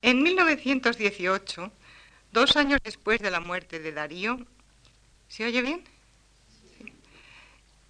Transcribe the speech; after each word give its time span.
En 0.00 0.22
1918, 0.22 1.72
dos 2.32 2.56
años 2.56 2.78
después 2.82 3.20
de 3.20 3.30
la 3.30 3.40
muerte 3.40 3.78
de 3.78 3.92
Darío, 3.92 4.38
¿se 5.26 5.44
oye 5.44 5.60
bien? 5.60 5.84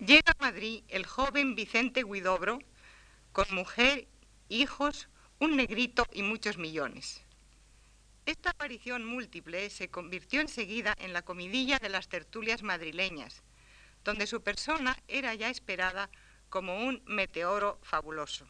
Llega 0.00 0.32
a 0.32 0.42
Madrid 0.42 0.82
el 0.88 1.06
joven 1.06 1.54
Vicente 1.54 2.02
Guidobro 2.02 2.60
con 3.32 3.46
mujer, 3.54 4.08
hijos, 4.48 5.08
un 5.38 5.54
negrito 5.56 6.06
y 6.12 6.22
muchos 6.22 6.58
millones. 6.58 7.22
Esta 8.26 8.50
aparición 8.50 9.04
múltiple 9.04 9.70
se 9.70 9.88
convirtió 9.88 10.40
enseguida 10.40 10.96
en 10.98 11.12
la 11.12 11.22
comidilla 11.22 11.78
de 11.78 11.90
las 11.90 12.08
tertulias 12.08 12.64
madrileñas, 12.64 13.42
donde 14.02 14.26
su 14.26 14.42
persona 14.42 14.96
era 15.08 15.34
ya 15.34 15.50
esperada 15.50 16.10
como 16.48 16.84
un 16.84 17.00
meteoro 17.06 17.78
fabuloso. 17.82 18.48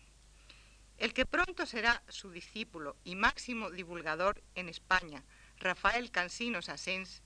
El 0.98 1.14
que 1.14 1.26
pronto 1.26 1.64
será 1.64 2.02
su 2.08 2.30
discípulo 2.30 2.96
y 3.04 3.14
máximo 3.14 3.70
divulgador 3.70 4.42
en 4.56 4.68
España, 4.68 5.22
Rafael 5.58 6.10
Cansinos 6.10 6.68
Asens, 6.68 7.22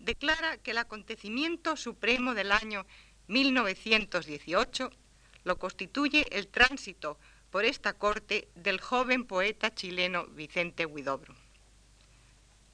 declara 0.00 0.58
que 0.58 0.72
el 0.72 0.78
acontecimiento 0.78 1.76
supremo 1.76 2.34
del 2.34 2.50
año 2.50 2.84
1918 3.28 4.90
lo 5.44 5.58
constituye 5.58 6.26
el 6.36 6.48
tránsito 6.48 7.18
por 7.50 7.64
esta 7.64 7.92
corte 7.92 8.48
del 8.56 8.80
joven 8.80 9.24
poeta 9.24 9.72
chileno 9.72 10.26
Vicente 10.26 10.84
Huidobro. 10.84 11.34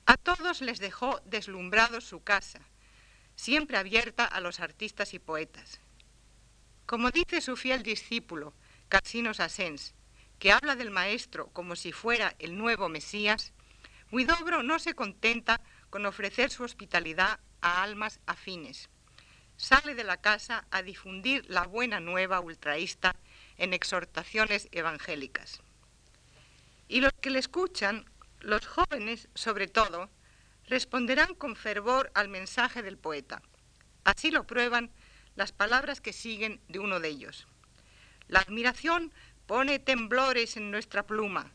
A 0.07 0.17
todos 0.17 0.63
les 0.63 0.79
dejó 0.79 1.21
deslumbrados 1.27 2.05
su 2.05 2.23
casa, 2.23 2.61
siempre 3.37 3.77
abierta 3.77 4.25
a 4.25 4.41
los 4.41 4.61
artistas 4.61 5.13
y 5.13 5.19
poetas. 5.19 5.79
Como 6.87 7.11
dice 7.11 7.43
su 7.43 7.57
fiel 7.57 7.83
discípulo, 7.83 8.55
Cansinos 8.89 9.39
Asens, 9.39 9.95
que 10.43 10.51
habla 10.51 10.75
del 10.75 10.91
Maestro 10.91 11.47
como 11.53 11.77
si 11.77 11.93
fuera 11.93 12.35
el 12.41 12.59
nuevo 12.59 12.89
Mesías, 12.89 13.53
Huidobro 14.11 14.65
no 14.65 14.81
se 14.81 14.93
contenta 14.93 15.61
con 15.89 16.05
ofrecer 16.05 16.51
su 16.51 16.65
hospitalidad 16.65 17.39
a 17.61 17.85
almas 17.85 18.19
afines. 18.27 18.91
Sale 19.57 19.95
de 19.95 20.03
la 20.03 20.17
casa 20.17 20.67
a 20.73 20.83
difundir 20.83 21.45
la 21.49 21.69
buena 21.69 22.01
nueva 22.01 22.41
ultraísta 22.41 23.15
en 23.57 23.73
exhortaciones 23.73 24.69
evangélicas. 24.73 25.61
Y 26.89 27.03
los 27.03 27.13
que 27.21 27.31
le 27.31 27.39
escuchan, 27.39 28.05
los 28.41 28.67
jóvenes 28.67 29.29
sobre 29.37 29.69
todo, 29.69 30.11
responderán 30.67 31.37
con 31.37 31.55
fervor 31.55 32.11
al 32.15 32.29
mensaje 32.29 32.83
del 32.83 32.99
poeta. 32.99 33.43
Así 34.03 34.33
lo 34.33 34.45
prueban 34.45 34.91
las 35.37 35.53
palabras 35.53 36.01
que 36.01 36.13
siguen 36.13 36.61
de 36.67 36.81
uno 36.81 36.99
de 36.99 37.11
ellos. 37.11 37.47
La 38.27 38.41
admiración 38.41 39.13
pone 39.53 39.79
temblores 39.79 40.57
en 40.57 40.71
nuestra 40.71 41.03
pluma. 41.03 41.53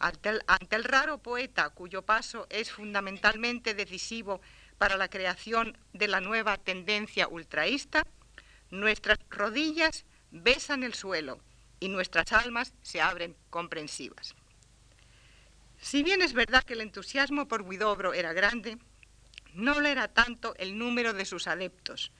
Ante 0.00 0.30
el, 0.30 0.82
raro 0.82 1.18
poeta 1.18 1.70
cuyo 1.70 2.02
paso 2.02 2.48
es 2.50 2.72
fundamentalmente 2.72 3.72
decisivo 3.72 4.40
para 4.78 4.96
la 4.96 5.06
creación 5.06 5.78
de 5.92 6.08
la 6.08 6.20
nueva 6.20 6.56
tendencia 6.56 7.28
ultraísta, 7.28 8.04
nuestras 8.72 9.20
rodillas 9.30 10.06
besan 10.32 10.82
el 10.82 10.94
suelo 10.94 11.38
y 11.78 11.88
nuestras 11.88 12.32
almas 12.32 12.74
se 12.82 13.00
abren 13.00 13.36
comprensivas. 13.48 14.34
Si 15.78 16.02
bien 16.02 16.22
es 16.22 16.32
verdad 16.32 16.64
que 16.64 16.72
el 16.72 16.80
entusiasmo 16.80 17.46
por 17.46 17.62
Huidobro 17.62 18.12
era 18.12 18.32
grande, 18.32 18.76
no 19.54 19.80
lo 19.80 19.86
era 19.86 20.08
tanto 20.08 20.56
el 20.56 20.76
número 20.76 21.12
de 21.12 21.24
sus 21.24 21.46
adeptos, 21.46 22.10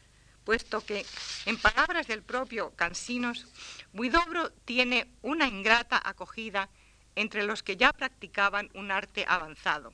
puesto 0.47 0.81
que, 0.81 1.05
en 1.45 1.59
palabras 1.59 2.07
del 2.07 2.23
propio 2.23 2.71
Cansinos, 2.77 3.47
Buidobro 3.93 4.53
tiene 4.65 5.11
una 5.21 5.49
ingrata 5.49 6.01
acogida 6.03 6.71
entre 7.17 7.43
los 7.43 7.65
que 7.65 7.77
ya 7.77 7.93
practicaban 7.93 8.71
un 8.73 8.93
arte 8.93 9.25
avanzado. 9.27 9.93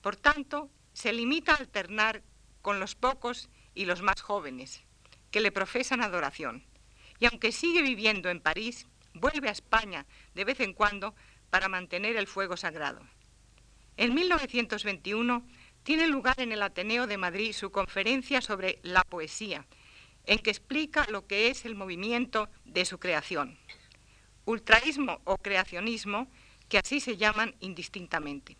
Por 0.00 0.16
tanto, 0.16 0.70
se 0.94 1.12
limita 1.12 1.52
a 1.52 1.56
alternar 1.56 2.22
con 2.62 2.80
los 2.80 2.94
pocos 2.94 3.50
y 3.74 3.84
los 3.84 4.00
más 4.00 4.22
jóvenes, 4.22 4.84
que 5.30 5.40
le 5.40 5.52
profesan 5.52 6.00
adoración, 6.00 6.64
y 7.20 7.26
aunque 7.26 7.52
sigue 7.52 7.82
viviendo 7.82 8.30
en 8.30 8.40
París, 8.40 8.86
vuelve 9.12 9.50
a 9.50 9.52
España 9.52 10.06
de 10.34 10.44
vez 10.44 10.60
en 10.60 10.72
cuando 10.72 11.14
para 11.50 11.68
mantener 11.68 12.16
el 12.16 12.26
fuego 12.26 12.56
sagrado. 12.56 13.02
En 13.98 14.14
1921 14.14 15.46
tiene 15.82 16.06
lugar 16.06 16.40
en 16.40 16.52
el 16.52 16.62
Ateneo 16.62 17.06
de 17.06 17.16
Madrid 17.16 17.52
su 17.52 17.70
conferencia 17.70 18.40
sobre 18.40 18.78
la 18.82 19.02
poesía, 19.04 19.66
en 20.24 20.38
que 20.38 20.50
explica 20.50 21.06
lo 21.10 21.26
que 21.26 21.48
es 21.48 21.64
el 21.64 21.74
movimiento 21.74 22.48
de 22.64 22.84
su 22.84 22.98
creación. 22.98 23.58
Ultraísmo 24.44 25.20
o 25.24 25.38
creacionismo, 25.38 26.30
que 26.68 26.78
así 26.78 27.00
se 27.00 27.16
llaman 27.16 27.54
indistintamente. 27.60 28.56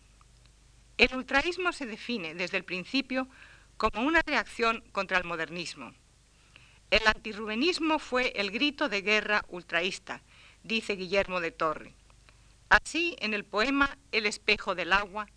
El 0.97 1.15
ultraísmo 1.15 1.71
se 1.71 1.85
define 1.85 2.35
desde 2.35 2.57
el 2.57 2.65
principio 2.65 3.27
como 3.77 4.01
una 4.01 4.21
reacción 4.21 4.83
contra 4.91 5.17
el 5.17 5.23
modernismo. 5.23 5.93
El 6.91 7.07
antirrubenismo 7.07 7.97
fue 7.97 8.33
el 8.35 8.51
grito 8.51 8.87
de 8.87 9.01
guerra 9.01 9.43
ultraísta, 9.47 10.21
dice 10.61 10.95
Guillermo 10.95 11.41
de 11.41 11.51
Torre. 11.51 11.95
Así, 12.69 13.15
en 13.19 13.33
el 13.33 13.45
poema 13.45 13.97
El 14.11 14.25
espejo 14.25 14.75
del 14.75 14.93
agua, 14.93 15.27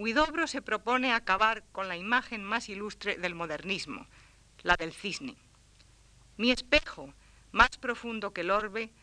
Huidobro 0.00 0.46
se 0.46 0.62
propone 0.62 1.12
acabar 1.12 1.62
con 1.72 1.86
la 1.86 1.94
imagen 1.94 2.42
más 2.42 2.70
ilustre 2.70 3.18
del 3.18 3.34
modernismo, 3.34 4.06
la 4.62 4.74
del 4.76 4.94
cisne. 4.94 5.36
Mi 6.38 6.50
espejo, 6.50 7.12
más 7.52 7.76
profundo 7.76 8.32
que 8.32 8.40
el 8.40 8.50
orbe, 8.50 8.94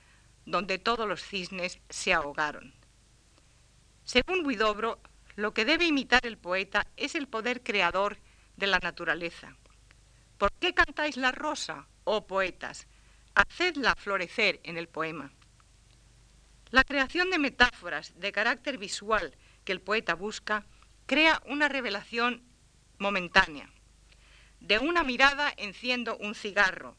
donde 0.47 0.79
todos 0.79 1.07
los 1.07 1.21
cisnes 1.21 1.79
se 1.87 2.15
ahogaron. 2.15 2.73
Según 4.05 4.43
Huidobro, 4.43 4.99
lo 5.35 5.53
que 5.53 5.65
debe 5.65 5.85
imitar 5.85 6.25
el 6.25 6.39
poeta 6.39 6.87
es 6.97 7.13
el 7.13 7.27
poder 7.27 7.61
creador 7.61 8.17
de 8.55 8.65
la 8.65 8.79
naturaleza. 8.79 9.55
¿Por 10.39 10.51
qué 10.53 10.73
cantáis 10.73 11.15
la 11.15 11.31
rosa, 11.31 11.85
oh 12.05 12.25
poetas? 12.25 12.87
Hacedla 13.35 13.93
florecer 13.93 14.59
en 14.63 14.77
el 14.77 14.87
poema. 14.87 15.31
La 16.71 16.83
creación 16.83 17.29
de 17.29 17.37
metáforas 17.37 18.19
de 18.19 18.31
carácter 18.31 18.79
visual 18.79 19.37
que 19.63 19.73
el 19.73 19.81
poeta 19.81 20.15
busca 20.15 20.65
crea 21.07 21.41
una 21.45 21.69
revelación 21.69 22.43
momentánea. 22.99 23.69
De 24.59 24.77
una 24.77 25.03
mirada 25.03 25.53
enciendo 25.55 26.17
un 26.17 26.35
cigarro, 26.35 26.97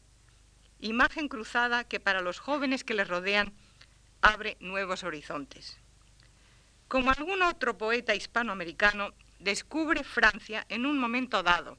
imagen 0.79 1.27
cruzada 1.27 1.83
que 1.83 1.99
para 1.99 2.21
los 2.21 2.39
jóvenes 2.39 2.83
que 2.83 2.95
le 2.95 3.03
rodean 3.03 3.53
abre 4.21 4.57
nuevos 4.59 5.03
horizontes. 5.03 5.77
Como 6.87 7.11
algún 7.11 7.43
otro 7.43 7.77
poeta 7.77 8.15
hispanoamericano, 8.15 9.13
descubre 9.37 10.03
Francia 10.03 10.65
en 10.69 10.87
un 10.87 10.97
momento 10.97 11.43
dado 11.43 11.77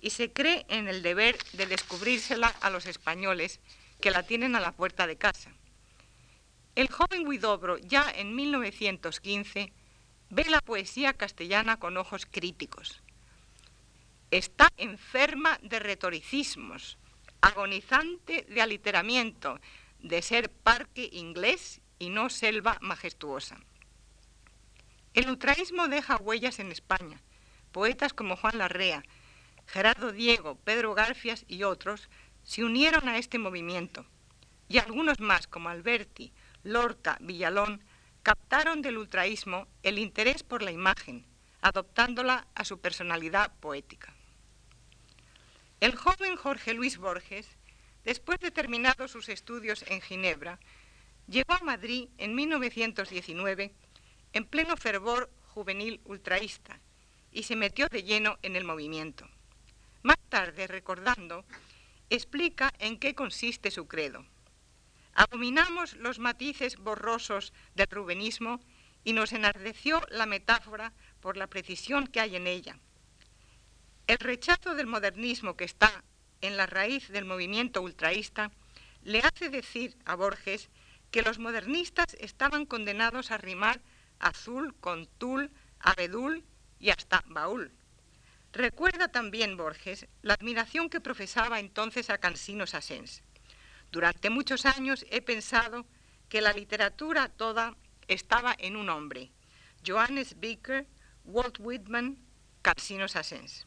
y 0.00 0.10
se 0.10 0.30
cree 0.32 0.66
en 0.68 0.86
el 0.86 1.02
deber 1.02 1.38
de 1.54 1.64
descubrírsela 1.64 2.48
a 2.60 2.68
los 2.68 2.84
españoles 2.84 3.58
que 4.02 4.10
la 4.10 4.22
tienen 4.22 4.54
a 4.54 4.60
la 4.60 4.72
puerta 4.72 5.06
de 5.06 5.16
casa. 5.16 5.50
El 6.74 6.90
joven 6.90 7.28
Guidobro 7.28 7.78
ya 7.78 8.10
en 8.14 8.36
1915 8.36 9.72
ve 10.30 10.44
la 10.48 10.60
poesía 10.60 11.12
castellana 11.12 11.78
con 11.78 11.96
ojos 11.96 12.26
críticos. 12.26 13.02
Está 14.30 14.68
enferma 14.76 15.58
de 15.62 15.80
retoricismos, 15.80 16.98
agonizante 17.40 18.46
de 18.48 18.62
aliteramiento, 18.62 19.60
de 19.98 20.22
ser 20.22 20.50
parque 20.50 21.10
inglés 21.12 21.80
y 21.98 22.10
no 22.10 22.30
selva 22.30 22.78
majestuosa. 22.80 23.58
El 25.14 25.28
ultraísmo 25.28 25.88
deja 25.88 26.16
huellas 26.16 26.60
en 26.60 26.70
España. 26.70 27.20
Poetas 27.72 28.12
como 28.12 28.36
Juan 28.36 28.58
Larrea, 28.58 29.02
Gerardo 29.66 30.12
Diego, 30.12 30.56
Pedro 30.56 30.94
Garfias 30.94 31.44
y 31.48 31.64
otros 31.64 32.08
se 32.44 32.64
unieron 32.64 33.08
a 33.08 33.18
este 33.18 33.38
movimiento, 33.38 34.06
y 34.68 34.78
algunos 34.78 35.20
más 35.20 35.46
como 35.46 35.68
Alberti, 35.68 36.32
Lorca, 36.62 37.18
Villalón, 37.20 37.82
captaron 38.22 38.82
del 38.82 38.98
ultraísmo 38.98 39.66
el 39.82 39.98
interés 39.98 40.42
por 40.42 40.62
la 40.62 40.70
imagen, 40.70 41.26
adoptándola 41.62 42.46
a 42.54 42.64
su 42.64 42.80
personalidad 42.80 43.52
poética. 43.60 44.14
El 45.80 45.96
joven 45.96 46.36
Jorge 46.36 46.74
Luis 46.74 46.98
Borges, 46.98 47.48
después 48.04 48.38
de 48.40 48.50
terminados 48.50 49.10
sus 49.10 49.28
estudios 49.28 49.84
en 49.88 50.00
Ginebra, 50.02 50.58
llegó 51.26 51.54
a 51.54 51.64
Madrid 51.64 52.08
en 52.18 52.34
1919 52.34 53.72
en 54.32 54.44
pleno 54.44 54.76
fervor 54.76 55.30
juvenil 55.54 56.00
ultraísta 56.04 56.78
y 57.32 57.44
se 57.44 57.56
metió 57.56 57.88
de 57.88 58.02
lleno 58.02 58.38
en 58.42 58.56
el 58.56 58.64
movimiento. 58.64 59.28
Más 60.02 60.18
tarde, 60.28 60.66
recordando, 60.66 61.44
explica 62.10 62.72
en 62.78 62.98
qué 62.98 63.14
consiste 63.14 63.70
su 63.70 63.86
credo. 63.86 64.24
Abominamos 65.20 65.96
los 65.96 66.18
matices 66.18 66.78
borrosos 66.78 67.52
del 67.74 67.88
rubenismo 67.90 68.58
y 69.04 69.12
nos 69.12 69.34
enardeció 69.34 70.00
la 70.08 70.24
metáfora 70.24 70.94
por 71.20 71.36
la 71.36 71.46
precisión 71.46 72.06
que 72.06 72.20
hay 72.20 72.36
en 72.36 72.46
ella. 72.46 72.78
El 74.06 74.16
rechazo 74.16 74.74
del 74.74 74.86
modernismo 74.86 75.58
que 75.58 75.64
está 75.64 76.04
en 76.40 76.56
la 76.56 76.64
raíz 76.64 77.10
del 77.10 77.26
movimiento 77.26 77.82
ultraísta 77.82 78.50
le 79.02 79.18
hace 79.18 79.50
decir 79.50 79.94
a 80.06 80.14
Borges 80.14 80.70
que 81.10 81.20
los 81.20 81.38
modernistas 81.38 82.16
estaban 82.18 82.64
condenados 82.64 83.30
a 83.30 83.36
rimar 83.36 83.82
azul, 84.20 84.74
con 84.80 85.06
tul, 85.06 85.50
abedul 85.80 86.46
y 86.78 86.88
hasta 86.88 87.22
baúl. 87.26 87.72
Recuerda 88.54 89.08
también 89.08 89.58
Borges 89.58 90.06
la 90.22 90.32
admiración 90.32 90.88
que 90.88 91.02
profesaba 91.02 91.60
entonces 91.60 92.08
a 92.08 92.16
Cansino 92.16 92.66
Sassens. 92.66 93.22
Durante 93.90 94.30
muchos 94.30 94.66
años 94.66 95.04
he 95.10 95.20
pensado 95.20 95.84
que 96.28 96.40
la 96.40 96.52
literatura 96.52 97.28
toda 97.28 97.76
estaba 98.06 98.54
en 98.58 98.76
un 98.76 98.88
hombre, 98.88 99.30
Johannes 99.86 100.38
Becker, 100.38 100.86
Walt 101.24 101.58
Whitman, 101.58 102.18
Cansino 102.62 103.08
Sassens. 103.08 103.66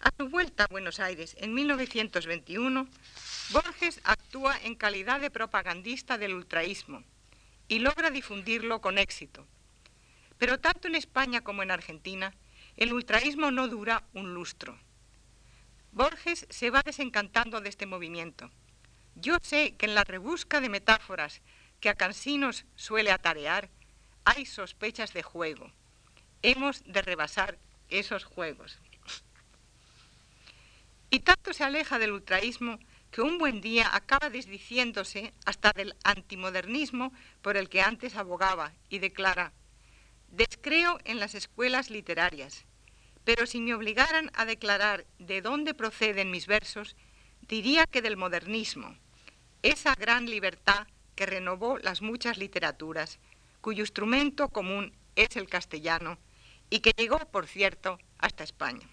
A 0.00 0.10
su 0.16 0.28
vuelta 0.28 0.64
a 0.64 0.68
Buenos 0.68 1.00
Aires 1.00 1.36
en 1.40 1.54
1921, 1.54 2.86
Borges 3.50 4.00
actúa 4.04 4.56
en 4.62 4.74
calidad 4.74 5.20
de 5.20 5.30
propagandista 5.30 6.18
del 6.18 6.34
ultraísmo 6.34 7.02
y 7.66 7.80
logra 7.80 8.10
difundirlo 8.10 8.80
con 8.80 8.98
éxito. 8.98 9.46
Pero 10.38 10.60
tanto 10.60 10.86
en 10.86 10.94
España 10.94 11.40
como 11.40 11.62
en 11.62 11.70
Argentina, 11.70 12.34
el 12.76 12.92
ultraísmo 12.92 13.50
no 13.50 13.68
dura 13.68 14.04
un 14.12 14.34
lustro. 14.34 14.78
Borges 15.92 16.46
se 16.50 16.70
va 16.70 16.82
desencantando 16.84 17.60
de 17.60 17.70
este 17.70 17.86
movimiento. 17.86 18.50
Yo 19.16 19.38
sé 19.42 19.74
que 19.76 19.86
en 19.86 19.94
la 19.94 20.04
rebusca 20.04 20.60
de 20.60 20.68
metáforas 20.68 21.40
que 21.80 21.88
a 21.88 21.94
Cansinos 21.94 22.66
suele 22.74 23.10
atarear, 23.10 23.70
hay 24.26 24.44
sospechas 24.44 25.14
de 25.14 25.22
juego. 25.22 25.72
Hemos 26.42 26.84
de 26.84 27.00
rebasar 27.00 27.58
esos 27.88 28.24
juegos. 28.24 28.78
Y 31.08 31.20
tanto 31.20 31.54
se 31.54 31.64
aleja 31.64 31.98
del 31.98 32.12
ultraísmo 32.12 32.78
que 33.10 33.22
un 33.22 33.38
buen 33.38 33.62
día 33.62 33.88
acaba 33.94 34.28
desdiciéndose 34.28 35.32
hasta 35.46 35.72
del 35.72 35.94
antimodernismo 36.04 37.12
por 37.40 37.56
el 37.56 37.70
que 37.70 37.80
antes 37.80 38.16
abogaba 38.16 38.74
y 38.90 38.98
declara, 38.98 39.52
descreo 40.28 40.98
en 41.04 41.20
las 41.20 41.34
escuelas 41.34 41.88
literarias, 41.88 42.66
pero 43.24 43.46
si 43.46 43.60
me 43.60 43.72
obligaran 43.72 44.30
a 44.34 44.44
declarar 44.44 45.06
de 45.18 45.40
dónde 45.40 45.72
proceden 45.72 46.30
mis 46.30 46.46
versos, 46.46 46.96
diría 47.40 47.86
que 47.86 48.02
del 48.02 48.18
modernismo, 48.18 48.98
esa 49.62 49.94
gran 49.94 50.26
libertad 50.26 50.86
que 51.14 51.26
renovó 51.26 51.78
las 51.78 52.02
muchas 52.02 52.38
literaturas, 52.38 53.18
cuyo 53.60 53.82
instrumento 53.82 54.48
común 54.50 54.92
es 55.16 55.36
el 55.36 55.48
castellano 55.48 56.18
y 56.70 56.80
que 56.80 56.92
llegó, 56.96 57.18
por 57.30 57.46
cierto, 57.46 57.98
hasta 58.18 58.44
España. 58.44 58.88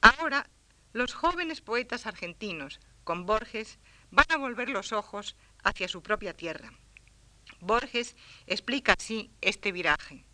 Ahora, 0.00 0.48
los 0.92 1.14
jóvenes 1.14 1.60
poetas 1.60 2.06
argentinos, 2.06 2.80
con 3.04 3.26
Borges, 3.26 3.78
van 4.10 4.26
a 4.30 4.36
volver 4.36 4.70
los 4.70 4.92
ojos 4.92 5.36
hacia 5.62 5.88
su 5.88 6.02
propia 6.02 6.34
tierra. 6.34 6.72
Borges 7.60 8.16
explica 8.46 8.94
así 8.98 9.30
este 9.40 9.72
viraje. 9.72 10.24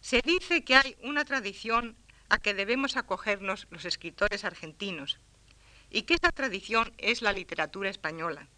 Se 0.00 0.20
dice 0.20 0.64
que 0.64 0.76
hay 0.76 0.96
una 1.02 1.24
tradición 1.24 1.96
a 2.28 2.38
que 2.38 2.54
debemos 2.54 2.96
acogernos 2.96 3.66
los 3.70 3.84
escritores 3.84 4.44
argentinos 4.44 5.18
y 5.94 6.02
que 6.02 6.14
esa 6.14 6.32
tradición 6.32 6.92
es 6.98 7.22
la 7.22 7.32
literatura 7.32 7.88
española. 7.88 8.48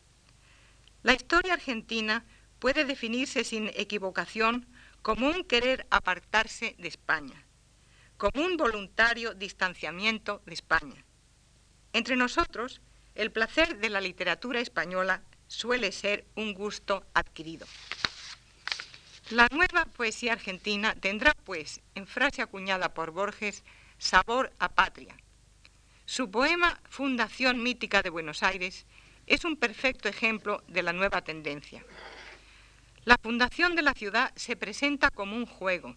La 1.02 1.12
historia 1.12 1.52
argentina 1.52 2.24
puede 2.58 2.86
definirse 2.86 3.44
sin 3.44 3.68
equivocación 3.74 4.66
como 5.02 5.28
un 5.28 5.44
querer 5.44 5.86
apartarse 5.90 6.74
de 6.78 6.88
España, 6.88 7.44
como 8.16 8.42
un 8.42 8.56
voluntario 8.56 9.34
distanciamiento 9.34 10.40
de 10.46 10.54
España. 10.54 11.04
Entre 11.92 12.16
nosotros, 12.16 12.80
el 13.14 13.30
placer 13.30 13.80
de 13.80 13.90
la 13.90 14.00
literatura 14.00 14.60
española 14.60 15.20
suele 15.46 15.92
ser 15.92 16.24
un 16.36 16.54
gusto 16.54 17.04
adquirido. 17.12 17.66
La 19.28 19.46
nueva 19.50 19.84
poesía 19.84 20.32
argentina 20.32 20.94
tendrá, 20.94 21.34
pues, 21.44 21.82
en 21.94 22.06
frase 22.06 22.40
acuñada 22.40 22.94
por 22.94 23.10
Borges, 23.10 23.62
sabor 23.98 24.54
a 24.58 24.70
patria. 24.70 25.14
Su 26.08 26.30
poema 26.30 26.80
Fundación 26.88 27.64
Mítica 27.64 28.00
de 28.00 28.10
Buenos 28.10 28.44
Aires 28.44 28.86
es 29.26 29.44
un 29.44 29.56
perfecto 29.56 30.08
ejemplo 30.08 30.62
de 30.68 30.84
la 30.84 30.92
nueva 30.92 31.22
tendencia. 31.22 31.84
La 33.04 33.18
fundación 33.20 33.74
de 33.74 33.82
la 33.82 33.92
ciudad 33.92 34.32
se 34.36 34.54
presenta 34.54 35.10
como 35.10 35.34
un 35.34 35.46
juego, 35.46 35.96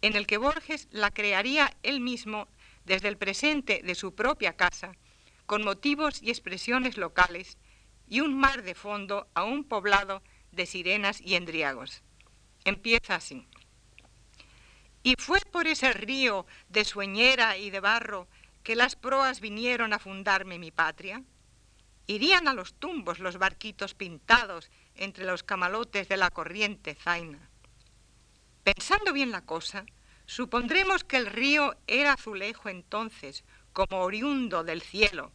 en 0.00 0.16
el 0.16 0.26
que 0.26 0.38
Borges 0.38 0.88
la 0.92 1.10
crearía 1.10 1.76
él 1.82 2.00
mismo 2.00 2.48
desde 2.86 3.08
el 3.08 3.18
presente 3.18 3.82
de 3.84 3.94
su 3.94 4.14
propia 4.14 4.54
casa, 4.54 4.92
con 5.44 5.62
motivos 5.62 6.22
y 6.22 6.30
expresiones 6.30 6.96
locales, 6.96 7.58
y 8.08 8.20
un 8.20 8.38
mar 8.38 8.62
de 8.62 8.74
fondo 8.74 9.28
a 9.34 9.44
un 9.44 9.64
poblado 9.64 10.22
de 10.52 10.64
sirenas 10.64 11.20
y 11.20 11.34
endriagos. 11.34 12.02
Empieza 12.64 13.14
así. 13.14 13.46
Y 15.02 15.16
fue 15.18 15.40
por 15.52 15.66
ese 15.66 15.92
río 15.92 16.46
de 16.70 16.86
sueñera 16.86 17.58
y 17.58 17.68
de 17.68 17.80
barro 17.80 18.26
que 18.62 18.76
las 18.76 18.96
proas 18.96 19.40
vinieron 19.40 19.92
a 19.92 19.98
fundarme 19.98 20.58
mi 20.58 20.70
patria. 20.70 21.22
Irían 22.06 22.48
a 22.48 22.54
los 22.54 22.74
tumbos 22.74 23.18
los 23.18 23.38
barquitos 23.38 23.94
pintados 23.94 24.70
entre 24.94 25.24
los 25.24 25.42
camalotes 25.42 26.08
de 26.08 26.16
la 26.16 26.30
corriente 26.30 26.94
zaina. 26.94 27.48
Pensando 28.64 29.12
bien 29.12 29.30
la 29.30 29.44
cosa, 29.46 29.86
supondremos 30.26 31.04
que 31.04 31.16
el 31.16 31.26
río 31.26 31.76
era 31.86 32.12
azulejo 32.12 32.68
entonces, 32.68 33.44
como 33.72 34.02
oriundo 34.02 34.64
del 34.64 34.82
cielo, 34.82 35.32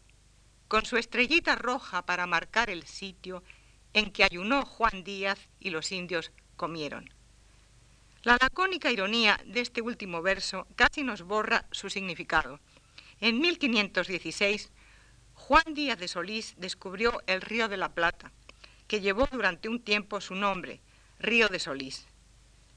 con 0.67 0.85
su 0.85 0.97
estrellita 0.97 1.55
roja 1.55 2.05
para 2.05 2.27
marcar 2.27 2.69
el 2.69 2.85
sitio 2.85 3.43
en 3.93 4.11
que 4.11 4.23
ayunó 4.23 4.65
Juan 4.65 5.03
Díaz 5.03 5.39
y 5.59 5.69
los 5.69 5.91
indios 5.91 6.31
comieron. 6.57 7.13
La 8.23 8.37
lacónica 8.41 8.91
ironía 8.91 9.39
de 9.45 9.61
este 9.61 9.81
último 9.81 10.21
verso 10.21 10.67
casi 10.75 11.03
nos 11.03 11.21
borra 11.21 11.65
su 11.71 11.89
significado. 11.89 12.59
En 13.21 13.39
1516, 13.39 14.71
Juan 15.33 15.73
Díaz 15.73 15.99
de 15.99 16.07
Solís 16.07 16.55
descubrió 16.57 17.21
el 17.27 17.41
río 17.41 17.67
de 17.67 17.77
la 17.77 17.93
Plata, 17.93 18.31
que 18.87 19.01
llevó 19.01 19.27
durante 19.31 19.69
un 19.69 19.81
tiempo 19.81 20.21
su 20.21 20.35
nombre, 20.35 20.81
Río 21.19 21.47
de 21.47 21.59
Solís. 21.59 22.07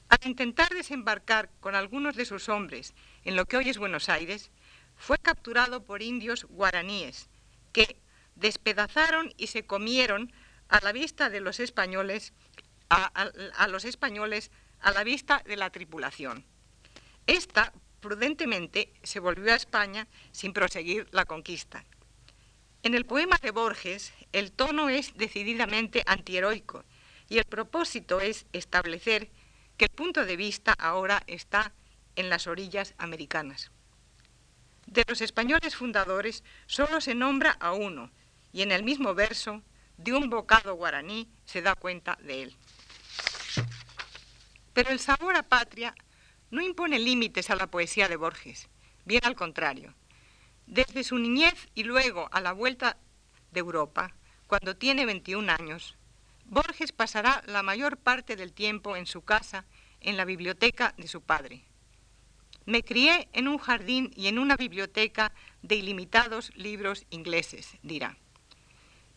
Al 0.09 0.19
intentar 0.27 0.69
desembarcar 0.69 1.49
con 1.59 1.75
algunos 1.75 2.15
de 2.15 2.25
sus 2.25 2.49
hombres 2.49 2.93
en 3.23 3.35
lo 3.35 3.45
que 3.45 3.57
hoy 3.57 3.69
es 3.69 3.77
Buenos 3.77 4.09
Aires, 4.09 4.49
fue 4.95 5.17
capturado 5.17 5.83
por 5.83 6.01
indios 6.01 6.45
guaraníes, 6.45 7.29
que 7.71 7.97
despedazaron 8.35 9.33
y 9.37 9.47
se 9.47 9.65
comieron 9.65 10.31
a 10.67 10.79
la 10.81 10.91
vista 10.91 11.29
de 11.29 11.41
los 11.41 11.59
españoles, 11.59 12.33
a, 12.89 13.67
los 13.67 13.85
españoles 13.85 14.51
a 14.79 14.91
la 14.91 15.03
vista 15.03 15.43
de 15.45 15.57
la 15.57 15.69
tripulación. 15.69 16.45
Esta, 17.27 17.73
prudentemente, 17.99 18.93
se 19.03 19.19
volvió 19.19 19.53
a 19.53 19.55
España 19.55 20.07
sin 20.31 20.53
proseguir 20.53 21.07
la 21.11 21.25
conquista. 21.25 21.85
En 22.81 22.95
el 22.95 23.05
poema 23.05 23.37
de 23.41 23.51
Borges, 23.51 24.13
el 24.31 24.51
tono 24.51 24.89
es 24.89 25.15
decididamente 25.17 26.03
antiheroico 26.05 26.85
y 27.27 27.37
el 27.37 27.45
propósito 27.45 28.21
es 28.21 28.45
establecer 28.53 29.29
que 29.77 29.85
el 29.85 29.91
punto 29.91 30.25
de 30.25 30.37
vista 30.37 30.73
ahora 30.73 31.23
está 31.27 31.73
en 32.15 32.29
las 32.29 32.47
orillas 32.47 32.95
americanas. 32.97 33.71
De 34.85 35.05
los 35.07 35.21
españoles 35.21 35.75
fundadores 35.75 36.43
solo 36.67 36.99
se 36.99 37.15
nombra 37.15 37.51
a 37.59 37.73
uno 37.73 38.11
y 38.51 38.61
en 38.61 38.71
el 38.71 38.83
mismo 38.83 39.13
verso, 39.13 39.61
de 39.97 40.13
un 40.13 40.29
bocado 40.29 40.73
guaraní, 40.75 41.29
se 41.45 41.61
da 41.61 41.75
cuenta 41.75 42.17
de 42.21 42.43
él. 42.43 42.55
Pero 44.73 44.89
el 44.89 44.99
sabor 44.99 45.35
a 45.35 45.43
patria 45.43 45.93
no 46.51 46.61
impone 46.61 46.99
límites 46.99 47.49
a 47.49 47.55
la 47.55 47.67
poesía 47.67 48.07
de 48.07 48.15
Borges, 48.15 48.69
bien 49.05 49.21
al 49.23 49.35
contrario. 49.35 49.93
Desde 50.65 51.03
su 51.03 51.17
niñez 51.17 51.67
y 51.75 51.83
luego 51.83 52.29
a 52.31 52.41
la 52.41 52.53
vuelta 52.53 52.97
de 53.51 53.59
Europa, 53.59 54.15
cuando 54.47 54.75
tiene 54.75 55.05
21 55.05 55.51
años, 55.51 55.95
Borges 56.45 56.91
pasará 56.91 57.43
la 57.45 57.61
mayor 57.61 57.97
parte 57.97 58.35
del 58.35 58.53
tiempo 58.53 58.95
en 58.95 59.05
su 59.05 59.21
casa, 59.21 59.65
en 60.01 60.17
la 60.17 60.25
biblioteca 60.25 60.93
de 60.97 61.07
su 61.07 61.21
padre. 61.21 61.63
Me 62.65 62.83
crié 62.83 63.29
en 63.33 63.47
un 63.47 63.57
jardín 63.57 64.11
y 64.15 64.27
en 64.27 64.39
una 64.39 64.55
biblioteca 64.55 65.31
de 65.61 65.75
ilimitados 65.75 66.51
libros 66.55 67.05
ingleses, 67.09 67.77
dirá. 67.83 68.17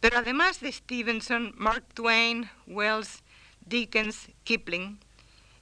Pero 0.01 0.19
además 0.19 0.61
de 0.61 0.73
Stevenson, 0.73 1.55
Mark 1.57 1.87
Twain, 1.95 2.51
Wells, 2.67 3.23
Dickens, 3.61 4.31
Kipling, 4.45 4.99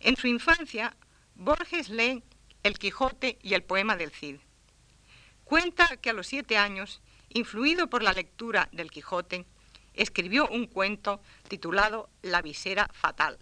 en 0.00 0.16
su 0.16 0.26
infancia 0.26 0.96
Borges 1.42 1.88
lee 1.88 2.22
El 2.62 2.78
Quijote 2.78 3.38
y 3.40 3.54
el 3.54 3.62
poema 3.62 3.96
del 3.96 4.10
Cid. 4.10 4.40
Cuenta 5.44 5.96
que 5.96 6.10
a 6.10 6.12
los 6.12 6.26
siete 6.26 6.58
años, 6.58 7.00
influido 7.30 7.88
por 7.88 8.02
la 8.02 8.12
lectura 8.12 8.68
del 8.72 8.90
Quijote, 8.90 9.46
escribió 9.94 10.46
un 10.48 10.66
cuento 10.66 11.22
titulado 11.48 12.10
La 12.20 12.42
visera 12.42 12.90
fatal. 12.92 13.38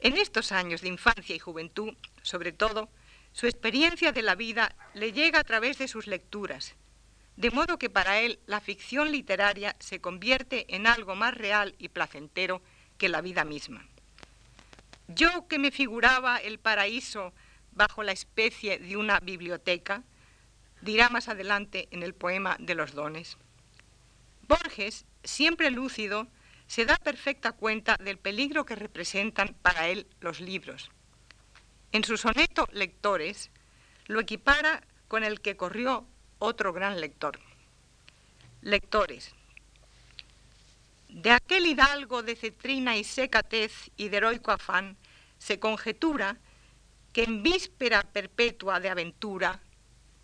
En 0.00 0.18
estos 0.18 0.52
años 0.52 0.82
de 0.82 0.88
infancia 0.88 1.34
y 1.34 1.38
juventud, 1.38 1.94
sobre 2.20 2.52
todo, 2.52 2.90
su 3.32 3.46
experiencia 3.46 4.12
de 4.12 4.20
la 4.20 4.34
vida 4.34 4.76
le 4.92 5.12
llega 5.12 5.38
a 5.40 5.44
través 5.44 5.78
de 5.78 5.88
sus 5.88 6.06
lecturas, 6.06 6.74
de 7.36 7.50
modo 7.50 7.78
que 7.78 7.88
para 7.88 8.20
él 8.20 8.38
la 8.44 8.60
ficción 8.60 9.12
literaria 9.12 9.76
se 9.78 10.02
convierte 10.02 10.66
en 10.76 10.86
algo 10.86 11.14
más 11.14 11.32
real 11.32 11.74
y 11.78 11.88
placentero 11.88 12.60
que 12.98 13.08
la 13.08 13.22
vida 13.22 13.46
misma. 13.46 13.88
Yo 15.14 15.48
que 15.48 15.58
me 15.58 15.70
figuraba 15.70 16.36
el 16.38 16.58
paraíso 16.58 17.32
bajo 17.72 18.02
la 18.02 18.12
especie 18.12 18.78
de 18.78 18.96
una 18.96 19.20
biblioteca, 19.20 20.02
dirá 20.80 21.08
más 21.08 21.28
adelante 21.28 21.88
en 21.90 22.02
el 22.02 22.14
poema 22.14 22.56
de 22.58 22.74
los 22.74 22.92
dones. 22.92 23.36
Borges, 24.42 25.06
siempre 25.24 25.70
lúcido, 25.70 26.28
se 26.66 26.84
da 26.84 26.96
perfecta 26.96 27.52
cuenta 27.52 27.96
del 27.96 28.18
peligro 28.18 28.64
que 28.64 28.76
representan 28.76 29.54
para 29.62 29.88
él 29.88 30.06
los 30.20 30.40
libros. 30.40 30.90
En 31.92 32.04
su 32.04 32.16
soneto 32.16 32.68
Lectores 32.72 33.50
lo 34.06 34.20
equipara 34.20 34.82
con 35.08 35.24
el 35.24 35.40
que 35.40 35.56
corrió 35.56 36.06
otro 36.38 36.72
gran 36.72 37.00
lector. 37.00 37.38
Lectores. 38.62 39.34
De 41.08 41.30
aquel 41.30 41.66
hidalgo 41.66 42.22
de 42.22 42.36
cetrina 42.36 42.96
y 42.96 43.04
secatez 43.04 43.90
y 43.96 44.08
de 44.08 44.16
heroico 44.16 44.50
afán, 44.50 44.96
se 45.42 45.58
conjetura 45.58 46.36
que 47.12 47.24
en 47.24 47.42
víspera 47.42 48.04
perpetua 48.04 48.78
de 48.78 48.88
aventura 48.88 49.58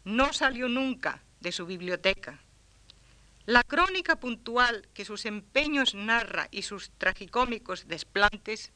no 0.05 0.33
salió 0.33 0.69
nunca 0.69 1.25
de 1.41 1.51
su 1.51 1.67
biblioteca. 1.67 2.39
La 3.45 3.65
crónica 3.65 4.21
puntual 4.21 4.87
que 4.95 5.05
sus 5.05 5.27
empeños 5.27 5.97
narra 5.97 6.47
y 6.53 6.63
sus 6.63 6.93
tragicómicos 6.99 7.89
desplantes 7.89 8.71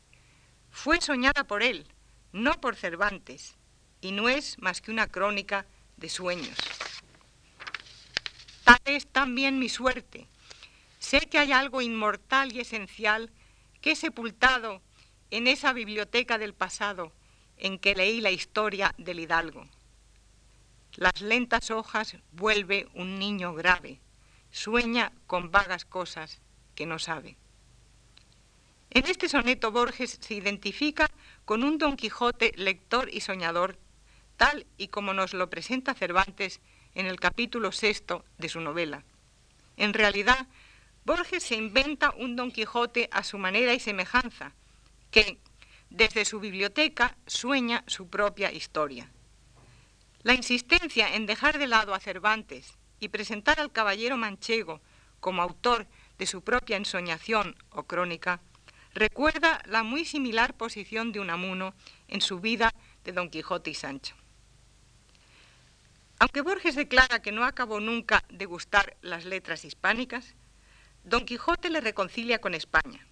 fue 0.73 1.01
soñada 1.01 1.45
por 1.45 1.63
él, 1.63 1.87
no 2.33 2.61
por 2.61 2.75
Cervantes, 2.75 3.55
y 4.01 4.11
no 4.11 4.29
es 4.29 4.59
más 4.59 4.81
que 4.81 4.91
una 4.91 5.07
crónica 5.07 5.65
de 5.97 6.09
sueños. 6.09 6.59
Tal 8.65 8.81
es 8.87 9.07
también 9.07 9.61
mi 9.61 9.69
suerte. 9.69 10.27
Sé 10.99 11.21
que 11.21 11.39
hay 11.39 11.53
algo 11.53 11.83
inmortal 11.83 12.53
y 12.53 12.59
esencial 12.59 13.31
que 13.81 13.93
he 13.93 13.97
sepultado 13.97 14.83
en 15.33 15.47
esa 15.47 15.73
biblioteca 15.73 16.37
del 16.37 16.53
pasado 16.53 17.11
en 17.57 17.79
que 17.79 17.95
leí 17.95 18.21
la 18.21 18.31
historia 18.31 18.95
del 18.99 19.19
hidalgo. 19.19 19.67
Las 20.95 21.23
lentas 21.23 21.71
hojas 21.71 22.19
vuelve 22.33 22.87
un 22.93 23.19
niño 23.19 23.55
grave, 23.55 23.99
sueña 24.51 25.11
con 25.27 25.51
vagas 25.51 25.87
cosas 25.87 26.43
que 26.75 26.85
no 26.85 26.99
sabe. 26.99 27.39
En 28.91 29.07
este 29.07 29.31
soneto 29.31 29.73
Borges 29.73 30.19
se 30.21 30.35
identifica 30.35 31.11
con 31.47 31.65
un 31.65 31.79
Don 31.79 31.97
Quijote 31.97 32.53
lector 32.57 33.09
y 33.11 33.23
soñador, 33.23 33.79
tal 34.37 34.67
y 34.77 34.89
como 34.89 35.15
nos 35.15 35.33
lo 35.33 35.49
presenta 35.49 35.95
Cervantes 35.95 36.61
en 36.95 37.07
el 37.07 37.19
capítulo 37.19 37.73
sexto 37.73 38.27
de 38.37 38.51
su 38.51 38.61
novela. 38.61 39.03
En 39.79 39.95
realidad, 39.95 40.47
Borges 41.07 41.43
se 41.43 41.55
inventa 41.55 42.11
un 42.19 42.37
Don 42.37 42.53
Quijote 42.53 43.09
a 43.11 43.25
su 43.25 43.39
manera 43.39 43.73
y 43.73 43.81
semejanza, 43.81 44.53
que, 45.13 45.39
desde 45.91 46.25
su 46.25 46.41
biblioteca 46.41 47.17
sueña 47.27 47.85
su 47.87 48.09
propia 48.09 48.51
historia. 48.51 49.13
La 50.23 50.35
insistencia 50.35 51.15
en 51.15 51.27
dejar 51.27 51.59
de 51.59 51.67
lado 51.67 51.95
a 51.95 52.01
Cervantes 52.01 52.79
y 52.99 53.09
presentar 53.09 53.61
al 53.61 53.71
caballero 53.71 54.17
manchego 54.17 54.81
como 55.21 55.43
autor 55.43 55.87
de 56.19 56.27
su 56.27 56.43
propia 56.43 56.79
ensoñación 56.79 57.57
o 57.71 57.85
crónica 57.85 58.41
recuerda 58.95 59.63
la 59.67 59.83
muy 59.83 60.05
similar 60.05 60.57
posición 60.57 61.13
de 61.13 61.21
Unamuno 61.21 61.75
en 62.09 62.23
su 62.23 62.41
vida 62.41 62.75
de 63.05 63.13
Don 63.13 63.29
Quijote 63.29 63.71
y 63.71 63.75
Sancho. 63.75 64.15
Aunque 66.21 66.41
Borges 66.41 66.75
declara 66.75 67.21
que 67.21 67.33
no 67.33 67.45
acabó 67.45 67.81
nunca 67.81 68.25
de 68.31 68.47
gustar 68.47 68.97
las 69.03 69.25
letras 69.25 69.65
hispánicas, 69.65 70.35
Don 71.05 71.27
Quijote 71.27 71.69
le 71.69 71.81
reconcilia 71.81 72.41
con 72.41 72.55
España 72.55 73.07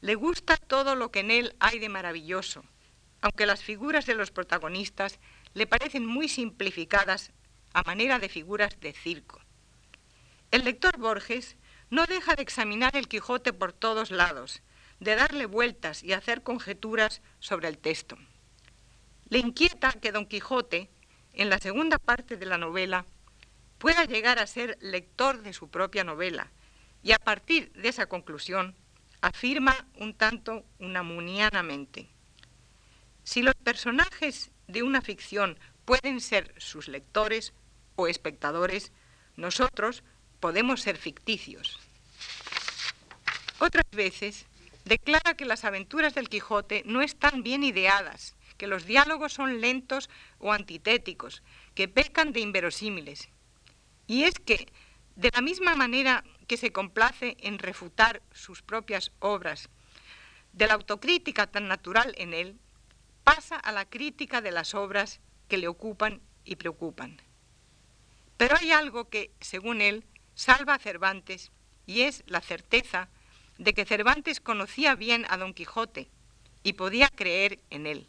le 0.00 0.14
gusta 0.14 0.56
todo 0.56 0.94
lo 0.94 1.10
que 1.10 1.20
en 1.20 1.30
él 1.30 1.54
hay 1.60 1.78
de 1.78 1.88
maravilloso, 1.88 2.64
aunque 3.20 3.46
las 3.46 3.62
figuras 3.62 4.06
de 4.06 4.14
los 4.14 4.30
protagonistas 4.30 5.18
le 5.54 5.66
parecen 5.66 6.06
muy 6.06 6.28
simplificadas 6.28 7.32
a 7.72 7.82
manera 7.82 8.18
de 8.18 8.28
figuras 8.28 8.80
de 8.80 8.92
circo. 8.92 9.40
El 10.50 10.64
lector 10.64 10.96
Borges 10.98 11.56
no 11.90 12.06
deja 12.06 12.34
de 12.34 12.42
examinar 12.42 12.96
el 12.96 13.08
Quijote 13.08 13.52
por 13.52 13.72
todos 13.72 14.10
lados, 14.10 14.62
de 15.00 15.16
darle 15.16 15.46
vueltas 15.46 16.02
y 16.02 16.12
hacer 16.12 16.42
conjeturas 16.42 17.22
sobre 17.38 17.68
el 17.68 17.78
texto. 17.78 18.16
Le 19.28 19.38
inquieta 19.38 19.92
que 19.92 20.12
Don 20.12 20.26
Quijote, 20.26 20.90
en 21.32 21.50
la 21.50 21.58
segunda 21.58 21.98
parte 21.98 22.36
de 22.36 22.46
la 22.46 22.58
novela, 22.58 23.06
pueda 23.78 24.04
llegar 24.04 24.38
a 24.38 24.46
ser 24.46 24.76
lector 24.80 25.42
de 25.42 25.52
su 25.52 25.70
propia 25.70 26.04
novela 26.04 26.50
y 27.02 27.12
a 27.12 27.18
partir 27.18 27.72
de 27.72 27.88
esa 27.88 28.06
conclusión 28.06 28.76
afirma 29.20 29.86
un 29.96 30.14
tanto 30.14 30.64
unamunianamente. 30.78 32.08
Si 33.22 33.42
los 33.42 33.54
personajes 33.54 34.50
de 34.66 34.82
una 34.82 35.02
ficción 35.02 35.58
pueden 35.84 36.20
ser 36.20 36.54
sus 36.58 36.88
lectores 36.88 37.52
o 37.96 38.06
espectadores, 38.06 38.92
nosotros 39.36 40.02
podemos 40.40 40.80
ser 40.80 40.96
ficticios. 40.96 41.78
Otras 43.58 43.84
veces 43.92 44.46
declara 44.84 45.34
que 45.34 45.44
las 45.44 45.64
aventuras 45.64 46.14
del 46.14 46.28
Quijote 46.28 46.82
no 46.86 47.02
están 47.02 47.42
bien 47.42 47.62
ideadas, 47.62 48.34
que 48.56 48.66
los 48.66 48.86
diálogos 48.86 49.34
son 49.34 49.60
lentos 49.60 50.08
o 50.38 50.52
antitéticos, 50.52 51.42
que 51.74 51.88
pecan 51.88 52.32
de 52.32 52.40
inverosímiles. 52.40 53.28
Y 54.06 54.24
es 54.24 54.34
que, 54.34 54.72
de 55.16 55.30
la 55.32 55.42
misma 55.42 55.74
manera 55.74 56.24
que 56.50 56.56
se 56.56 56.72
complace 56.72 57.36
en 57.38 57.60
refutar 57.60 58.22
sus 58.32 58.60
propias 58.60 59.12
obras, 59.20 59.68
de 60.52 60.66
la 60.66 60.74
autocrítica 60.74 61.46
tan 61.46 61.68
natural 61.68 62.12
en 62.18 62.34
él, 62.34 62.58
pasa 63.22 63.54
a 63.54 63.70
la 63.70 63.84
crítica 63.84 64.40
de 64.40 64.50
las 64.50 64.74
obras 64.74 65.20
que 65.46 65.58
le 65.58 65.68
ocupan 65.68 66.20
y 66.44 66.56
preocupan. 66.56 67.22
Pero 68.36 68.56
hay 68.58 68.72
algo 68.72 69.08
que, 69.08 69.30
según 69.40 69.80
él, 69.80 70.04
salva 70.34 70.74
a 70.74 70.80
Cervantes, 70.80 71.52
y 71.86 72.00
es 72.00 72.24
la 72.26 72.40
certeza 72.40 73.10
de 73.58 73.72
que 73.72 73.84
Cervantes 73.84 74.40
conocía 74.40 74.96
bien 74.96 75.26
a 75.30 75.36
Don 75.36 75.54
Quijote 75.54 76.10
y 76.64 76.72
podía 76.72 77.10
creer 77.10 77.60
en 77.70 77.86
él. 77.86 78.08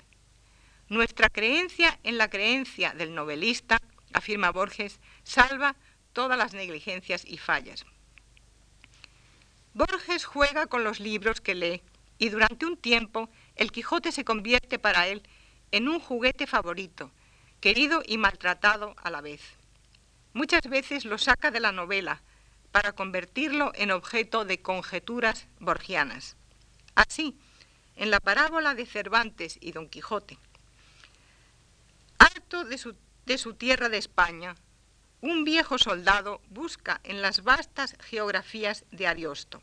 Nuestra 0.90 1.30
creencia 1.30 2.00
en 2.02 2.18
la 2.18 2.32
creencia 2.32 2.96
del 2.96 3.14
novelista, 3.14 3.78
afirma 4.14 4.52
Borges, 4.52 5.00
salva 5.22 5.76
todas 6.12 6.40
las 6.40 6.56
negligencias 6.56 7.24
y 7.24 7.38
fallas. 7.38 7.86
Borges 9.74 10.26
juega 10.26 10.68
con 10.68 10.84
los 10.84 11.00
libros 11.00 11.40
que 11.40 11.56
lee 11.56 11.82
y 12.18 12.30
durante 12.30 12.66
un 12.66 12.78
tiempo 12.78 13.30
el 13.56 13.72
Quijote 13.72 14.12
se 14.12 14.26
convierte 14.26 14.80
para 14.80 15.08
él 15.08 15.24
en 15.72 15.88
un 15.88 16.00
juguete 16.00 16.46
favorito, 16.46 17.12
querido 17.62 18.04
y 18.06 18.18
maltratado 18.18 18.96
a 19.02 19.10
la 19.10 19.22
vez. 19.22 19.42
Muchas 20.34 20.62
veces 20.64 21.06
lo 21.06 21.18
saca 21.18 21.52
de 21.52 21.60
la 21.60 21.72
novela 21.72 22.22
para 22.72 22.94
convertirlo 22.94 23.72
en 23.76 23.92
objeto 23.92 24.46
de 24.46 24.62
conjeturas 24.62 25.48
borgianas. 25.60 26.36
Así, 26.96 27.38
en 27.96 28.12
la 28.12 28.20
parábola 28.20 28.76
de 28.76 28.86
Cervantes 28.86 29.58
y 29.62 29.72
Don 29.72 29.90
Quijote, 29.90 30.38
harto 32.18 32.66
de 32.66 32.78
su, 32.78 32.96
de 33.26 33.38
su 33.38 33.54
tierra 33.54 33.90
de 33.90 33.98
España, 33.98 34.56
un 35.22 35.44
viejo 35.44 35.78
soldado 35.78 36.42
busca 36.50 37.00
en 37.04 37.22
las 37.22 37.44
vastas 37.44 37.96
geografías 38.00 38.86
de 38.92 39.08
Ariosto. 39.08 39.62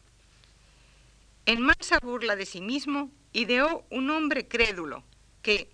En 1.47 1.61
mansa 1.61 1.99
burla 2.01 2.37
de 2.37 2.47
sí 2.47 2.61
mismo, 2.61 3.11
ideó 3.33 3.85
un 3.91 4.11
hombre 4.11 4.47
crédulo 4.47 5.03
que, 5.43 5.71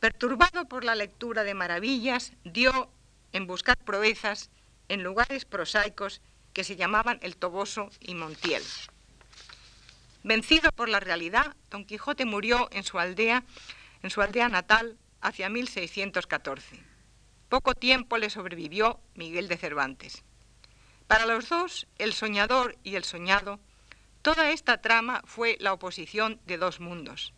perturbado 0.00 0.66
por 0.68 0.84
la 0.84 0.94
lectura 0.94 1.44
de 1.44 1.54
maravillas, 1.54 2.32
dio 2.44 2.90
en 3.32 3.46
buscar 3.46 3.78
proezas 3.78 4.50
en 4.88 5.02
lugares 5.02 5.44
prosaicos 5.44 6.20
que 6.52 6.64
se 6.64 6.76
llamaban 6.76 7.18
el 7.22 7.36
Toboso 7.36 7.90
y 8.00 8.14
Montiel. 8.14 8.62
Vencido 10.24 10.70
por 10.72 10.88
la 10.88 11.00
realidad, 11.00 11.56
Don 11.70 11.84
Quijote 11.84 12.24
murió 12.24 12.68
en 12.72 12.84
su 12.84 12.98
aldea, 12.98 13.44
en 14.02 14.10
su 14.10 14.20
aldea 14.20 14.48
natal, 14.48 14.96
hacia 15.20 15.48
1614. 15.48 16.91
Poco 17.52 17.74
tiempo 17.74 18.16
le 18.16 18.30
sobrevivió 18.30 18.98
Miguel 19.14 19.46
de 19.46 19.58
Cervantes. 19.58 20.24
Para 21.06 21.26
los 21.26 21.50
dos, 21.50 21.86
el 21.98 22.14
soñador 22.14 22.78
y 22.82 22.94
el 22.94 23.04
soñado, 23.04 23.60
toda 24.22 24.52
esta 24.52 24.80
trama 24.80 25.20
fue 25.26 25.58
la 25.60 25.74
oposición 25.74 26.40
de 26.46 26.56
dos 26.56 26.80
mundos. 26.80 27.34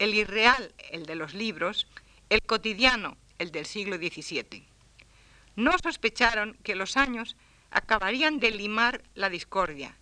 El 0.00 0.12
irreal, 0.12 0.74
el 0.90 1.06
de 1.06 1.14
los 1.14 1.34
libros, 1.34 1.86
el 2.30 2.42
cotidiano, 2.42 3.16
el 3.38 3.52
del 3.52 3.64
siglo 3.64 3.96
XVII. 3.96 4.66
No 5.54 5.78
sospecharon 5.80 6.58
que 6.64 6.74
los 6.74 6.96
años 6.96 7.36
acabarían 7.70 8.40
de 8.40 8.50
limar 8.50 9.04
la 9.14 9.30
discordia. 9.30 9.96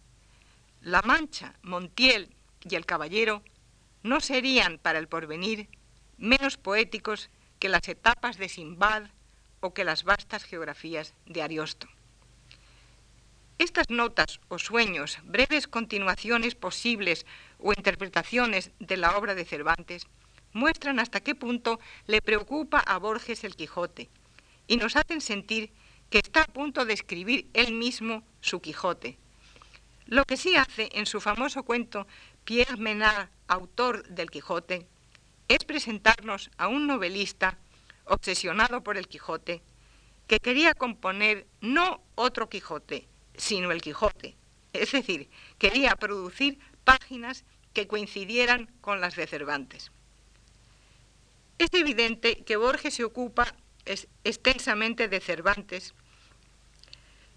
La 0.80 1.02
Mancha, 1.02 1.52
Montiel 1.61 2.35
y 2.66 2.75
el 2.75 2.87
Caballero 2.87 3.42
no 4.02 4.21
serían 4.21 4.78
para 4.78 4.99
el 4.99 5.09
porvenir 5.09 5.68
menos 6.16 6.56
poéticos 6.56 7.28
que 7.59 7.68
las 7.68 7.87
etapas 7.87 8.38
de 8.38 8.49
Simbad, 8.49 9.11
o 9.62 9.73
que 9.73 9.85
las 9.85 10.04
vastas 10.04 10.45
geografías 10.45 11.14
de 11.25 11.40
Ariosto. 11.40 11.88
Estas 13.59 13.88
notas 13.90 14.40
o 14.49 14.59
sueños, 14.59 15.19
breves 15.23 15.69
continuaciones 15.69 16.54
posibles 16.57 17.25
o 17.61 17.73
interpretaciones 17.73 18.73
de 18.81 18.97
la 18.97 19.16
obra 19.16 19.35
de 19.35 19.45
Cervantes, 19.45 20.07
muestran 20.52 20.99
hasta 20.99 21.21
qué 21.21 21.35
punto 21.35 21.78
le 22.07 22.21
preocupa 22.21 22.78
a 22.81 22.99
Borges 22.99 23.45
el 23.45 23.54
Quijote 23.54 24.11
y 24.66 24.76
nos 24.76 24.97
hacen 24.97 25.21
sentir 25.21 25.71
que 26.11 26.19
está 26.19 26.42
a 26.42 26.52
punto 26.52 26.85
de 26.85 26.92
escribir 26.92 27.49
él 27.54 27.73
mismo 27.73 28.25
su 28.40 28.61
Quijote. 28.61 29.16
Lo 30.07 30.25
que 30.25 30.37
sí 30.37 30.57
hace 30.57 30.90
en 30.92 31.07
su 31.07 31.21
famoso 31.21 31.62
cuento 31.62 32.07
Pierre 32.45 32.76
Menard, 32.76 33.28
autor 33.47 34.07
del 34.09 34.31
Quijote, 34.31 34.87
es 35.47 35.64
presentarnos 35.64 36.50
a 36.59 36.66
un 36.66 36.88
novelista 36.88 37.59
obsesionado 38.04 38.82
por 38.82 38.97
el 38.97 39.09
Quijote, 39.09 39.62
que 40.26 40.38
quería 40.38 40.75
componer 40.75 41.47
no 41.61 42.02
otro 42.14 42.49
Quijote, 42.49 43.09
sino 43.37 43.73
el 43.73 43.82
Quijote. 43.82 44.37
Es 44.73 44.92
decir, 44.92 45.28
quería 45.59 45.97
producir 45.97 46.59
páginas 46.85 47.44
que 47.73 47.87
coincidieran 47.87 48.71
con 48.80 49.00
las 49.00 49.16
de 49.16 49.26
Cervantes. 49.26 49.92
Es 51.59 51.68
evidente 51.75 52.42
que 52.44 52.56
Borges 52.56 52.94
se 52.94 53.04
ocupa 53.04 53.54
extensamente 54.25 55.09
de 55.09 55.21
Cervantes 55.21 55.94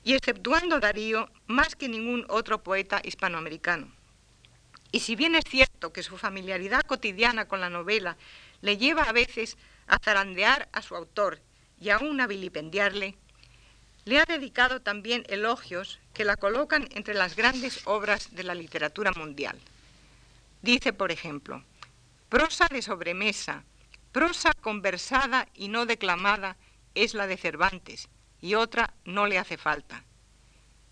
y 0.03 0.13
exceptuando 0.13 0.79
Darío, 0.79 1.29
más 1.47 1.75
que 1.75 1.89
ningún 1.89 2.25
otro 2.29 2.63
poeta 2.63 3.01
hispanoamericano. 3.03 3.91
Y 4.91 4.99
si 4.99 5.15
bien 5.15 5.35
es 5.35 5.43
cierto 5.49 5.91
que 5.91 6.03
su 6.03 6.17
familiaridad 6.17 6.81
cotidiana 6.81 7.47
con 7.47 7.59
la 7.59 7.69
novela 7.69 8.15
le 8.61 8.77
lleva 8.77 9.03
a 9.03 9.11
veces 9.11 9.57
a 9.87 9.99
zarandear 9.99 10.69
a 10.71 10.81
su 10.81 10.95
autor 10.95 11.41
y 11.79 11.89
aún 11.89 12.21
a 12.21 12.27
vilipendiarle, 12.27 13.15
le 14.05 14.19
ha 14.19 14.25
dedicado 14.25 14.81
también 14.81 15.23
elogios 15.27 15.99
que 16.13 16.25
la 16.25 16.37
colocan 16.37 16.87
entre 16.91 17.13
las 17.15 17.35
grandes 17.35 17.81
obras 17.85 18.35
de 18.35 18.43
la 18.43 18.55
literatura 18.55 19.11
mundial. 19.11 19.59
Dice, 20.61 20.93
por 20.93 21.11
ejemplo, 21.11 21.63
prosa 22.29 22.67
de 22.69 22.81
sobremesa, 22.81 23.63
prosa 24.11 24.53
conversada 24.53 25.47
y 25.53 25.67
no 25.67 25.85
declamada 25.85 26.55
es 26.93 27.13
la 27.13 27.27
de 27.27 27.37
Cervantes, 27.37 28.07
y 28.41 28.55
otra 28.55 28.93
no 29.05 29.25
le 29.25 29.37
hace 29.37 29.57
falta. 29.57 30.03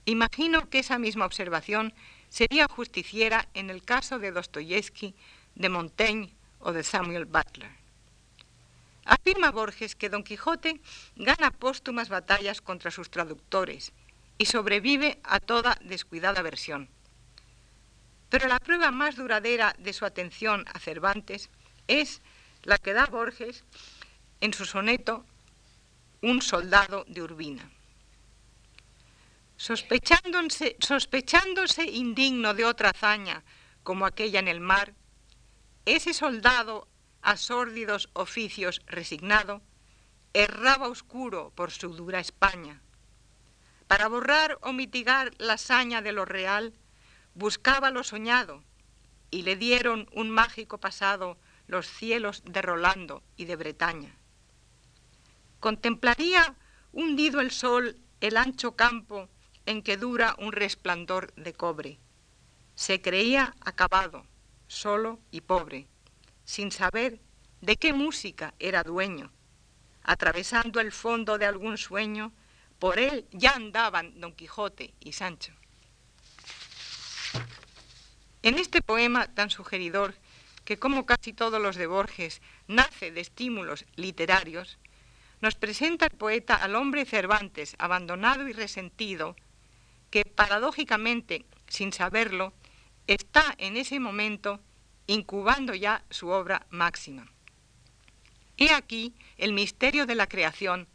Imagino 0.05 0.69
que 0.69 0.79
esa 0.79 0.99
misma 0.99 1.25
observación 1.25 1.93
sería 2.29 2.67
justiciera 2.67 3.47
en 3.53 3.69
el 3.69 3.83
caso 3.83 4.19
de 4.19 4.31
Dostoyevsky, 4.31 5.15
de 5.55 5.69
Montaigne 5.69 6.33
o 6.59 6.73
de 6.73 6.83
Samuel 6.83 7.25
Butler. 7.25 7.82
Afirma 9.05 9.51
Borges 9.51 9.95
que 9.95 10.09
Don 10.09 10.23
Quijote 10.23 10.79
gana 11.15 11.51
póstumas 11.51 12.09
batallas 12.09 12.61
contra 12.61 12.91
sus 12.91 13.09
traductores 13.09 13.91
y 14.37 14.45
sobrevive 14.45 15.19
a 15.23 15.39
toda 15.39 15.77
descuidada 15.81 16.41
versión. 16.41 16.89
Pero 18.29 18.47
la 18.47 18.59
prueba 18.59 18.91
más 18.91 19.15
duradera 19.15 19.75
de 19.77 19.93
su 19.93 20.05
atención 20.05 20.65
a 20.73 20.79
Cervantes 20.79 21.49
es 21.87 22.21
la 22.63 22.77
que 22.77 22.93
da 22.93 23.05
Borges 23.05 23.63
en 24.41 24.53
su 24.53 24.65
soneto 24.65 25.25
un 26.21 26.41
soldado 26.41 27.03
de 27.07 27.21
Urbina. 27.21 27.69
Sospechándose, 29.57 30.77
sospechándose 30.79 31.83
indigno 31.83 32.53
de 32.53 32.65
otra 32.65 32.89
hazaña 32.89 33.43
como 33.83 34.05
aquella 34.05 34.39
en 34.39 34.47
el 34.47 34.61
mar, 34.61 34.93
ese 35.85 36.13
soldado 36.13 36.87
a 37.23 37.37
sórdidos 37.37 38.09
oficios 38.13 38.81
resignado, 38.85 39.61
erraba 40.33 40.89
oscuro 40.89 41.51
por 41.55 41.71
su 41.71 41.95
dura 41.95 42.19
España. 42.19 42.81
Para 43.87 44.07
borrar 44.07 44.57
o 44.61 44.73
mitigar 44.73 45.33
la 45.37 45.53
hazaña 45.53 46.01
de 46.01 46.11
lo 46.11 46.25
real, 46.25 46.73
buscaba 47.33 47.91
lo 47.91 48.03
soñado, 48.03 48.63
y 49.31 49.43
le 49.43 49.55
dieron 49.55 50.09
un 50.13 50.29
mágico 50.29 50.79
pasado 50.79 51.37
los 51.67 51.87
cielos 51.87 52.43
de 52.45 52.61
Rolando 52.61 53.23
y 53.37 53.45
de 53.45 53.55
Bretaña. 53.55 54.15
Contemplaría 55.59 56.55
hundido 56.91 57.39
el 57.39 57.51
sol 57.51 57.97
el 58.21 58.37
ancho 58.37 58.75
campo 58.75 59.29
en 59.65 59.81
que 59.81 59.97
dura 59.97 60.35
un 60.37 60.51
resplandor 60.51 61.33
de 61.35 61.53
cobre. 61.53 61.99
Se 62.75 63.01
creía 63.01 63.55
acabado, 63.61 64.25
solo 64.67 65.19
y 65.31 65.41
pobre, 65.41 65.87
sin 66.45 66.71
saber 66.71 67.19
de 67.61 67.77
qué 67.77 67.93
música 67.93 68.53
era 68.59 68.83
dueño. 68.83 69.31
Atravesando 70.03 70.79
el 70.79 70.91
fondo 70.91 71.37
de 71.37 71.45
algún 71.45 71.77
sueño, 71.77 72.33
por 72.79 72.99
él 72.99 73.25
ya 73.31 73.51
andaban 73.51 74.19
Don 74.19 74.33
Quijote 74.33 74.93
y 74.99 75.13
Sancho. 75.13 75.53
En 78.41 78.57
este 78.57 78.81
poema 78.81 79.33
tan 79.33 79.49
sugeridor, 79.49 80.15
que 80.65 80.77
como 80.77 81.05
casi 81.05 81.31
todos 81.31 81.61
los 81.61 81.77
de 81.77 81.87
Borges, 81.87 82.41
nace 82.67 83.11
de 83.11 83.21
estímulos 83.21 83.85
literarios, 83.95 84.79
nos 85.39 85.55
presenta 85.55 86.05
el 86.05 86.11
poeta 86.11 86.55
al 86.55 86.75
hombre 86.75 87.05
Cervantes, 87.05 87.75
abandonado 87.79 88.47
y 88.47 88.53
resentido, 88.53 89.35
que 90.09 90.25
paradójicamente, 90.25 91.45
sin 91.67 91.93
saberlo, 91.93 92.53
está 93.07 93.55
en 93.57 93.77
ese 93.77 93.99
momento 93.99 94.59
incubando 95.07 95.73
ya 95.73 96.03
su 96.09 96.29
obra 96.29 96.65
máxima. 96.69 97.27
He 98.57 98.71
aquí 98.73 99.13
el 99.37 99.53
misterio 99.53 100.05
de 100.05 100.15
la 100.15 100.27
creación, 100.27 100.87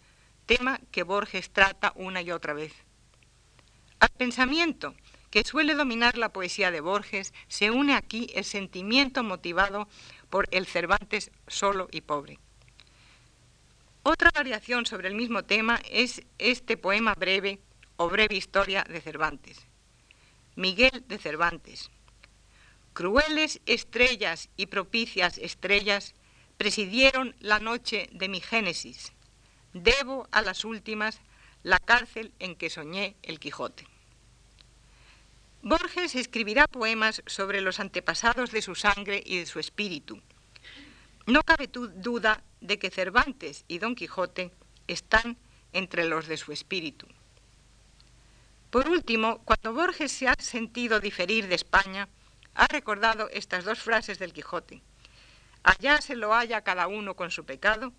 tema 0.47 0.81
que 0.91 1.03
Borges 1.03 1.51
trata 1.51 1.93
una 1.97 2.23
y 2.23 2.31
otra 2.31 2.55
vez. 2.55 2.73
Al 4.01 4.11
pensamiento 4.11 4.95
que 5.31 5.45
suele 5.45 5.75
dominar 5.75 6.17
la 6.17 6.33
poesía 6.33 6.71
de 6.71 6.81
Borges 6.81 7.35
se 7.49 7.71
une 7.71 7.95
aquí 7.95 8.31
el 8.35 8.45
sentimiento 8.45 9.23
motivado 9.23 9.89
por 10.31 10.49
el 10.53 10.67
Cervantes 10.67 11.31
solo 11.47 11.89
y 11.91 12.01
pobre. 12.01 12.39
Otra 14.03 14.31
variación 14.35 14.87
sobre 14.87 15.09
el 15.09 15.15
mismo 15.15 15.45
tema 15.45 15.81
es 15.91 16.23
este 16.39 16.77
poema 16.77 17.15
breve 17.15 17.61
o 17.97 18.09
breve 18.09 18.37
historia 18.37 18.85
de 18.85 19.01
Cervantes. 19.01 19.67
Miguel 20.57 21.05
de 21.09 21.19
Cervantes. 21.19 21.91
Crueles 22.99 23.61
estrellas 23.67 24.49
y 24.57 24.67
propicias 24.67 25.39
estrellas 25.39 26.15
presidieron 26.57 27.37
la 27.39 27.61
noche 27.61 28.09
de 28.11 28.29
mi 28.29 28.41
génesis. 28.41 29.13
Debo 29.73 30.27
a 30.33 30.43
las 30.43 30.65
últimas 30.65 31.21
la 31.63 31.79
cárcel 31.79 32.33
en 32.41 32.57
que 32.57 32.71
soñé 32.71 33.15
el 33.23 33.39
Quijote. 33.39 33.87
Borges 35.63 36.17
escribirá 36.17 36.67
poemas 36.67 37.23
sobre 37.27 37.61
los 37.61 37.79
antepasados 37.79 38.51
de 38.51 38.63
su 38.63 38.75
sangre 38.75 39.23
y 39.25 39.39
de 39.39 39.47
su 39.47 39.61
espíritu. 39.61 40.21
No 41.25 41.45
cabe 41.45 41.69
duda 41.69 42.43
de 42.61 42.81
que 42.81 42.91
Cervantes 42.91 43.65
y 43.69 43.79
Don 43.79 43.95
Quijote 43.95 44.51
están 44.89 45.37
entre 45.73 46.05
los 46.05 46.27
de 46.27 46.37
su 46.37 46.51
espíritu. 46.51 47.07
Por 48.71 48.89
último, 48.89 49.39
cuando 49.45 49.73
Borges 49.73 50.11
se 50.11 50.27
ha 50.27 50.35
sentido 50.41 50.99
diferir 50.99 51.47
de 51.47 51.55
España, 51.55 52.09
ha 52.59 52.67
recordado 52.67 53.31
estas 53.31 53.65
dos 53.65 53.79
frases 53.79 54.19
del 54.19 54.33
Quijote. 54.33 54.83
Allá 55.63 56.01
se 56.01 56.17
lo 56.17 56.35
haya 56.35 56.63
cada 56.63 56.89
uno 56.89 57.15
con 57.15 57.31
su 57.31 57.45
pecado, 57.45 57.93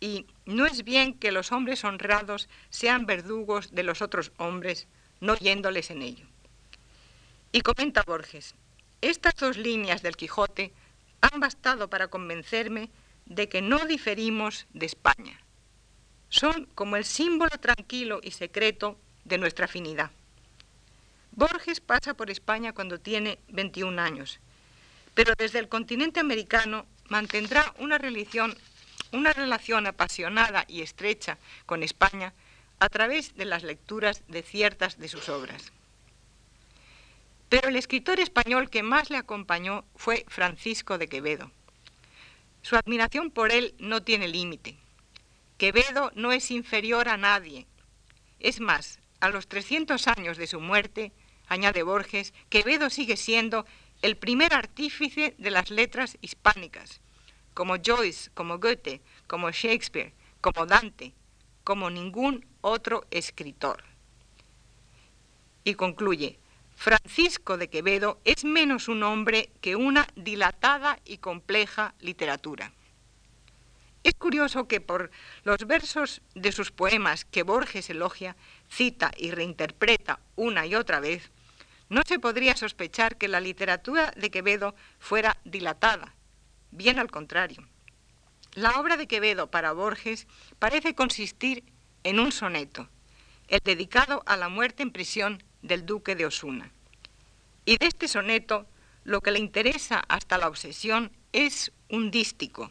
y 0.00 0.26
no 0.46 0.66
es 0.66 0.82
bien 0.82 1.14
que 1.14 1.30
los 1.30 1.52
hombres 1.52 1.84
honrados 1.84 2.48
sean 2.70 3.06
verdugos 3.06 3.70
de 3.70 3.84
los 3.84 4.02
otros 4.02 4.32
hombres, 4.36 4.88
no 5.20 5.36
yéndoles 5.36 5.90
en 5.90 6.02
ello. 6.02 6.26
Y 7.52 7.60
comenta 7.60 8.02
Borges, 8.02 8.56
estas 9.00 9.36
dos 9.36 9.56
líneas 9.56 10.02
del 10.02 10.16
Quijote 10.16 10.72
han 11.20 11.38
bastado 11.38 11.88
para 11.88 12.08
convencerme 12.08 12.90
de 13.26 13.48
que 13.48 13.62
no 13.62 13.86
diferimos 13.86 14.66
de 14.72 14.86
España. 14.86 15.40
Son 16.30 16.66
como 16.74 16.96
el 16.96 17.04
símbolo 17.04 17.56
tranquilo 17.60 18.20
y 18.24 18.32
secreto 18.32 18.98
de 19.24 19.38
nuestra 19.38 19.66
afinidad. 19.66 20.10
Borges 21.40 21.80
pasa 21.80 22.12
por 22.12 22.28
España 22.28 22.74
cuando 22.74 23.00
tiene 23.00 23.38
21 23.48 23.98
años, 24.02 24.40
pero 25.14 25.32
desde 25.38 25.58
el 25.58 25.70
continente 25.70 26.20
americano 26.20 26.84
mantendrá 27.08 27.74
una 27.78 27.96
relación, 27.96 28.54
una 29.10 29.32
relación 29.32 29.86
apasionada 29.86 30.66
y 30.68 30.82
estrecha 30.82 31.38
con 31.64 31.82
España 31.82 32.34
a 32.78 32.90
través 32.90 33.36
de 33.36 33.46
las 33.46 33.62
lecturas 33.62 34.22
de 34.28 34.42
ciertas 34.42 34.98
de 34.98 35.08
sus 35.08 35.30
obras. 35.30 35.72
Pero 37.48 37.70
el 37.70 37.76
escritor 37.76 38.20
español 38.20 38.68
que 38.68 38.82
más 38.82 39.08
le 39.08 39.16
acompañó 39.16 39.86
fue 39.96 40.26
Francisco 40.28 40.98
de 40.98 41.08
Quevedo. 41.08 41.50
Su 42.60 42.76
admiración 42.76 43.30
por 43.30 43.50
él 43.50 43.74
no 43.78 44.02
tiene 44.02 44.28
límite. 44.28 44.76
Quevedo 45.56 46.12
no 46.14 46.32
es 46.32 46.50
inferior 46.50 47.08
a 47.08 47.16
nadie. 47.16 47.66
Es 48.40 48.60
más, 48.60 49.00
a 49.20 49.30
los 49.30 49.48
300 49.48 50.06
años 50.06 50.36
de 50.36 50.46
su 50.46 50.60
muerte, 50.60 51.12
añade 51.50 51.82
Borges, 51.82 52.32
Quevedo 52.48 52.88
sigue 52.88 53.16
siendo 53.16 53.66
el 54.02 54.16
primer 54.16 54.54
artífice 54.54 55.34
de 55.36 55.50
las 55.50 55.70
letras 55.70 56.16
hispánicas, 56.22 57.00
como 57.52 57.74
Joyce, 57.84 58.30
como 58.32 58.58
Goethe, 58.58 59.02
como 59.26 59.50
Shakespeare, 59.50 60.14
como 60.40 60.64
Dante, 60.64 61.12
como 61.64 61.90
ningún 61.90 62.46
otro 62.62 63.04
escritor. 63.10 63.84
Y 65.64 65.74
concluye, 65.74 66.38
Francisco 66.76 67.58
de 67.58 67.68
Quevedo 67.68 68.20
es 68.24 68.44
menos 68.44 68.88
un 68.88 69.02
hombre 69.02 69.50
que 69.60 69.76
una 69.76 70.06
dilatada 70.16 70.98
y 71.04 71.18
compleja 71.18 71.94
literatura. 72.00 72.72
Es 74.02 74.14
curioso 74.14 74.66
que 74.66 74.80
por 74.80 75.10
los 75.44 75.66
versos 75.66 76.22
de 76.34 76.52
sus 76.52 76.70
poemas 76.70 77.26
que 77.26 77.42
Borges 77.42 77.90
elogia, 77.90 78.34
cita 78.70 79.10
y 79.16 79.30
reinterpreta 79.30 80.20
una 80.36 80.64
y 80.64 80.74
otra 80.74 81.00
vez, 81.00 81.30
no 81.90 82.02
se 82.06 82.18
podría 82.18 82.56
sospechar 82.56 83.18
que 83.18 83.28
la 83.28 83.40
literatura 83.40 84.12
de 84.16 84.30
Quevedo 84.30 84.74
fuera 84.98 85.36
dilatada, 85.44 86.14
bien 86.70 86.98
al 86.98 87.10
contrario. 87.10 87.66
La 88.54 88.80
obra 88.80 88.96
de 88.96 89.08
Quevedo 89.08 89.50
para 89.50 89.72
Borges 89.72 90.26
parece 90.58 90.94
consistir 90.94 91.64
en 92.04 92.20
un 92.20 92.32
soneto, 92.32 92.88
el 93.48 93.60
dedicado 93.62 94.22
a 94.26 94.36
la 94.36 94.48
muerte 94.48 94.84
en 94.84 94.92
prisión 94.92 95.42
del 95.62 95.84
duque 95.84 96.14
de 96.14 96.26
Osuna. 96.26 96.70
Y 97.64 97.76
de 97.76 97.86
este 97.86 98.08
soneto 98.08 98.66
lo 99.04 99.20
que 99.20 99.32
le 99.32 99.40
interesa 99.40 100.02
hasta 100.08 100.38
la 100.38 100.48
obsesión 100.48 101.10
es 101.32 101.72
un 101.88 102.12
dístico. 102.12 102.70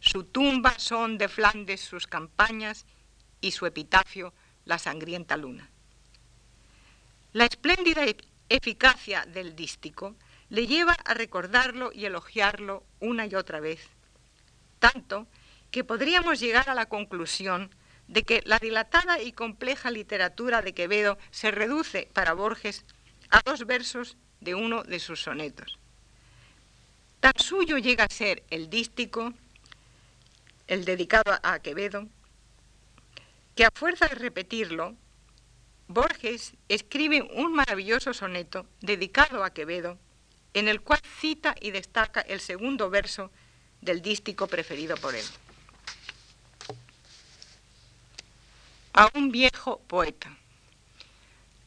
Su 0.00 0.24
tumba 0.24 0.78
son 0.78 1.18
de 1.18 1.28
Flandes 1.28 1.82
sus 1.82 2.06
campañas 2.06 2.86
y 3.42 3.50
su 3.50 3.66
epitafio 3.66 4.32
la 4.64 4.78
sangrienta 4.78 5.36
luna. 5.36 5.68
La 7.32 7.44
espléndida 7.44 8.04
eficacia 8.50 9.24
del 9.24 9.56
dístico 9.56 10.14
le 10.50 10.66
lleva 10.66 10.92
a 10.92 11.14
recordarlo 11.14 11.92
y 11.94 12.04
elogiarlo 12.04 12.84
una 12.98 13.24
y 13.26 13.34
otra 13.34 13.60
vez, 13.60 13.80
tanto 14.80 15.26
que 15.70 15.84
podríamos 15.84 16.40
llegar 16.40 16.68
a 16.68 16.74
la 16.74 16.86
conclusión 16.86 17.70
de 18.08 18.24
que 18.24 18.42
la 18.44 18.58
dilatada 18.58 19.22
y 19.22 19.32
compleja 19.32 19.92
literatura 19.92 20.62
de 20.62 20.74
Quevedo 20.74 21.16
se 21.30 21.52
reduce 21.52 22.08
para 22.12 22.34
Borges 22.34 22.84
a 23.30 23.40
dos 23.44 23.64
versos 23.66 24.16
de 24.40 24.56
uno 24.56 24.82
de 24.82 24.98
sus 24.98 25.22
sonetos. 25.22 25.78
Tan 27.20 27.38
suyo 27.38 27.78
llega 27.78 28.04
a 28.04 28.12
ser 28.12 28.42
el 28.50 28.68
dístico, 28.68 29.32
el 30.66 30.84
dedicado 30.84 31.38
a 31.42 31.60
Quevedo, 31.60 32.08
que 33.54 33.64
a 33.64 33.70
fuerza 33.70 34.08
de 34.08 34.16
repetirlo, 34.16 34.96
Borges 35.90 36.54
escribe 36.68 37.20
un 37.34 37.52
maravilloso 37.52 38.14
soneto 38.14 38.64
dedicado 38.80 39.42
a 39.42 39.52
Quevedo, 39.52 39.98
en 40.54 40.68
el 40.68 40.82
cual 40.82 41.00
cita 41.18 41.56
y 41.60 41.72
destaca 41.72 42.20
el 42.20 42.38
segundo 42.38 42.90
verso 42.90 43.32
del 43.80 44.00
dístico 44.00 44.46
preferido 44.46 44.96
por 44.98 45.16
él. 45.16 45.24
A 48.92 49.10
un 49.14 49.32
viejo 49.32 49.80
poeta. 49.88 50.36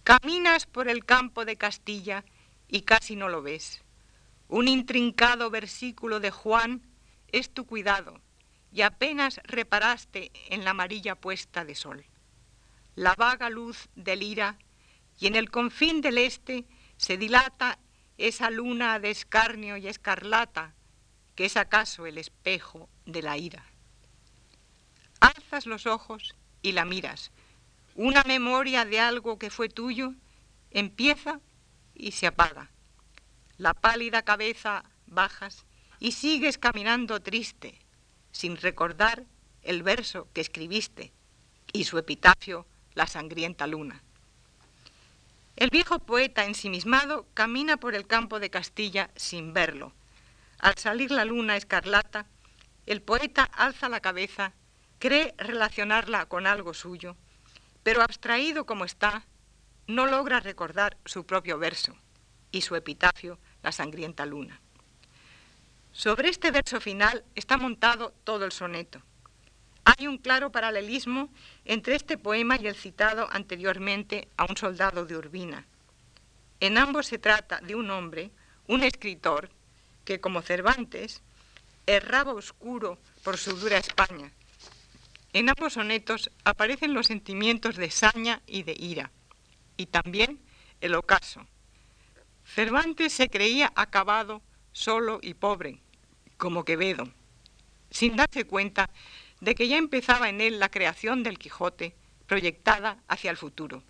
Caminas 0.06 0.68
por 0.68 0.88
el 0.88 1.04
campo 1.04 1.44
de 1.44 1.58
Castilla 1.58 2.24
y 2.70 2.84
casi 2.84 3.18
no 3.18 3.28
lo 3.28 3.42
ves. 3.42 3.82
Un 4.48 4.70
intrincado 4.70 5.50
versículo 5.50 6.22
de 6.22 6.32
Juan 6.32 6.82
es 7.28 7.54
tu 7.54 7.66
cuidado 7.66 8.22
y 8.72 8.84
apenas 8.84 9.42
reparaste 9.44 10.32
en 10.48 10.64
la 10.64 10.70
amarilla 10.70 11.16
puesta 11.16 11.66
de 11.66 11.76
sol. 11.76 12.06
La 12.96 13.16
vaga 13.16 13.50
luz 13.50 13.90
del 13.96 14.24
ira 14.24 14.58
y 15.20 15.28
en 15.28 15.36
el 15.36 15.50
confín 15.50 16.02
del 16.02 16.18
este 16.18 16.66
se 16.98 17.18
dilata 17.18 17.80
esa 18.18 18.50
luna 18.50 19.00
de 19.00 19.10
escarnio 19.10 19.78
y 19.78 19.88
escarlata 19.88 20.74
que 21.36 21.46
es 21.46 21.58
acaso 21.58 22.06
el 22.06 22.18
espejo 22.18 22.90
de 23.06 23.22
la 23.22 23.38
ira. 23.38 23.66
Alzas 25.20 25.66
los 25.66 25.88
ojos 25.88 26.36
y 26.62 26.74
la 26.74 26.86
miras, 26.86 27.32
una 27.96 28.24
memoria 28.24 28.86
de 28.86 29.00
algo 29.00 29.40
que 29.40 29.50
fue 29.50 29.70
tuyo 29.70 30.14
empieza 30.72 31.40
y 31.96 32.12
se 32.12 32.28
apaga. 32.28 32.70
La 33.58 33.74
pálida 33.74 34.24
cabeza 34.24 34.84
bajas 35.08 35.66
y 36.00 36.12
sigues 36.12 36.58
caminando 36.58 37.22
triste, 37.22 37.80
sin 38.32 38.58
recordar 38.58 39.26
el 39.62 39.84
verso 39.84 40.28
que 40.34 40.42
escribiste 40.42 41.14
y 41.72 41.86
su 41.86 41.98
epitafio, 41.98 42.68
la 42.96 43.08
sangrienta 43.08 43.68
luna. 43.68 44.02
El 45.56 45.70
viejo 45.70 46.00
poeta 46.00 46.46
ensimismado 46.46 47.28
camina 47.34 47.78
por 47.78 47.94
el 47.94 48.08
campo 48.08 48.40
de 48.40 48.50
Castilla 48.50 49.12
sin 49.16 49.54
verlo. 49.54 49.94
Al 50.60 50.78
salir 50.78 51.12
la 51.12 51.26
luna 51.26 51.58
escarlata, 51.58 52.26
el 52.86 53.02
poeta 53.02 53.44
alza 53.44 53.88
la 53.88 54.00
cabeza, 54.00 54.54
cree 55.00 55.36
relacionarla 55.38 56.26
con 56.26 56.48
algo 56.48 56.74
suyo, 56.74 57.16
pero 57.84 58.02
abstraído 58.02 58.66
como 58.66 58.86
está, 58.86 59.26
no 59.88 60.08
logra 60.08 60.40
recordar 60.40 60.98
su 61.06 61.26
propio 61.26 61.58
verso 61.60 61.96
y 62.52 62.62
su 62.62 62.76
epitafio, 62.76 63.40
la 63.62 63.72
sangrienta 63.72 64.26
luna. 64.26 64.62
Sobre 65.92 66.30
este 66.30 66.52
verso 66.52 66.82
final 66.82 67.24
está 67.36 67.58
montado 67.58 68.14
todo 68.24 68.46
el 68.46 68.52
soneto. 68.52 69.02
Hay 69.86 70.08
un 70.08 70.18
claro 70.18 70.52
paralelismo 70.52 71.30
entre 71.66 71.96
este 71.96 72.18
poema 72.18 72.58
y 72.60 72.68
el 72.68 72.76
citado 72.76 73.28
anteriormente 73.32 74.28
a 74.38 74.46
un 74.46 74.58
soldado 74.58 75.06
de 75.06 75.18
Urbina. 75.18 75.66
En 76.60 76.78
ambos 76.78 77.08
se 77.08 77.18
trata 77.18 77.60
de 77.60 77.76
un 77.76 77.90
hombre, 77.92 78.32
un 78.68 78.84
escritor, 78.84 79.50
que 80.06 80.22
como 80.22 80.42
Cervantes 80.42 81.22
erraba 81.86 82.34
oscuro 82.34 82.98
por 83.24 83.38
su 83.38 83.56
dura 83.56 83.78
España 83.78 84.32
en 85.34 85.50
ambos 85.50 85.74
sonetos 85.74 86.30
aparecen 86.44 86.94
los 86.94 87.08
sentimientos 87.08 87.76
de 87.76 87.90
saña 87.90 88.42
y 88.46 88.62
de 88.64 88.76
ira, 88.78 89.12
y 89.78 89.88
también 89.88 90.40
el 90.80 90.94
ocaso. 90.94 91.46
Cervantes 92.46 93.14
se 93.14 93.30
creía 93.30 93.74
acabado, 93.76 94.44
solo 94.74 95.20
y 95.24 95.34
pobre, 95.34 95.80
como 96.38 96.64
Quevedo, 96.64 97.10
sin 97.90 98.16
darse 98.16 98.46
cuenta 98.46 98.92
de 99.44 99.56
que 99.56 99.68
ya 99.68 99.78
empezaba 99.78 100.30
en 100.30 100.40
él 100.40 100.60
la 100.60 100.70
creación 100.70 101.22
del 101.22 101.38
Quijote, 101.38 101.94
proyectada 102.28 103.04
hacia 103.10 103.30
el 103.30 103.36
futuro. 103.36 103.84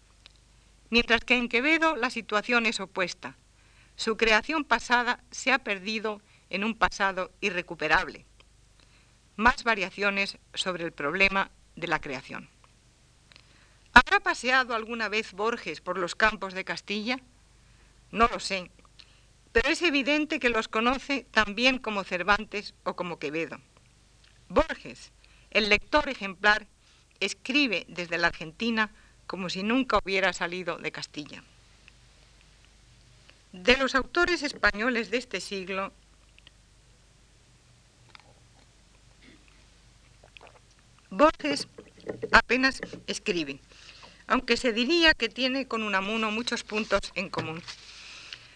Mientras 0.90 1.22
que 1.22 1.38
en 1.38 1.48
Quevedo 1.48 1.96
la 1.96 2.10
situación 2.10 2.66
es 2.66 2.80
opuesta. 2.80 3.38
Su 3.96 4.18
creación 4.18 4.64
pasada 4.64 5.24
se 5.30 5.52
ha 5.52 5.60
perdido 5.60 6.22
en 6.50 6.64
un 6.64 6.76
pasado 6.76 7.32
irrecuperable 7.40 8.26
más 9.36 9.64
variaciones 9.64 10.38
sobre 10.54 10.84
el 10.84 10.92
problema 10.92 11.50
de 11.76 11.88
la 11.88 12.00
creación. 12.00 12.50
¿Habrá 13.94 14.20
paseado 14.20 14.76
alguna 14.76 15.10
vez 15.10 15.34
Borges 15.34 15.82
por 15.82 15.98
los 15.98 16.16
campos 16.16 16.54
de 16.54 16.66
Castilla? 16.66 17.20
No 18.12 18.28
lo 18.28 18.40
sé, 18.40 18.72
pero 19.52 19.70
es 19.70 19.82
evidente 19.82 20.40
que 20.40 20.50
los 20.50 20.68
conoce 20.68 21.26
tan 21.32 21.56
bien 21.56 21.80
como 21.80 22.04
Cervantes 22.04 22.74
o 22.84 22.96
como 22.96 23.20
Quevedo. 23.20 23.60
Borges, 24.50 25.12
el 25.54 25.70
lector 25.70 26.10
ejemplar, 26.10 26.68
escribe 27.20 27.86
desde 27.88 28.18
la 28.18 28.28
Argentina 28.28 28.92
como 29.28 29.50
si 29.50 29.64
nunca 29.64 30.00
hubiera 30.04 30.34
salido 30.34 30.78
de 30.78 30.92
Castilla. 30.92 31.44
De 33.52 33.78
los 33.78 33.96
autores 33.96 34.42
españoles 34.44 35.12
de 35.12 35.18
este 35.18 35.40
siglo, 35.40 35.94
Borges 41.12 41.68
apenas 42.32 42.82
escribe, 43.06 43.60
aunque 44.26 44.58
se 44.58 44.74
diría 44.74 45.14
que 45.14 45.30
tiene 45.30 45.68
con 45.68 45.84
Unamuno 45.84 46.32
muchos 46.32 46.64
puntos 46.64 47.12
en 47.14 47.30
común, 47.30 47.62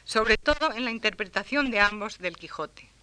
sobre 0.03 0.37
todo 0.37 0.73
en 0.73 0.83
la 0.83 0.91
interpretación 0.91 1.69
de 1.69 1.79
ambos 1.79 2.17
del 2.17 2.35
Quijote. 2.35 2.96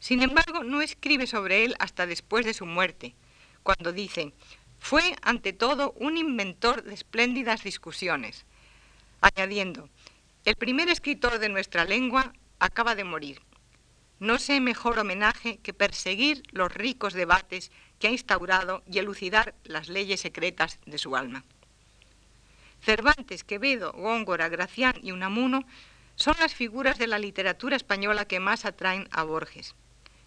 Sin 0.00 0.22
embargo, 0.22 0.64
no 0.64 0.80
escribe 0.80 1.26
sobre 1.26 1.64
él 1.64 1.76
hasta 1.78 2.06
después 2.06 2.46
de 2.46 2.54
su 2.54 2.64
muerte, 2.66 3.14
cuando 3.62 3.92
dice, 3.92 4.32
fue 4.78 5.14
ante 5.22 5.52
todo 5.52 5.92
un 5.98 6.16
inventor 6.16 6.82
de 6.82 6.94
espléndidas 6.94 7.62
discusiones, 7.62 8.46
añadiendo, 9.20 9.90
el 10.46 10.56
primer 10.56 10.88
escritor 10.88 11.38
de 11.38 11.50
nuestra 11.50 11.84
lengua 11.84 12.32
acaba 12.58 12.94
de 12.94 13.04
morir. 13.04 13.42
No 14.20 14.38
sé 14.38 14.60
mejor 14.60 14.98
homenaje 14.98 15.58
que 15.58 15.74
perseguir 15.74 16.42
los 16.50 16.72
ricos 16.72 17.12
debates 17.12 17.70
que 17.98 18.08
ha 18.08 18.10
instaurado 18.10 18.82
y 18.90 18.98
elucidar 18.98 19.54
las 19.64 19.88
leyes 19.88 20.20
secretas 20.20 20.78
de 20.86 20.96
su 20.96 21.14
alma. 21.14 21.44
Cervantes, 22.82 23.44
Quevedo, 23.44 23.92
Góngora, 23.92 24.48
Gracián 24.48 24.94
y 25.02 25.12
Unamuno 25.12 25.64
son 26.16 26.34
las 26.40 26.54
figuras 26.54 26.98
de 26.98 27.06
la 27.06 27.18
literatura 27.18 27.76
española 27.76 28.24
que 28.24 28.40
más 28.40 28.64
atraen 28.64 29.08
a 29.10 29.22
Borges. 29.24 29.74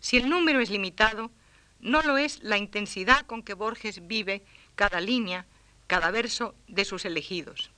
Si 0.03 0.17
el 0.17 0.29
número 0.29 0.59
es 0.59 0.69
limitado, 0.69 1.31
no 1.79 2.01
lo 2.01 2.17
es 2.17 2.43
la 2.43 2.57
intensidad 2.57 3.25
con 3.25 3.41
que 3.41 3.53
Borges 3.53 4.05
vive 4.05 4.43
cada 4.75 4.99
línea, 4.99 5.45
cada 5.87 6.11
verso 6.11 6.55
de 6.67 6.83
sus 6.83 7.05
elegidos. 7.05 7.71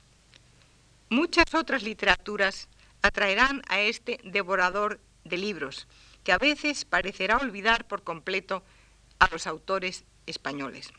Muchas 1.08 1.54
otras 1.54 1.84
literaturas 1.84 2.68
atraerán 3.00 3.62
a 3.68 3.78
este 3.78 4.18
devorador 4.24 4.98
de 5.22 5.38
libros, 5.38 5.86
que 6.24 6.32
a 6.32 6.38
veces 6.38 6.84
parecerá 6.84 7.36
olvidar 7.36 7.86
por 7.86 8.02
completo 8.02 8.64
a 9.20 9.28
los 9.30 9.46
autores 9.46 10.02
españoles. 10.26 10.92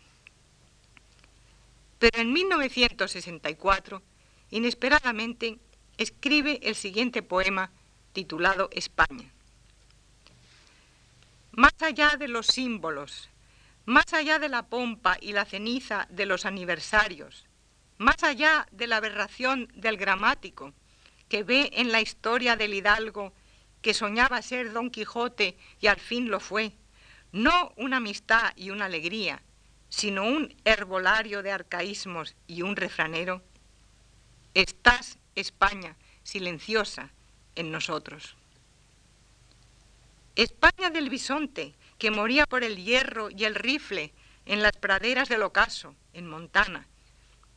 Pero 2.00 2.22
en 2.22 2.32
1964, 2.32 4.02
inesperadamente, 4.52 5.58
escribe 5.98 6.62
el 6.64 6.76
siguiente 6.76 7.22
poema 7.22 7.70
titulado 8.14 8.70
España. 8.72 9.34
Más 11.58 11.74
allá 11.82 12.18
de 12.20 12.28
los 12.28 12.46
símbolos, 12.46 13.32
más 13.86 14.14
allá 14.14 14.38
de 14.38 14.48
la 14.48 14.68
pompa 14.68 15.18
y 15.20 15.34
la 15.34 15.44
ceniza 15.44 16.06
de 16.12 16.28
los 16.28 16.46
aniversarios, 16.46 17.48
más 17.98 18.22
allá 18.22 18.68
de 18.72 18.86
la 18.86 18.98
aberración 18.98 19.68
del 19.74 19.98
gramático, 19.98 20.76
que 21.28 21.42
ve 21.42 21.72
en 21.74 21.92
la 21.92 22.00
historia 22.00 22.58
del 22.58 22.76
hidalgo 22.76 23.34
que 23.82 23.96
soñaba 23.96 24.44
ser 24.44 24.72
Don 24.72 24.92
Quijote 24.92 25.58
y 25.82 25.88
al 25.88 26.00
fin 26.00 26.30
lo 26.30 26.40
fue, 26.40 26.74
no 27.32 27.74
una 27.76 27.98
amistad 27.98 28.54
y 28.56 28.70
una 28.70 28.86
alegría, 28.86 29.42
sino 29.90 30.26
un 30.26 30.56
herbolario 30.64 31.42
de 31.42 31.54
arcaísmos 31.54 32.36
y 32.46 32.62
un 32.62 32.76
refranero, 32.76 33.42
estás, 34.54 35.18
España, 35.34 35.96
silenciosa 36.22 37.10
en 37.56 37.72
nosotros. 37.72 38.36
España 40.38 40.92
del 40.92 41.10
bisonte, 41.10 41.74
que 41.98 42.12
moría 42.12 42.46
por 42.46 42.64
el 42.64 42.78
hierro 42.78 43.32
y 43.32 43.46
el 43.46 43.56
rifle 43.56 44.14
en 44.46 44.62
las 44.62 44.74
praderas 44.74 45.30
del 45.30 45.42
ocaso, 45.42 45.96
en 46.14 46.30
Montana. 46.30 46.86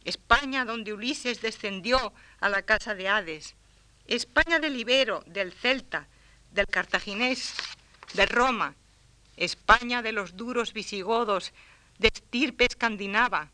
España 0.06 0.64
donde 0.64 0.94
Ulises 0.94 1.42
descendió 1.42 2.14
a 2.40 2.48
la 2.48 2.62
casa 2.62 2.94
de 2.94 3.06
Hades. 3.06 3.54
España 4.06 4.60
del 4.60 4.76
Ibero, 4.76 5.22
del 5.26 5.52
Celta, 5.52 6.08
del 6.52 6.68
Cartaginés, 6.68 7.52
de 8.14 8.24
Roma. 8.24 8.74
España 9.36 10.00
de 10.00 10.12
los 10.12 10.38
duros 10.38 10.72
visigodos, 10.72 11.52
de 11.98 12.08
estirpe 12.08 12.64
escandinava, 12.64 13.50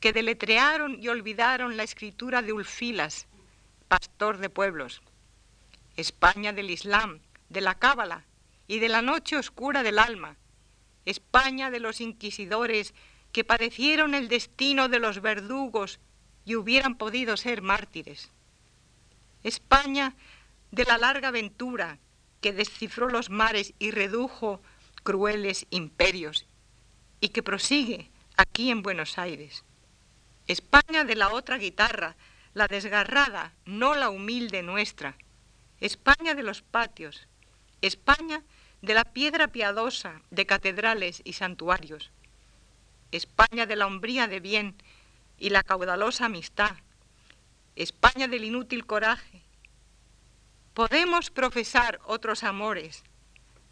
que 0.00 0.14
deletrearon 0.14 0.96
y 1.02 1.08
olvidaron 1.08 1.76
la 1.76 1.82
escritura 1.82 2.40
de 2.40 2.54
Ulfilas, 2.54 3.26
pastor 3.88 4.38
de 4.38 4.48
pueblos. 4.48 5.02
España 5.98 6.54
del 6.54 6.70
Islam, 6.70 7.20
de 7.50 7.60
la 7.60 7.74
Cábala 7.74 8.24
y 8.66 8.78
de 8.78 8.88
la 8.88 9.02
noche 9.02 9.36
oscura 9.36 9.82
del 9.82 9.98
alma. 9.98 10.36
España 11.04 11.70
de 11.70 11.80
los 11.80 12.00
inquisidores 12.00 12.94
que 13.32 13.44
padecieron 13.44 14.14
el 14.14 14.28
destino 14.28 14.88
de 14.88 14.98
los 14.98 15.20
verdugos 15.20 16.00
y 16.44 16.56
hubieran 16.56 16.96
podido 16.96 17.36
ser 17.36 17.62
mártires. 17.62 18.30
España 19.42 20.14
de 20.70 20.84
la 20.84 20.98
larga 20.98 21.28
aventura 21.28 21.98
que 22.40 22.52
descifró 22.52 23.08
los 23.08 23.30
mares 23.30 23.74
y 23.78 23.90
redujo 23.90 24.60
crueles 25.02 25.66
imperios 25.70 26.46
y 27.20 27.30
que 27.30 27.42
prosigue 27.42 28.10
aquí 28.36 28.70
en 28.70 28.82
Buenos 28.82 29.18
Aires. 29.18 29.64
España 30.46 31.04
de 31.04 31.14
la 31.14 31.32
otra 31.32 31.56
guitarra, 31.56 32.16
la 32.52 32.66
desgarrada, 32.66 33.52
no 33.64 33.94
la 33.94 34.10
humilde 34.10 34.62
nuestra. 34.62 35.16
España 35.80 36.34
de 36.34 36.42
los 36.42 36.62
patios. 36.62 37.26
España 37.80 38.42
de 38.84 38.92
la 38.92 39.04
piedra 39.04 39.48
piadosa 39.48 40.20
de 40.30 40.44
catedrales 40.44 41.22
y 41.24 41.32
santuarios. 41.32 42.10
España 43.12 43.64
de 43.64 43.76
la 43.76 43.86
hombría 43.86 44.28
de 44.28 44.40
bien 44.40 44.76
y 45.38 45.48
la 45.48 45.62
caudalosa 45.62 46.26
amistad. 46.26 46.76
España 47.76 48.28
del 48.28 48.44
inútil 48.44 48.84
coraje. 48.84 49.40
Podemos 50.74 51.30
profesar 51.30 51.98
otros 52.04 52.44
amores, 52.44 53.04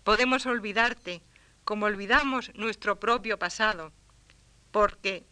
podemos 0.03 0.47
olvidarte 0.47 1.21
como 1.65 1.87
olvidamos 1.87 2.51
nuestro 2.55 2.99
propio 2.99 3.39
pasado, 3.39 3.93
porque 4.71 5.25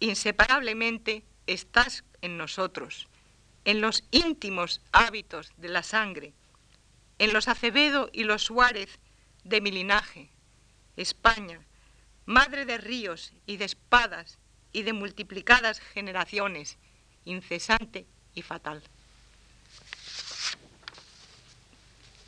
inseparablemente 0.00 1.24
estás 1.46 2.04
en 2.20 2.36
nosotros, 2.36 3.08
en 3.64 3.80
los 3.80 4.04
íntimos 4.10 4.82
hábitos 4.92 5.52
de 5.56 5.68
la 5.68 5.82
sangre, 5.82 6.34
en 7.18 7.32
los 7.32 7.48
Acevedo 7.48 8.10
y 8.12 8.24
los 8.24 8.42
Suárez 8.42 8.98
de 9.44 9.60
mi 9.60 9.70
linaje, 9.70 10.28
España, 10.96 11.60
madre 12.26 12.64
de 12.64 12.78
ríos 12.78 13.32
y 13.46 13.56
de 13.56 13.66
espadas 13.66 14.38
y 14.72 14.82
de 14.82 14.92
multiplicadas 14.92 15.80
generaciones, 15.80 16.78
incesante 17.24 18.06
y 18.34 18.42
fatal. 18.42 18.82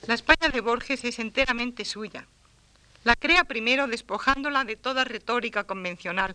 La 0.07 0.15
España 0.15 0.49
de 0.53 0.61
Borges 0.61 1.05
es 1.05 1.19
enteramente 1.19 1.85
suya 1.85 2.27
la 3.07 3.15
crea 3.15 3.45
primero 3.45 3.87
despojándola 3.87 4.65
de 4.65 4.75
toda 4.75 5.05
retórica 5.05 5.63
convencional, 5.63 6.35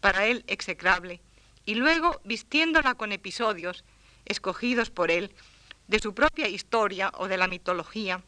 para 0.00 0.24
él 0.24 0.42
execrable, 0.46 1.20
y 1.66 1.74
luego 1.74 2.18
vistiéndola 2.24 2.94
con 2.94 3.12
episodios, 3.12 3.84
escogidos 4.24 4.88
por 4.88 5.10
él, 5.10 5.30
de 5.86 5.98
su 5.98 6.14
propia 6.14 6.48
historia 6.48 7.12
o 7.18 7.28
de 7.28 7.36
la 7.36 7.46
mitología, 7.46 8.22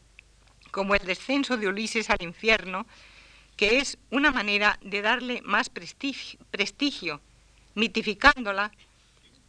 como 0.71 0.95
el 0.95 1.05
descenso 1.05 1.57
de 1.57 1.67
Ulises 1.67 2.09
al 2.09 2.21
infierno, 2.21 2.87
que 3.57 3.77
es 3.77 3.97
una 4.09 4.31
manera 4.31 4.79
de 4.81 5.01
darle 5.01 5.41
más 5.43 5.69
prestigio, 5.69 7.21
mitificándola, 7.75 8.71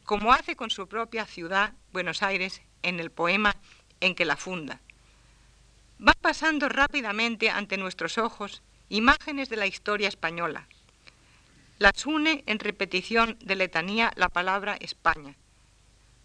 como 0.04 0.32
hace 0.32 0.56
con 0.56 0.70
su 0.70 0.88
propia 0.88 1.24
ciudad, 1.24 1.72
Buenos 1.92 2.22
Aires, 2.22 2.60
en 2.82 3.00
el 3.00 3.10
poema 3.10 3.56
en 4.00 4.14
que 4.14 4.24
la 4.24 4.36
funda. 4.36 4.80
Va 6.06 6.14
pasando 6.14 6.68
rápidamente 6.68 7.48
ante 7.48 7.76
nuestros 7.76 8.18
ojos 8.18 8.62
imágenes 8.88 9.48
de 9.48 9.56
la 9.56 9.66
historia 9.66 10.08
española. 10.08 10.66
Las 11.78 12.04
une 12.04 12.42
en 12.46 12.58
repetición 12.58 13.38
de 13.40 13.56
letanía 13.56 14.12
la 14.16 14.28
palabra 14.28 14.76
España. 14.80 15.36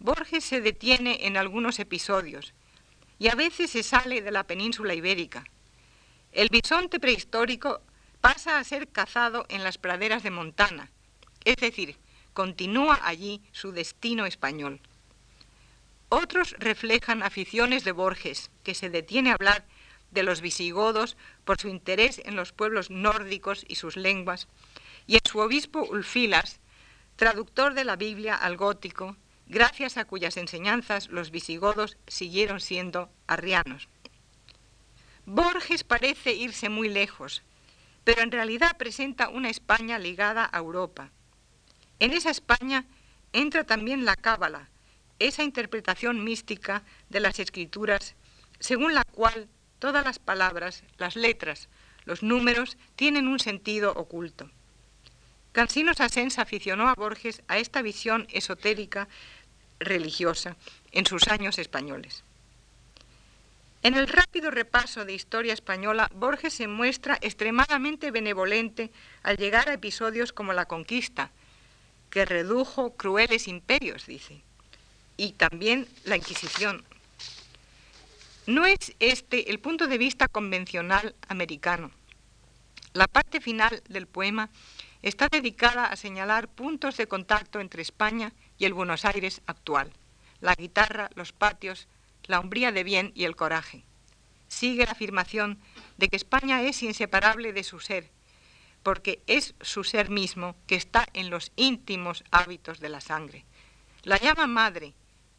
Borges 0.00 0.44
se 0.44 0.60
detiene 0.60 1.26
en 1.26 1.36
algunos 1.36 1.78
episodios 1.78 2.52
y 3.18 3.28
a 3.28 3.34
veces 3.34 3.70
se 3.70 3.82
sale 3.82 4.22
de 4.22 4.30
la 4.30 4.44
península 4.44 4.94
ibérica. 4.94 5.44
El 6.32 6.48
bisonte 6.48 7.00
prehistórico 7.00 7.80
pasa 8.20 8.58
a 8.58 8.64
ser 8.64 8.88
cazado 8.88 9.46
en 9.48 9.64
las 9.64 9.78
praderas 9.78 10.22
de 10.22 10.30
Montana, 10.30 10.90
es 11.44 11.56
decir, 11.56 11.96
continúa 12.32 13.00
allí 13.02 13.40
su 13.52 13.72
destino 13.72 14.26
español. 14.26 14.80
Otros 16.08 16.54
reflejan 16.58 17.22
aficiones 17.22 17.84
de 17.84 17.92
Borges, 17.92 18.50
que 18.62 18.74
se 18.74 18.90
detiene 18.90 19.30
a 19.30 19.34
hablar 19.34 19.64
de 20.10 20.22
los 20.22 20.40
visigodos 20.40 21.16
por 21.44 21.60
su 21.60 21.68
interés 21.68 22.20
en 22.24 22.34
los 22.36 22.52
pueblos 22.52 22.90
nórdicos 22.90 23.64
y 23.68 23.74
sus 23.74 23.96
lenguas, 23.96 24.48
y 25.06 25.14
en 25.16 25.20
su 25.24 25.38
obispo 25.38 25.82
Ulfilas, 25.82 26.60
traductor 27.16 27.74
de 27.74 27.84
la 27.84 27.96
Biblia 27.96 28.36
al 28.36 28.56
gótico, 28.56 29.16
gracias 29.48 29.96
a 29.96 30.04
cuyas 30.04 30.36
enseñanzas 30.36 31.08
los 31.08 31.30
visigodos 31.30 31.96
siguieron 32.06 32.60
siendo 32.60 33.10
arrianos. 33.26 33.88
Borges 35.26 35.84
parece 35.84 36.34
irse 36.34 36.68
muy 36.68 36.88
lejos, 36.88 37.42
pero 38.04 38.22
en 38.22 38.30
realidad 38.30 38.76
presenta 38.76 39.28
una 39.28 39.50
España 39.50 39.98
ligada 39.98 40.48
a 40.50 40.58
Europa. 40.58 41.10
En 41.98 42.12
esa 42.12 42.30
España 42.30 42.84
entra 43.32 43.64
también 43.64 44.04
la 44.04 44.16
cábala, 44.16 44.68
esa 45.18 45.42
interpretación 45.42 46.22
mística 46.22 46.84
de 47.08 47.20
las 47.20 47.38
escrituras 47.38 48.14
según 48.60 48.94
la 48.94 49.04
cual 49.04 49.48
todas 49.78 50.04
las 50.04 50.18
palabras, 50.18 50.82
las 50.96 51.16
letras, 51.16 51.68
los 52.04 52.22
números 52.22 52.76
tienen 52.96 53.28
un 53.28 53.38
sentido 53.38 53.92
oculto. 53.92 54.50
Cansino 55.52 55.94
Sassens 55.94 56.38
aficionó 56.38 56.88
a 56.88 56.94
Borges 56.94 57.42
a 57.48 57.58
esta 57.58 57.82
visión 57.82 58.26
esotérica 58.30 59.08
religiosa 59.80 60.56
en 60.92 61.06
sus 61.06 61.28
años 61.28 61.58
españoles. 61.58 62.24
En 63.82 63.94
el 63.94 64.08
rápido 64.08 64.50
repaso 64.50 65.04
de 65.04 65.14
historia 65.14 65.52
española, 65.52 66.10
Borges 66.14 66.54
se 66.54 66.66
muestra 66.66 67.18
extremadamente 67.20 68.10
benevolente 68.10 68.90
al 69.22 69.36
llegar 69.36 69.68
a 69.68 69.74
episodios 69.74 70.32
como 70.32 70.52
la 70.52 70.66
conquista, 70.66 71.30
que 72.10 72.24
redujo 72.24 72.94
crueles 72.94 73.46
imperios, 73.46 74.06
dice 74.06 74.42
y 75.18 75.32
también 75.32 75.86
la 76.04 76.16
Inquisición. 76.16 76.82
No 78.46 78.64
es 78.64 78.94
este 79.00 79.50
el 79.50 79.58
punto 79.58 79.86
de 79.86 79.98
vista 79.98 80.28
convencional 80.28 81.14
americano. 81.28 81.90
La 82.94 83.06
parte 83.06 83.42
final 83.42 83.82
del 83.90 84.06
poema 84.06 84.48
está 85.02 85.28
dedicada 85.28 85.84
a 85.84 85.96
señalar 85.96 86.48
puntos 86.48 86.96
de 86.96 87.06
contacto 87.06 87.60
entre 87.60 87.82
España 87.82 88.32
el 88.64 88.74
Buenos 88.74 89.04
Aires 89.04 89.42
actual, 89.46 89.92
la 90.40 90.54
guitarra, 90.54 91.10
los 91.14 91.32
patios, 91.32 91.88
la 92.24 92.40
hombría 92.40 92.72
de 92.72 92.84
bien 92.84 93.12
y 93.14 93.24
el 93.24 93.36
coraje. 93.36 93.84
Sigue 94.48 94.84
la 94.86 94.92
afirmación 94.92 95.58
de 95.96 96.08
que 96.08 96.16
España 96.16 96.62
es 96.62 96.82
inseparable 96.82 97.52
de 97.52 97.64
su 97.64 97.80
ser, 97.80 98.10
porque 98.82 99.22
es 99.26 99.54
su 99.60 99.84
ser 99.84 100.10
mismo 100.10 100.56
que 100.66 100.76
está 100.76 101.06
en 101.12 101.30
los 101.30 101.52
íntimos 101.56 102.24
hábitos 102.30 102.80
de 102.80 102.88
la 102.88 103.00
sangre. 103.00 103.44
La 104.02 104.18
llama 104.18 104.46
madre 104.46 104.94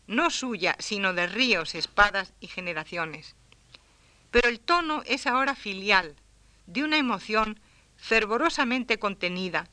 no 0.07 0.29
suya, 0.31 0.75
sino 0.79 1.13
de 1.13 1.27
ríos, 1.27 1.75
espadas 1.75 2.33
y 2.39 2.47
generaciones. 2.47 3.35
Pero 4.31 4.49
el 4.49 4.59
tono 4.59 5.03
es 5.05 5.27
ahora 5.27 5.55
filial, 5.55 6.15
de 6.65 6.83
una 6.83 6.97
emoción 6.97 7.59
fervorosamente 7.95 8.97
contenida, 8.97 9.67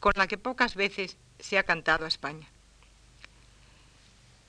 con 0.00 0.12
la 0.16 0.26
que 0.26 0.38
pocas 0.38 0.76
veces 0.76 1.18
se 1.38 1.58
ha 1.58 1.62
cantado 1.62 2.04
a 2.04 2.08
España. 2.08 2.51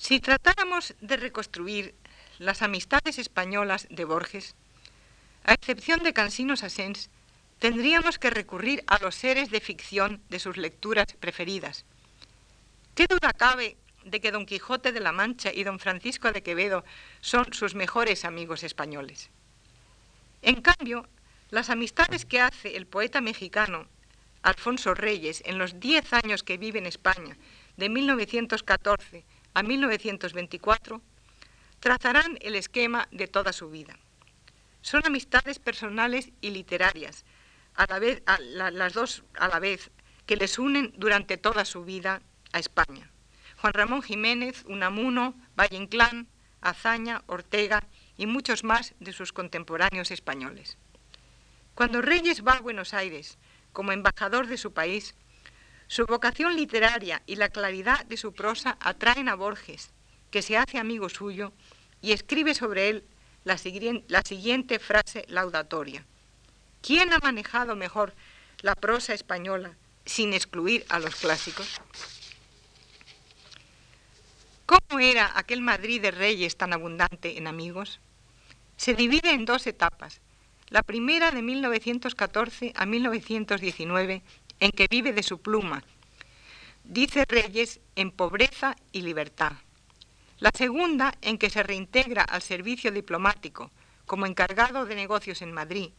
Si 0.03 0.19
tratáramos 0.19 0.95
de 0.99 1.15
reconstruir 1.15 1.95
las 2.37 2.61
amistades 2.61 3.17
españolas 3.17 3.87
de 3.89 4.03
Borges, 4.03 4.53
a 5.45 5.53
excepción 5.53 6.03
de 6.03 6.11
Cansino 6.11 6.57
Sassens, 6.57 7.09
tendríamos 7.57 8.19
que 8.19 8.29
recurrir 8.29 8.83
a 8.87 8.99
los 8.99 9.15
seres 9.15 9.49
de 9.49 9.61
ficción 9.61 10.21
de 10.27 10.39
sus 10.39 10.57
lecturas 10.57 11.07
preferidas. 11.21 11.85
¿Qué 12.95 13.05
duda 13.07 13.31
cabe 13.31 13.77
de 14.03 14.19
que 14.19 14.33
Don 14.33 14.45
Quijote 14.45 14.91
de 14.91 14.99
la 14.99 15.13
Mancha 15.13 15.53
y 15.53 15.63
Don 15.63 15.79
Francisco 15.79 16.33
de 16.33 16.43
Quevedo 16.43 16.83
son 17.21 17.53
sus 17.53 17.73
mejores 17.73 18.25
amigos 18.25 18.63
españoles? 18.63 19.29
En 20.41 20.61
cambio, 20.61 21.07
las 21.49 21.69
amistades 21.69 22.25
que 22.25 22.41
hace 22.41 22.75
el 22.75 22.87
poeta 22.87 23.21
mexicano 23.21 23.87
Alfonso 24.41 24.95
Reyes 24.95 25.41
en 25.45 25.57
los 25.57 25.79
diez 25.79 26.11
años 26.11 26.43
que 26.43 26.57
vive 26.57 26.79
en 26.79 26.87
España, 26.87 27.37
de 27.77 27.87
1914 27.87 29.23
a 29.53 29.63
1924, 29.63 31.01
trazarán 31.79 32.37
el 32.41 32.55
esquema 32.55 33.07
de 33.11 33.27
toda 33.27 33.53
su 33.53 33.69
vida. 33.69 33.97
Son 34.81 35.01
amistades 35.05 35.59
personales 35.59 36.31
y 36.41 36.51
literarias, 36.51 37.25
a 37.75 37.85
la 37.87 37.99
vez, 37.99 38.23
las 38.39 38.93
dos 38.93 39.23
a 39.35 39.47
la 39.47 39.59
vez, 39.59 39.91
que 40.25 40.35
les 40.35 40.59
unen 40.59 40.93
durante 40.97 41.37
toda 41.37 41.65
su 41.65 41.83
vida 41.83 42.21
a 42.51 42.59
España. 42.59 43.09
Juan 43.57 43.73
Ramón 43.73 44.01
Jiménez, 44.01 44.65
Unamuno, 44.67 45.35
Valle 45.55 45.77
Inclán, 45.77 46.27
Azaña, 46.61 47.23
Ortega 47.27 47.83
y 48.17 48.25
muchos 48.25 48.63
más 48.63 48.93
de 48.99 49.13
sus 49.13 49.33
contemporáneos 49.33 50.11
españoles. 50.11 50.77
Cuando 51.75 52.01
Reyes 52.01 52.43
va 52.45 52.53
a 52.53 52.61
Buenos 52.61 52.93
Aires 52.93 53.37
como 53.71 53.91
embajador 53.91 54.47
de 54.47 54.57
su 54.57 54.73
país, 54.73 55.15
su 55.93 56.07
vocación 56.07 56.55
literaria 56.55 57.21
y 57.27 57.35
la 57.35 57.49
claridad 57.49 58.03
de 58.07 58.17
su 58.17 58.33
prosa 58.33 58.77
atraen 58.79 59.29
a 59.29 59.35
Borges, 59.35 59.91
que 60.31 60.41
se 60.41 60.57
hace 60.57 60.79
amigo 60.79 61.07
suyo 61.07 61.53
y 62.01 62.13
escribe 62.13 62.55
sobre 62.55 62.89
él 62.89 63.03
la, 63.43 63.59
siguiente 63.59 64.79
frase 64.79 65.23
laudatoria. 65.27 66.03
¿Quién 66.81 67.13
ha 67.13 67.19
manejado 67.19 67.75
mejor 67.75 68.15
la 68.61 68.73
prosa 68.73 69.13
española 69.13 69.77
sin 70.03 70.33
excluir 70.33 70.83
a 70.89 70.97
los 70.97 71.15
clásicos? 71.15 71.79
¿Cómo 74.65 74.99
era 74.99 75.31
aquel 75.35 75.61
Madrid 75.61 76.01
de 76.01 76.09
Reyes 76.09 76.57
tan 76.57 76.73
abundante 76.73 77.37
en 77.37 77.45
amigos? 77.45 77.99
Se 78.77 78.95
divide 78.95 79.29
en 79.29 79.45
dos 79.45 79.67
etapas. 79.67 80.21
La 80.69 80.81
primera 80.81 81.29
de 81.29 81.43
1914 81.43 82.73
a 82.75 82.87
1919, 82.87 84.23
en 84.59 84.71
que 84.71 84.87
vive 84.89 85.13
de 85.13 85.23
su 85.23 85.41
pluma, 85.41 85.83
dice 86.83 87.25
Reyes, 87.27 87.79
en 87.95 88.11
pobreza 88.11 88.75
y 88.91 89.01
libertad. 89.01 89.53
La 90.39 90.51
segunda, 90.53 91.13
en 91.21 91.37
que 91.37 91.49
se 91.49 91.63
reintegra 91.63 92.23
al 92.23 92.41
servicio 92.41 92.91
diplomático 92.91 93.71
como 94.05 94.25
encargado 94.25 94.85
de 94.85 94.95
negocios 94.95 95.41
en 95.41 95.53
Madrid 95.53 95.91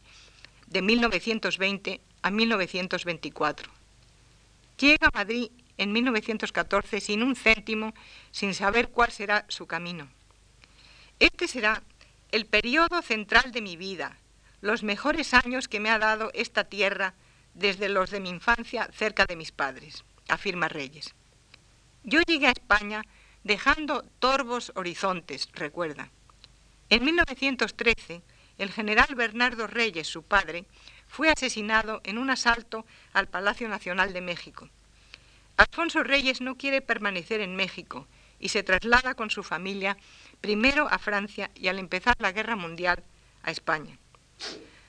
de 0.67 0.81
1920 0.81 2.01
a 2.21 2.31
1924. 2.31 3.71
Llega 4.77 5.07
a 5.07 5.17
Madrid 5.17 5.49
en 5.77 5.91
1914 5.91 7.01
sin 7.01 7.23
un 7.23 7.35
céntimo, 7.35 7.93
sin 8.31 8.53
saber 8.53 8.89
cuál 8.89 9.11
será 9.11 9.45
su 9.47 9.67
camino. 9.67 10.07
Este 11.19 11.47
será 11.47 11.83
el 12.31 12.45
periodo 12.45 13.01
central 13.01 13.51
de 13.51 13.61
mi 13.61 13.77
vida, 13.77 14.17
los 14.61 14.83
mejores 14.83 15.33
años 15.33 15.67
que 15.67 15.79
me 15.79 15.89
ha 15.89 15.99
dado 15.99 16.31
esta 16.33 16.65
tierra 16.65 17.13
desde 17.55 17.89
los 17.89 18.11
de 18.11 18.19
mi 18.19 18.29
infancia 18.29 18.89
cerca 18.93 19.25
de 19.25 19.35
mis 19.35 19.51
padres, 19.51 20.03
afirma 20.27 20.67
Reyes. 20.67 21.15
Yo 22.03 22.21
llegué 22.21 22.47
a 22.47 22.51
España 22.51 23.01
dejando 23.43 24.03
torvos 24.19 24.71
horizontes, 24.75 25.49
recuerda. 25.53 26.11
En 26.89 27.03
1913, 27.03 28.21
el 28.57 28.71
general 28.71 29.15
Bernardo 29.15 29.67
Reyes, 29.67 30.07
su 30.07 30.23
padre, 30.23 30.65
fue 31.07 31.29
asesinado 31.29 32.01
en 32.03 32.17
un 32.17 32.29
asalto 32.29 32.85
al 33.13 33.27
Palacio 33.27 33.67
Nacional 33.67 34.13
de 34.13 34.21
México. 34.21 34.69
Alfonso 35.57 36.03
Reyes 36.03 36.41
no 36.41 36.57
quiere 36.57 36.81
permanecer 36.81 37.41
en 37.41 37.55
México 37.55 38.07
y 38.39 38.49
se 38.49 38.63
traslada 38.63 39.15
con 39.15 39.29
su 39.29 39.43
familia 39.43 39.97
primero 40.41 40.87
a 40.89 40.99
Francia 40.99 41.49
y 41.55 41.69
al 41.69 41.79
empezar 41.79 42.15
la 42.19 42.33
Guerra 42.33 42.55
Mundial 42.55 43.03
a 43.43 43.51
España. 43.51 43.97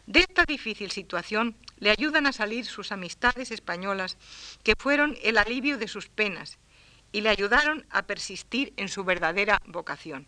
De 0.06 0.20
esta 0.20 0.44
difícil 0.44 0.90
situación 0.90 1.56
le 1.78 1.90
ayudan 1.90 2.26
a 2.26 2.32
salir 2.32 2.64
sus 2.64 2.92
amistades 2.92 3.50
españolas 3.50 4.16
que 4.62 4.74
fueron 4.76 5.16
el 5.22 5.38
alivio 5.38 5.78
de 5.78 5.88
sus 5.88 6.08
penas 6.08 6.58
y 7.12 7.20
le 7.20 7.28
ayudaron 7.28 7.86
a 7.90 8.02
persistir 8.02 8.72
en 8.76 8.88
su 8.88 9.04
verdadera 9.04 9.60
vocación. 9.66 10.26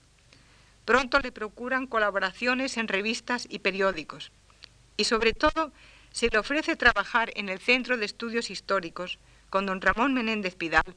Pronto 0.84 1.20
le 1.20 1.32
procuran 1.32 1.86
colaboraciones 1.86 2.76
en 2.76 2.88
revistas 2.88 3.46
y 3.50 3.58
periódicos. 3.58 4.32
Y 4.96 5.04
sobre 5.04 5.32
todo 5.32 5.72
se 6.10 6.28
le 6.28 6.38
ofrece 6.38 6.76
trabajar 6.76 7.30
en 7.36 7.48
el 7.48 7.58
Centro 7.58 7.96
de 7.96 8.06
Estudios 8.06 8.50
Históricos 8.50 9.18
con 9.50 9.66
don 9.66 9.80
Ramón 9.80 10.14
Menéndez 10.14 10.54
Pidal 10.56 10.96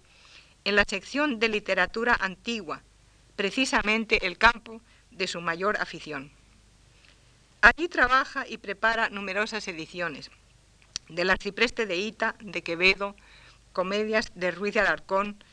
en 0.63 0.75
la 0.75 0.85
sección 0.87 1.39
de 1.39 1.49
literatura 1.49 2.17
antigua, 2.19 2.83
precisamente 3.35 4.25
el 4.27 4.37
campo 4.37 4.81
de 5.11 5.27
su 5.27 5.41
mayor 5.41 5.77
afición. 5.77 6.31
Allí 7.61 7.87
trabaja 7.87 8.47
y 8.47 8.57
prepara 8.57 9.09
numerosas 9.09 9.67
ediciones, 9.67 10.31
del 11.11 11.29
Arcipreste 11.29 11.85
de 11.85 11.97
Ita, 11.97 12.35
de 12.39 12.63
Quevedo, 12.63 13.15
comedias 13.73 14.31
de 14.35 14.51
Ruiz 14.51 14.73
de 14.73 14.79
Alarcón, 14.79 15.43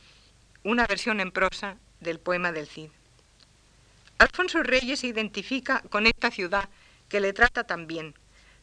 una 0.63 0.87
versión 0.87 1.19
en 1.19 1.31
prosa 1.31 1.77
del 1.99 2.19
poema 2.19 2.51
del 2.51 2.67
Cid. 2.67 2.89
Alfonso 4.17 4.63
Reyes 4.63 5.01
se 5.01 5.07
identifica 5.07 5.81
con 5.89 6.07
esta 6.07 6.31
ciudad 6.31 6.69
que 7.07 7.19
le 7.19 7.33
trata 7.33 7.65
tan 7.65 7.87
bien. 7.87 8.15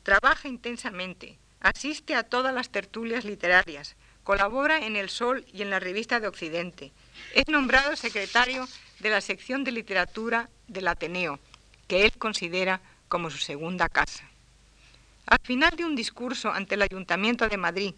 Trabaja 0.03 0.49
intensamente, 0.49 1.39
asiste 1.61 2.15
a 2.15 2.23
todas 2.23 2.55
las 2.55 2.71
tertulias 2.71 3.25
literarias, 3.25 3.97
colabora 4.25 4.85
en 4.85 4.97
El 4.97 5.09
Sol 5.09 5.45
y 5.53 5.63
en 5.63 5.71
la 5.71 5.81
Revista 5.81 6.21
de 6.21 6.29
Occidente. 6.29 6.93
Es 7.35 7.49
nombrado 7.49 7.97
secretario 7.97 8.67
de 9.01 9.11
la 9.11 9.21
sección 9.21 9.65
de 9.65 9.73
literatura 9.73 10.49
del 10.67 10.89
Ateneo, 10.89 11.39
que 11.89 12.05
él 12.05 12.13
considera 12.19 12.81
como 13.09 13.31
su 13.31 13.39
segunda 13.39 13.89
casa. 13.89 14.29
Al 15.27 15.41
final 15.43 15.75
de 15.77 15.85
un 15.85 15.97
discurso 15.97 16.53
ante 16.53 16.77
el 16.77 16.83
Ayuntamiento 16.83 17.49
de 17.49 17.57
Madrid 17.57 17.95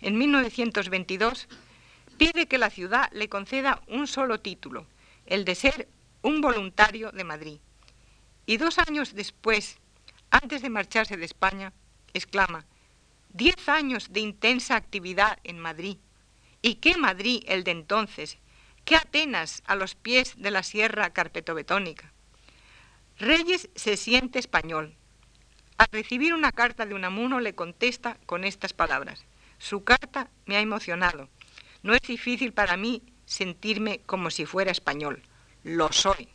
en 0.00 0.18
1922, 0.18 1.48
pide 2.18 2.48
que 2.48 2.58
la 2.58 2.70
ciudad 2.70 3.08
le 3.12 3.28
conceda 3.28 3.80
un 3.86 4.08
solo 4.08 4.40
título, 4.40 4.86
el 5.26 5.44
de 5.44 5.54
ser 5.54 5.88
un 6.22 6.40
voluntario 6.40 7.12
de 7.12 7.22
Madrid. 7.22 7.58
Y 8.46 8.56
dos 8.56 8.78
años 8.78 9.14
después, 9.14 9.78
antes 10.30 10.60
de 10.60 10.70
marcharse 10.70 11.16
de 11.16 11.24
España, 11.24 11.72
exclama, 12.14 12.66
diez 13.28 13.68
años 13.68 14.12
de 14.12 14.20
intensa 14.20 14.74
actividad 14.74 15.38
en 15.44 15.60
Madrid. 15.60 15.98
¿Y 16.62 16.76
qué 16.76 16.96
Madrid 16.96 17.44
el 17.46 17.62
de 17.62 17.70
entonces? 17.70 18.38
¿Qué 18.84 18.96
Atenas 18.96 19.62
a 19.66 19.76
los 19.76 19.94
pies 19.94 20.34
de 20.36 20.50
la 20.50 20.64
sierra 20.64 21.12
carpetobetónica? 21.12 22.12
Reyes 23.18 23.70
se 23.76 23.96
siente 23.96 24.40
español. 24.40 24.96
Al 25.82 25.88
recibir 25.90 26.32
una 26.32 26.52
carta 26.52 26.86
de 26.86 26.94
Unamuno 26.94 27.40
le 27.40 27.56
contesta 27.56 28.16
con 28.26 28.44
estas 28.44 28.72
palabras. 28.72 29.24
Su 29.58 29.82
carta 29.82 30.30
me 30.46 30.56
ha 30.56 30.60
emocionado. 30.60 31.28
No 31.82 31.92
es 31.92 32.02
difícil 32.02 32.52
para 32.52 32.76
mí 32.76 33.02
sentirme 33.24 33.98
como 34.06 34.30
si 34.30 34.46
fuera 34.46 34.70
español 34.70 35.24
lo 35.64 35.90
soy. 35.90 36.28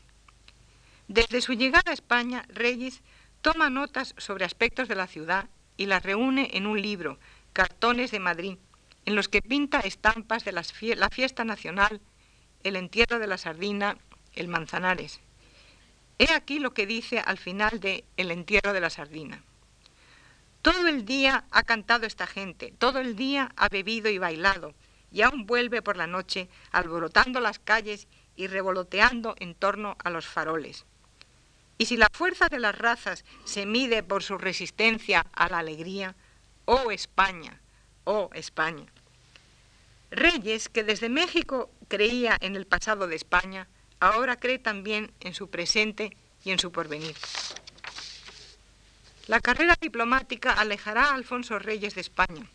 Desde 1.07 1.39
su 1.39 1.53
llegada 1.53 1.91
a 1.91 1.93
España, 1.93 2.43
Reyes 2.49 3.01
toma 3.41 3.69
notas 3.69 4.15
sobre 4.17 4.43
aspectos 4.43 4.89
de 4.89 4.95
la 4.95 5.07
ciudad 5.07 5.47
y 5.77 5.86
las 5.86 6.03
reúne 6.03 6.49
en 6.55 6.67
un 6.67 6.81
libro, 6.81 7.17
Cartones 7.53 8.12
de 8.12 8.19
Madrid, 8.19 8.57
en 9.05 9.15
los 9.15 9.29
que 9.29 9.41
pinta 9.41 9.79
estampas 9.79 10.43
de 10.43 10.51
la 10.51 11.10
fiesta 11.10 11.45
nacional, 11.45 12.01
el 12.63 12.75
entierro 12.75 13.17
de 13.17 13.27
la 13.27 13.38
sardina, 13.38 13.97
el 14.33 14.49
Manzanares. 14.49 15.21
He 16.20 16.34
aquí 16.34 16.59
lo 16.59 16.74
que 16.74 16.88
dice 16.88 17.20
al 17.20 17.38
final 17.38 17.80
de 17.80 18.03
El 18.18 18.32
entierro 18.32 18.74
de 18.74 18.82
la 18.82 18.89
sardina. 18.89 19.43
Todo 20.63 20.88
el 20.88 21.05
día 21.05 21.45
ha 21.51 21.63
cantado 21.63 22.05
esta 22.05 22.26
gente, 22.26 22.74
todo 22.78 22.99
el 22.99 23.15
día 23.15 23.51
ha 23.55 23.70
bebido 23.70 24.09
y 24.09 24.18
bailado, 24.18 24.74
y 25.11 25.22
aún 25.22 25.45
vuelve 25.45 25.82
por 25.82 25.95
la 25.95 26.07
noche 26.07 26.49
alborotando 26.72 27.39
las 27.39 27.59
calles 27.59 28.07
y 28.36 28.47
revoloteando 28.47 29.36
en 29.39 29.53
torno 29.53 29.95
a 30.03 30.09
los 30.09 30.26
faroles. 30.26 30.86
Y 31.78 31.86
si 31.86 31.95
la 31.95 32.09
fuerza 32.11 32.47
de 32.49 32.59
las 32.59 32.76
razas 32.76 33.24
se 33.45 33.65
mide 33.65 34.01
por 34.01 34.24
su 34.24 34.38
resistencia 34.38 35.28
a 35.34 35.47
la 35.49 35.59
alegría, 35.59 36.15
oh 36.65 36.89
España, 36.91 37.61
oh 38.03 38.32
España. 38.34 38.88
Reyes, 40.09 40.70
que 40.70 40.84
desde 40.84 41.09
México 41.09 41.70
creía 41.88 42.36
en 42.41 42.55
el 42.55 42.65
pasado 42.65 43.07
de 43.07 43.15
España, 43.15 43.68
ahora 44.00 44.39
cree 44.39 44.60
también 44.60 45.12
en 45.20 45.34
su 45.34 45.50
presente 45.50 46.16
y 46.43 46.52
en 46.52 46.60
su 46.60 46.72
porvenir. 46.72 47.16
La 49.28 49.41
carrera 49.41 49.76
diplomática 49.80 50.54
alejará 50.54 51.06
a 51.06 51.16
Alfonso 51.16 51.60
Reyes 51.60 51.95
de 51.95 52.02
España, 52.02 52.45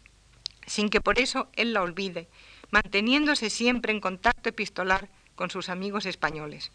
sin 0.66 0.88
que 0.88 1.00
por 1.00 1.18
eso 1.18 1.48
él 1.54 1.74
la 1.74 1.82
olvide, 1.82 2.28
manteniéndose 2.70 3.50
siempre 3.50 3.92
en 3.92 4.00
contacto 4.00 4.48
epistolar 4.48 5.08
con 5.34 5.50
sus 5.50 5.68
amigos 5.68 6.06
españoles. 6.06 6.72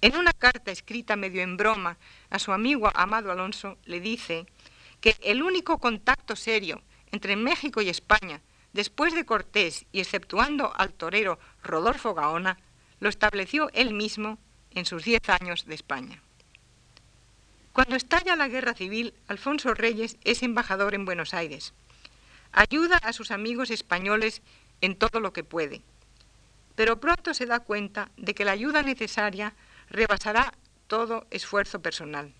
En 0.00 0.16
una 0.16 0.32
carta 0.32 0.72
escrita 0.72 1.16
medio 1.16 1.42
en 1.42 1.56
broma 1.56 1.96
a 2.30 2.38
su 2.38 2.52
amigo 2.52 2.90
Amado 2.94 3.30
Alonso 3.30 3.78
le 3.84 4.00
dice 4.00 4.46
que 5.00 5.16
el 5.22 5.42
único 5.42 5.78
contacto 5.78 6.36
serio 6.36 6.82
entre 7.12 7.36
México 7.36 7.80
y 7.80 7.88
España, 7.88 8.42
después 8.72 9.14
de 9.14 9.24
Cortés 9.24 9.86
y 9.92 10.00
exceptuando 10.00 10.72
al 10.76 10.92
torero 10.92 11.38
Rodolfo 11.62 12.12
Gaona, 12.12 12.58
lo 13.00 13.08
estableció 13.08 13.70
él 13.72 13.94
mismo 13.94 14.38
en 14.70 14.84
sus 14.84 15.04
diez 15.04 15.28
años 15.28 15.66
de 15.66 15.74
España. 15.74 16.22
Cuando 17.72 17.96
estalla 17.96 18.36
la 18.36 18.48
guerra 18.48 18.74
civil, 18.74 19.12
Alfonso 19.28 19.74
Reyes 19.74 20.16
es 20.24 20.42
embajador 20.42 20.94
en 20.94 21.04
Buenos 21.04 21.34
Aires. 21.34 21.74
Ayuda 22.52 22.96
a 23.02 23.12
sus 23.12 23.30
amigos 23.30 23.70
españoles 23.70 24.40
en 24.80 24.96
todo 24.96 25.20
lo 25.20 25.32
que 25.32 25.44
puede, 25.44 25.82
pero 26.74 27.00
pronto 27.00 27.34
se 27.34 27.46
da 27.46 27.60
cuenta 27.60 28.10
de 28.16 28.34
que 28.34 28.44
la 28.44 28.52
ayuda 28.52 28.82
necesaria 28.82 29.54
rebasará 29.90 30.54
todo 30.86 31.26
esfuerzo 31.30 31.80
personal. 31.82 32.32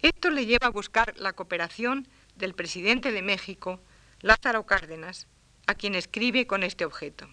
Esto 0.00 0.30
le 0.30 0.46
lleva 0.46 0.68
a 0.68 0.70
buscar 0.70 1.14
la 1.18 1.32
cooperación 1.32 2.06
del 2.36 2.54
presidente 2.54 3.12
de 3.12 3.22
México, 3.22 3.80
Lázaro 4.20 4.66
Cárdenas, 4.66 5.26
a 5.66 5.74
quien 5.74 5.94
escribe 5.94 6.46
con 6.46 6.62
este 6.62 6.84
objeto. 6.84 7.28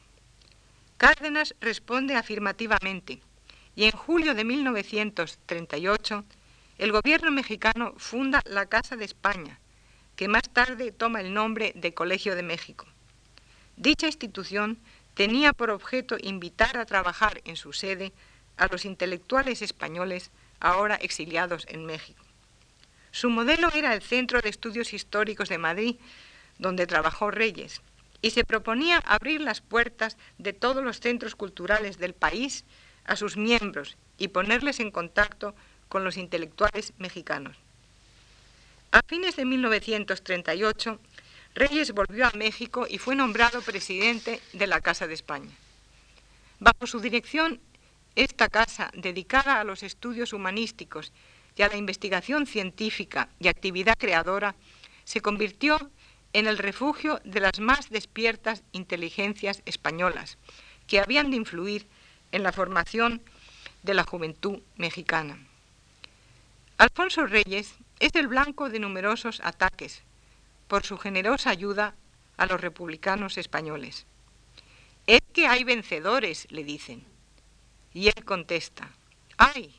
Cárdenas 0.98 1.56
responde 1.60 2.16
afirmativamente 2.16 3.22
y 3.76 3.84
en 3.84 3.92
julio 3.92 4.34
de 4.34 4.46
1938 4.46 6.24
el 6.78 6.92
gobierno 6.94 7.32
mexicano 7.32 7.94
funda 7.98 8.42
la 8.46 8.68
Casa 8.68 8.96
de 8.96 9.04
España, 9.04 9.60
que 10.16 10.30
más 10.30 10.44
tarde 10.44 10.94
toma 10.94 11.20
el 11.20 11.34
nombre 11.34 11.74
de 11.76 11.94
Colegio 11.94 12.36
de 12.36 12.44
México. 12.44 12.86
Dicha 13.76 14.08
institución 14.08 14.78
tenía 15.16 15.52
por 15.52 15.70
objeto 15.70 16.16
invitar 16.22 16.78
a 16.78 16.86
trabajar 16.86 17.42
en 17.44 17.58
su 17.58 17.74
sede 17.74 18.14
a 18.56 18.68
los 18.68 18.86
intelectuales 18.86 19.62
españoles 19.62 20.32
ahora 20.62 20.96
exiliados 20.96 21.66
en 21.70 21.86
México. 21.86 22.24
Su 23.12 23.30
modelo 23.30 23.70
era 23.74 23.94
el 23.94 24.02
Centro 24.02 24.42
de 24.42 24.50
Estudios 24.50 24.94
Históricos 24.94 25.50
de 25.50 25.58
Madrid, 25.58 25.96
donde 26.58 26.88
trabajó 26.88 27.32
Reyes, 27.32 27.82
y 28.26 28.32
se 28.32 28.44
proponía 28.44 28.98
abrir 29.06 29.40
las 29.40 29.62
puertas 29.62 30.18
de 30.40 30.52
todos 30.52 30.84
los 30.84 31.00
centros 31.00 31.36
culturales 31.36 32.00
del 32.00 32.16
país 32.16 32.66
a 33.04 33.16
sus 33.16 33.38
miembros 33.38 33.98
y 34.18 34.30
ponerles 34.30 34.80
en 34.80 34.90
contacto 34.90 35.54
con 35.90 36.04
los 36.04 36.18
intelectuales 36.18 36.94
mexicanos. 36.98 37.56
A 38.92 39.02
fines 39.06 39.36
de 39.36 39.46
1938, 39.46 41.00
Reyes 41.54 41.92
volvió 41.92 42.26
a 42.26 42.32
México 42.32 42.88
y 42.90 42.98
fue 42.98 43.16
nombrado 43.16 43.62
presidente 43.62 44.42
de 44.54 44.66
la 44.66 44.82
Casa 44.82 45.06
de 45.06 45.14
España. 45.14 45.52
Bajo 46.60 46.88
su 46.88 47.02
dirección, 47.02 47.62
esta 48.16 48.50
casa, 48.50 48.90
dedicada 48.96 49.60
a 49.60 49.64
los 49.64 49.84
estudios 49.84 50.34
humanísticos 50.34 51.14
y 51.56 51.62
a 51.62 51.68
la 51.68 51.78
investigación 51.78 52.48
científica 52.48 53.30
y 53.40 53.50
actividad 53.50 53.94
creadora, 54.00 54.56
se 55.04 55.22
convirtió 55.22 55.92
en 56.36 56.48
el 56.48 56.58
refugio 56.58 57.22
de 57.24 57.40
las 57.40 57.62
más 57.62 57.90
despiertas 57.90 58.62
inteligencias 58.74 59.62
españolas, 59.66 60.38
que 60.86 61.00
habían 61.00 61.32
de 61.32 61.38
influir 61.38 61.88
en 62.34 62.44
la 62.44 62.52
formación 62.52 63.22
de 63.84 63.94
la 63.94 64.04
juventud 64.04 64.60
mexicana. 64.76 65.40
Alfonso 66.78 67.26
Reyes 67.26 67.76
es 68.02 68.14
el 68.16 68.28
blanco 68.28 68.70
de 68.70 68.80
numerosos 68.80 69.40
ataques 69.46 70.04
por 70.68 70.86
su 70.86 70.98
generosa 70.98 71.52
ayuda 71.52 71.96
a 72.36 72.46
los 72.48 72.60
republicanos 72.60 73.38
españoles. 73.38 74.06
Es 75.08 75.22
que 75.32 75.48
hay 75.48 75.64
vencedores, 75.64 76.52
le 76.52 76.66
dicen. 76.66 77.06
Y 77.94 78.08
él 78.08 78.26
contesta, 78.26 78.90
¡ay! 79.38 79.74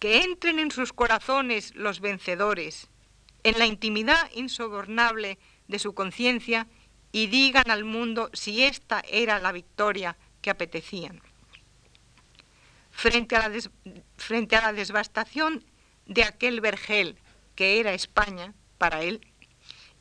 Que 0.00 0.22
entren 0.22 0.58
en 0.58 0.72
sus 0.72 0.92
corazones 0.92 1.72
los 1.76 2.00
vencedores, 2.00 2.88
en 3.44 3.60
la 3.60 3.66
intimidad 3.66 4.28
insobornable 4.34 5.38
de 5.68 5.78
su 5.78 5.94
conciencia, 5.94 6.66
y 7.12 7.26
digan 7.28 7.70
al 7.70 7.84
mundo 7.84 8.30
si 8.32 8.64
esta 8.64 9.02
era 9.08 9.38
la 9.38 9.52
victoria 9.52 10.16
que 10.42 10.50
apetecían. 10.50 11.22
Frente 12.90 13.36
a 13.36 13.48
la, 13.48 13.60
frente 14.16 14.56
a 14.56 14.60
la 14.60 14.72
devastación 14.72 15.64
de 16.06 16.24
aquel 16.24 16.60
vergel 16.60 17.16
que 17.54 17.80
era 17.80 17.92
España 17.92 18.54
para 18.78 19.02
él, 19.02 19.20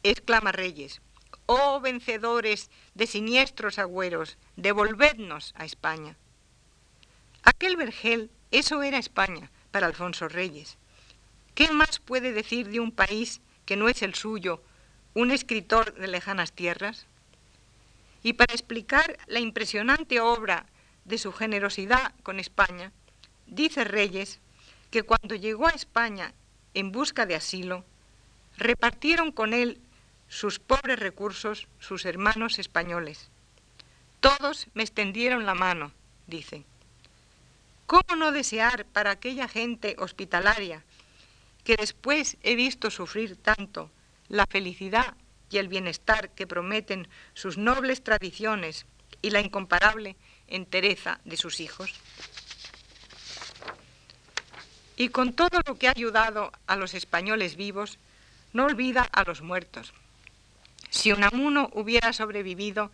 exclama 0.04 0.52
Reyes, 0.52 1.02
oh 1.46 1.80
vencedores 1.80 2.70
de 2.94 3.08
siniestros 3.08 3.80
agüeros, 3.80 4.38
devolvednos 4.56 5.54
a 5.58 5.66
España. 5.66 6.18
Aquel 7.44 7.78
vergel, 7.78 8.30
eso 8.52 8.84
era 8.84 8.98
España 8.98 9.52
para 9.72 9.88
Alfonso 9.88 10.28
Reyes. 10.28 10.78
¿Qué 11.56 11.72
más 11.72 12.00
puede 12.00 12.34
decir 12.34 12.70
de 12.70 12.80
un 12.80 12.92
país 12.92 13.42
que 13.66 13.78
no 13.78 13.90
es 13.90 14.02
el 14.02 14.14
suyo, 14.16 14.62
un 15.18 15.32
escritor 15.32 15.96
de 15.96 16.08
lejanas 16.08 16.52
tierras? 16.52 17.08
Y 18.22 18.34
para 18.34 18.54
explicar 18.54 19.18
la 19.26 19.40
impresionante 19.40 20.20
obra 20.20 20.68
de 21.06 21.18
su 21.18 21.34
generosidad 21.34 22.14
con 22.22 22.40
España, 22.40 22.92
dice 23.48 23.84
Reyes 23.84 24.40
que 24.92 25.02
cuando 25.02 25.34
llegó 25.34 25.66
a 25.66 25.72
España 25.72 26.36
en 26.76 26.92
busca 26.92 27.26
de 27.26 27.34
asilo, 27.34 27.84
repartieron 28.58 29.32
con 29.32 29.54
él 29.54 29.82
sus 30.30 30.60
pobres 30.60 31.00
recursos 31.00 31.68
sus 31.80 32.06
hermanos 32.06 32.60
españoles. 32.60 33.30
Todos 34.20 34.68
me 34.76 34.84
extendieron 34.84 35.48
la 35.48 35.56
mano, 35.56 35.94
dice. 36.28 36.64
¿Cómo 37.88 38.16
no 38.16 38.32
desear 38.32 38.86
para 38.86 39.10
aquella 39.10 39.48
gente 39.48 39.96
hospitalaria 39.98 40.84
que 41.64 41.76
después 41.76 42.38
he 42.44 42.54
visto 42.54 42.92
sufrir 42.92 43.36
tanto 43.36 43.90
la 44.30 44.46
felicidad 44.46 45.16
y 45.50 45.58
el 45.58 45.68
bienestar 45.68 46.30
que 46.32 46.48
prometen 46.48 47.08
sus 47.34 47.58
nobles 47.58 48.04
tradiciones 48.04 48.86
y 49.22 49.30
la 49.30 49.40
incomparable 49.40 50.16
entereza 50.48 51.20
de 51.26 51.38
sus 51.38 51.60
hijos? 51.60 51.94
Y 54.98 55.10
con 55.10 55.34
todo 55.34 55.62
lo 55.66 55.78
que 55.78 55.88
ha 55.88 55.94
ayudado 55.96 56.52
a 56.66 56.76
los 56.76 56.94
españoles 56.94 57.56
vivos, 57.56 58.00
no 58.54 58.66
olvida 58.66 59.04
a 59.04 59.24
los 59.24 59.42
muertos. 59.42 59.94
Si 60.90 61.12
Unamuno 61.12 61.70
hubiera 61.74 62.14
sobrevivido, 62.14 62.92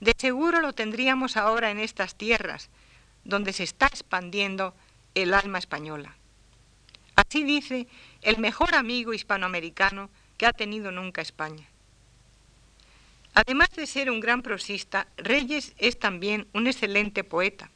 de 0.00 0.14
seguro 0.16 0.60
lo 0.60 0.74
tendríamos 0.74 1.36
ahora 1.36 1.70
en 1.70 1.78
estas 1.78 2.14
tierras, 2.14 2.68
donde 3.24 3.52
se 3.52 3.64
está 3.64 3.86
expandiendo 3.86 4.74
el 5.14 5.34
alma 5.34 5.58
española. 5.58 6.14
Así 7.16 7.42
dice 7.42 7.88
el 8.22 8.38
mejor 8.38 8.74
amigo 8.74 9.12
hispanoamericano 9.12 10.10
que 10.38 10.46
ha 10.46 10.52
tenido 10.52 10.90
nunca 10.90 11.20
España. 11.20 11.68
Además 13.34 13.68
de 13.76 13.86
ser 13.86 14.10
un 14.10 14.20
gran 14.20 14.42
prosista, 14.42 15.08
Reyes 15.16 15.74
es 15.78 15.98
también 15.98 16.48
un 16.54 16.66
excelente 16.66 17.22
poeta. 17.24 17.70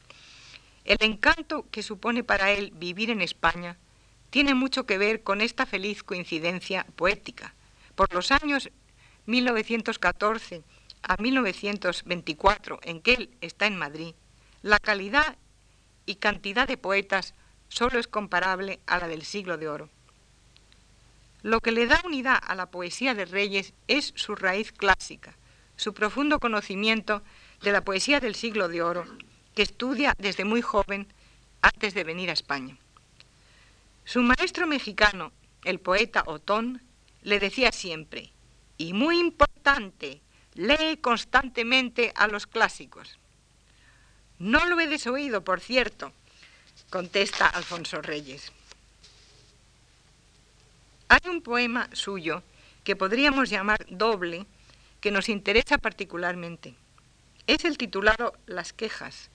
El 0.84 0.98
encanto 1.00 1.66
que 1.70 1.82
supone 1.82 2.24
para 2.24 2.50
él 2.50 2.72
vivir 2.74 3.10
en 3.10 3.20
España 3.20 3.76
tiene 4.30 4.54
mucho 4.54 4.86
que 4.86 4.98
ver 4.98 5.22
con 5.22 5.40
esta 5.40 5.66
feliz 5.66 6.02
coincidencia 6.02 6.86
poética. 6.96 7.54
Por 7.94 8.12
los 8.14 8.32
años 8.32 8.70
1914 9.26 10.62
a 11.02 11.16
1924, 11.20 12.80
en 12.82 13.02
que 13.02 13.14
él 13.14 13.30
está 13.40 13.66
en 13.66 13.76
Madrid, 13.76 14.14
la 14.62 14.78
calidad 14.78 15.36
y 16.06 16.16
cantidad 16.16 16.66
de 16.66 16.76
poetas 16.76 17.34
solo 17.68 17.98
es 17.98 18.08
comparable 18.08 18.80
a 18.86 18.98
la 18.98 19.08
del 19.08 19.22
siglo 19.22 19.58
de 19.58 19.68
oro. 19.68 19.90
Lo 21.42 21.60
que 21.60 21.72
le 21.72 21.86
da 21.86 22.00
unidad 22.04 22.38
a 22.40 22.54
la 22.54 22.70
poesía 22.70 23.14
de 23.14 23.24
Reyes 23.24 23.74
es 23.88 24.12
su 24.16 24.34
raíz 24.34 24.72
clásica, 24.72 25.36
su 25.76 25.92
profundo 25.92 26.38
conocimiento 26.38 27.22
de 27.62 27.72
la 27.72 27.82
poesía 27.82 28.20
del 28.20 28.34
siglo 28.34 28.68
de 28.68 28.82
oro 28.82 29.04
que 29.54 29.62
estudia 29.62 30.14
desde 30.18 30.44
muy 30.44 30.62
joven 30.62 31.12
antes 31.60 31.94
de 31.94 32.04
venir 32.04 32.30
a 32.30 32.34
España. 32.34 32.76
Su 34.04 34.22
maestro 34.22 34.66
mexicano, 34.66 35.32
el 35.64 35.80
poeta 35.80 36.24
Otón, 36.26 36.82
le 37.22 37.38
decía 37.38 37.72
siempre, 37.72 38.32
y 38.78 38.92
muy 38.92 39.18
importante, 39.18 40.20
lee 40.54 40.98
constantemente 41.00 42.12
a 42.16 42.26
los 42.26 42.46
clásicos. 42.46 43.18
No 44.38 44.66
lo 44.66 44.80
he 44.80 44.88
desoído, 44.88 45.44
por 45.44 45.60
cierto, 45.60 46.12
contesta 46.90 47.46
Alfonso 47.46 48.02
Reyes. 48.02 48.52
Hay 51.12 51.28
un 51.28 51.42
poema 51.42 51.90
suyo 51.92 52.42
que 52.84 52.96
podríamos 52.96 53.50
llamar 53.50 53.84
doble 53.90 54.46
que 55.02 55.10
nos 55.10 55.28
interesa 55.28 55.76
particularmente. 55.76 56.74
Es 57.46 57.66
el 57.66 57.76
titulado 57.76 58.32
Las 58.46 58.72
quejas, 58.72 59.28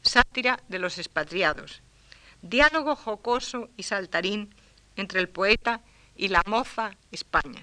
sátira 0.00 0.58
de 0.70 0.78
los 0.78 0.96
expatriados, 0.96 1.82
diálogo 2.40 2.96
jocoso 2.96 3.68
y 3.76 3.82
saltarín 3.82 4.54
entre 4.96 5.20
el 5.20 5.28
poeta 5.28 5.82
y 6.16 6.28
la 6.28 6.42
moza 6.46 6.96
España. 7.12 7.60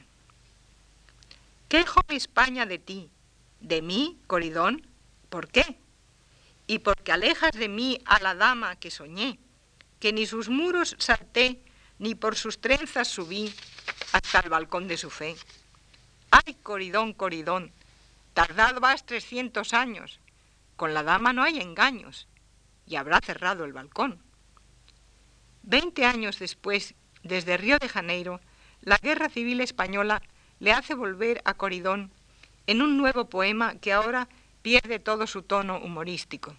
Quejo 1.67 2.01
España 2.09 2.67
de 2.67 2.77
ti, 2.77 3.09
de 3.61 3.81
mí, 3.81 4.19
Coridón, 4.27 4.85
¿por 5.29 5.47
qué? 5.47 5.79
y 6.67 6.77
porque 6.79 7.11
alejas 7.11 7.53
de 7.53 7.67
mí 7.67 7.99
a 8.05 8.19
la 8.19 8.35
dama 8.35 8.75
que 8.75 8.91
soñé, 8.91 9.39
que 9.99 10.13
ni 10.13 10.27
sus 10.27 10.49
muros 10.49 10.95
salté, 10.99 11.63
ni 11.99 12.15
por 12.15 12.35
sus 12.35 12.59
trenzas 12.59 13.07
subí 13.07 13.53
hasta 14.11 14.39
el 14.39 14.49
balcón 14.49 14.87
de 14.87 14.97
su 14.97 15.09
fe. 15.09 15.35
Ay, 16.31 16.55
Coridón, 16.61 17.13
Coridón, 17.13 17.71
tardado 18.33 18.79
vas 18.79 19.05
trescientos 19.05 19.73
años, 19.73 20.19
con 20.75 20.93
la 20.93 21.03
dama 21.03 21.33
no 21.33 21.43
hay 21.43 21.59
engaños, 21.59 22.27
y 22.85 22.95
habrá 22.95 23.19
cerrado 23.19 23.65
el 23.65 23.73
balcón. 23.73 24.19
Veinte 25.63 26.05
años 26.05 26.39
después, 26.39 26.93
desde 27.23 27.57
Río 27.57 27.77
de 27.79 27.89
Janeiro, 27.89 28.39
la 28.81 28.97
guerra 28.97 29.29
civil 29.29 29.61
española 29.61 30.21
le 30.59 30.71
hace 30.71 30.93
volver 30.93 31.41
a 31.45 31.55
Coridón 31.55 32.11
en 32.67 32.81
un 32.81 32.97
nuevo 32.97 33.29
poema 33.29 33.75
que 33.75 33.93
ahora 33.93 34.27
pierde 34.61 34.99
todo 34.99 35.27
su 35.27 35.43
tono 35.43 35.79
humorístico. 35.79 36.55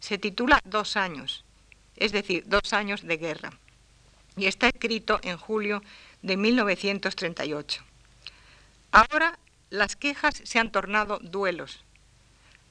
Se 0.00 0.18
titula 0.18 0.60
Dos 0.64 0.96
años, 0.96 1.44
es 1.96 2.12
decir, 2.12 2.44
dos 2.46 2.72
años 2.72 3.02
de 3.02 3.16
guerra, 3.16 3.52
y 4.36 4.46
está 4.46 4.68
escrito 4.68 5.20
en 5.22 5.36
julio 5.36 5.82
de 6.22 6.36
1938. 6.36 7.82
Ahora 8.90 9.38
las 9.70 9.96
quejas 9.96 10.40
se 10.44 10.58
han 10.58 10.70
tornado 10.70 11.18
duelos. 11.18 11.84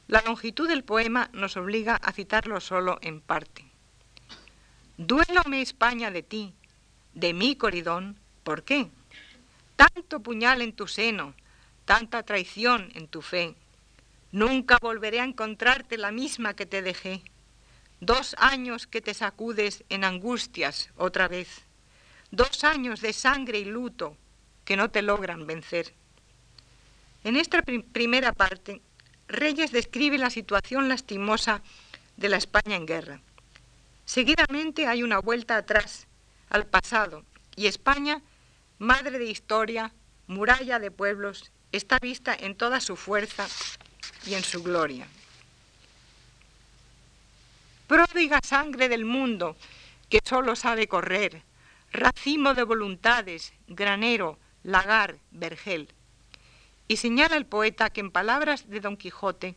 La 0.08 0.22
longitud 0.22 0.68
del 0.68 0.84
poema 0.84 1.30
nos 1.34 1.58
obliga 1.58 1.96
a 1.96 2.12
citarlo 2.12 2.60
solo 2.60 3.00
en 3.02 3.22
parte. 3.22 3.66
Duélome 4.98 5.62
España 5.62 6.12
de 6.12 6.22
ti, 6.22 6.54
de 7.14 7.34
mí 7.34 7.56
Coridón, 7.56 8.18
¿por 8.44 8.64
qué? 8.64 8.88
Tanto 9.76 10.20
puñal 10.20 10.62
en 10.62 10.74
tu 10.74 10.88
seno, 10.88 11.34
tanta 11.86 12.24
traición 12.24 12.92
en 12.94 13.08
tu 13.08 13.22
fe. 13.22 13.56
Nunca 14.32 14.78
volveré 14.82 15.22
a 15.22 15.26
encontrarte 15.26 15.98
la 15.98 16.12
misma 16.12 16.54
que 16.54 16.66
te 16.66 16.82
dejé. 16.82 17.24
Dos 18.02 18.36
años 18.40 18.88
que 18.88 19.00
te 19.00 19.14
sacudes 19.14 19.84
en 19.90 20.04
angustias 20.04 20.90
otra 20.98 21.28
vez. 21.28 21.62
Dos 22.32 22.64
años 22.64 23.00
de 23.00 23.14
sangre 23.14 23.60
y 23.60 23.66
luto 23.66 24.18
que 24.66 24.76
no 24.76 24.90
te 24.90 25.04
logran 25.04 25.46
vencer. 25.46 25.94
En 27.24 27.36
esta 27.36 27.62
primera 27.62 28.34
parte, 28.34 28.82
Reyes 29.28 29.72
describe 29.72 30.18
la 30.18 30.32
situación 30.32 30.90
lastimosa 30.90 31.62
de 32.18 32.30
la 32.30 32.38
España 32.38 32.76
en 32.76 32.88
guerra. 32.88 33.22
Seguidamente 34.06 34.88
hay 34.88 35.04
una 35.04 35.20
vuelta 35.20 35.58
atrás, 35.58 36.08
al 36.50 36.66
pasado, 36.66 37.24
y 37.56 37.68
España, 37.68 38.24
madre 38.80 39.20
de 39.20 39.26
historia, 39.26 39.94
muralla 40.26 40.80
de 40.80 40.90
pueblos, 40.90 41.52
está 41.72 42.00
vista 42.00 42.34
en 42.34 42.56
toda 42.56 42.82
su 42.82 42.96
fuerza 42.96 43.48
y 44.26 44.34
en 44.34 44.44
su 44.44 44.64
gloria. 44.64 45.08
Pródiga 47.92 48.40
sangre 48.42 48.88
del 48.88 49.04
mundo 49.04 49.58
que 50.08 50.22
solo 50.24 50.56
sabe 50.56 50.88
correr, 50.88 51.44
racimo 51.92 52.54
de 52.54 52.64
voluntades, 52.64 53.52
granero, 53.68 54.40
lagar, 54.64 55.18
vergel. 55.32 55.90
Y 56.88 56.96
señala 56.96 57.36
el 57.36 57.46
poeta 57.46 57.90
que 57.90 58.00
en 58.00 58.10
palabras 58.10 58.70
de 58.70 58.80
Don 58.80 58.96
Quijote, 58.96 59.56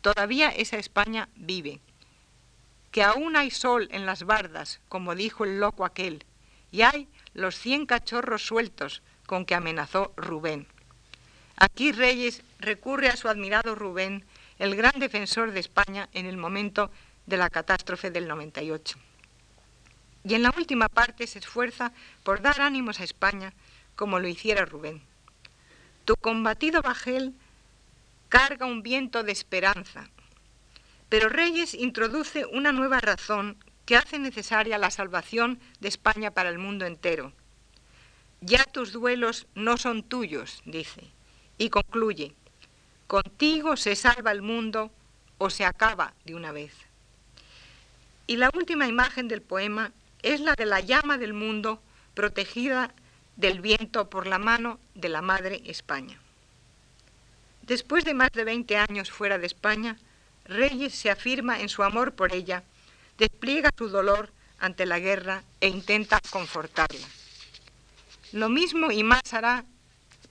todavía 0.00 0.48
esa 0.48 0.76
España 0.76 1.28
vive, 1.36 1.78
que 2.90 3.04
aún 3.04 3.36
hay 3.36 3.52
sol 3.52 3.86
en 3.92 4.06
las 4.06 4.24
bardas, 4.24 4.80
como 4.88 5.14
dijo 5.14 5.44
el 5.44 5.60
loco 5.60 5.84
aquel, 5.84 6.24
y 6.72 6.82
hay 6.82 7.06
los 7.32 7.54
cien 7.54 7.86
cachorros 7.86 8.44
sueltos 8.44 9.02
con 9.24 9.44
que 9.44 9.54
amenazó 9.54 10.12
Rubén. 10.16 10.66
Aquí 11.54 11.92
Reyes 11.92 12.42
recurre 12.58 13.08
a 13.08 13.16
su 13.16 13.28
admirado 13.28 13.76
Rubén, 13.76 14.24
el 14.58 14.74
gran 14.74 14.98
defensor 14.98 15.52
de 15.52 15.60
España 15.60 16.08
en 16.12 16.26
el 16.26 16.36
momento 16.36 16.90
de 17.28 17.36
la 17.36 17.50
catástrofe 17.50 18.10
del 18.10 18.26
98. 18.26 18.98
Y 20.24 20.34
en 20.34 20.42
la 20.42 20.52
última 20.56 20.88
parte 20.88 21.26
se 21.26 21.38
esfuerza 21.38 21.92
por 22.24 22.42
dar 22.42 22.60
ánimos 22.60 23.00
a 23.00 23.04
España 23.04 23.52
como 23.94 24.18
lo 24.18 24.28
hiciera 24.28 24.64
Rubén. 24.64 25.02
Tu 26.04 26.16
combatido 26.16 26.82
bajel 26.82 27.34
carga 28.28 28.66
un 28.66 28.82
viento 28.82 29.22
de 29.22 29.32
esperanza, 29.32 30.08
pero 31.08 31.28
Reyes 31.28 31.74
introduce 31.74 32.46
una 32.46 32.72
nueva 32.72 33.00
razón 33.00 33.56
que 33.86 33.96
hace 33.96 34.18
necesaria 34.18 34.78
la 34.78 34.90
salvación 34.90 35.60
de 35.80 35.88
España 35.88 36.30
para 36.30 36.48
el 36.48 36.58
mundo 36.58 36.86
entero. 36.86 37.32
Ya 38.40 38.64
tus 38.64 38.92
duelos 38.92 39.46
no 39.54 39.76
son 39.76 40.02
tuyos, 40.02 40.62
dice 40.64 41.10
y 41.58 41.70
concluye, 41.70 42.34
contigo 43.06 43.76
se 43.76 43.96
salva 43.96 44.30
el 44.30 44.42
mundo 44.42 44.90
o 45.36 45.50
se 45.50 45.64
acaba 45.64 46.14
de 46.24 46.36
una 46.36 46.52
vez. 46.52 46.72
Y 48.28 48.36
la 48.36 48.50
última 48.54 48.86
imagen 48.86 49.26
del 49.26 49.40
poema 49.40 49.90
es 50.22 50.40
la 50.40 50.54
de 50.54 50.66
la 50.66 50.80
llama 50.80 51.16
del 51.16 51.32
mundo 51.32 51.82
protegida 52.12 52.92
del 53.36 53.62
viento 53.62 54.10
por 54.10 54.26
la 54.26 54.38
mano 54.38 54.78
de 54.94 55.08
la 55.08 55.22
Madre 55.22 55.62
España. 55.64 56.20
Después 57.62 58.04
de 58.04 58.12
más 58.12 58.30
de 58.32 58.44
20 58.44 58.76
años 58.76 59.10
fuera 59.10 59.38
de 59.38 59.46
España, 59.46 59.96
Reyes 60.44 60.94
se 60.94 61.10
afirma 61.10 61.60
en 61.60 61.70
su 61.70 61.82
amor 61.82 62.12
por 62.12 62.34
ella, 62.34 62.64
despliega 63.16 63.70
su 63.76 63.88
dolor 63.88 64.30
ante 64.58 64.84
la 64.84 64.98
guerra 64.98 65.42
e 65.62 65.68
intenta 65.68 66.20
confortarla. 66.28 67.06
Lo 68.32 68.50
mismo 68.50 68.90
y 68.90 69.04
más 69.04 69.32
hará 69.32 69.64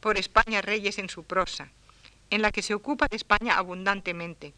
por 0.01 0.19
España 0.19 0.61
Reyes 0.61 0.99
en 0.99 1.09
su 1.09 1.23
prosa, 1.23 1.71
en 2.29 2.43
la 2.43 2.51
que 2.51 2.61
se 2.61 2.75
ocupa 2.75 3.07
de 3.07 3.15
España 3.15 3.57
abundantemente, 3.57 4.53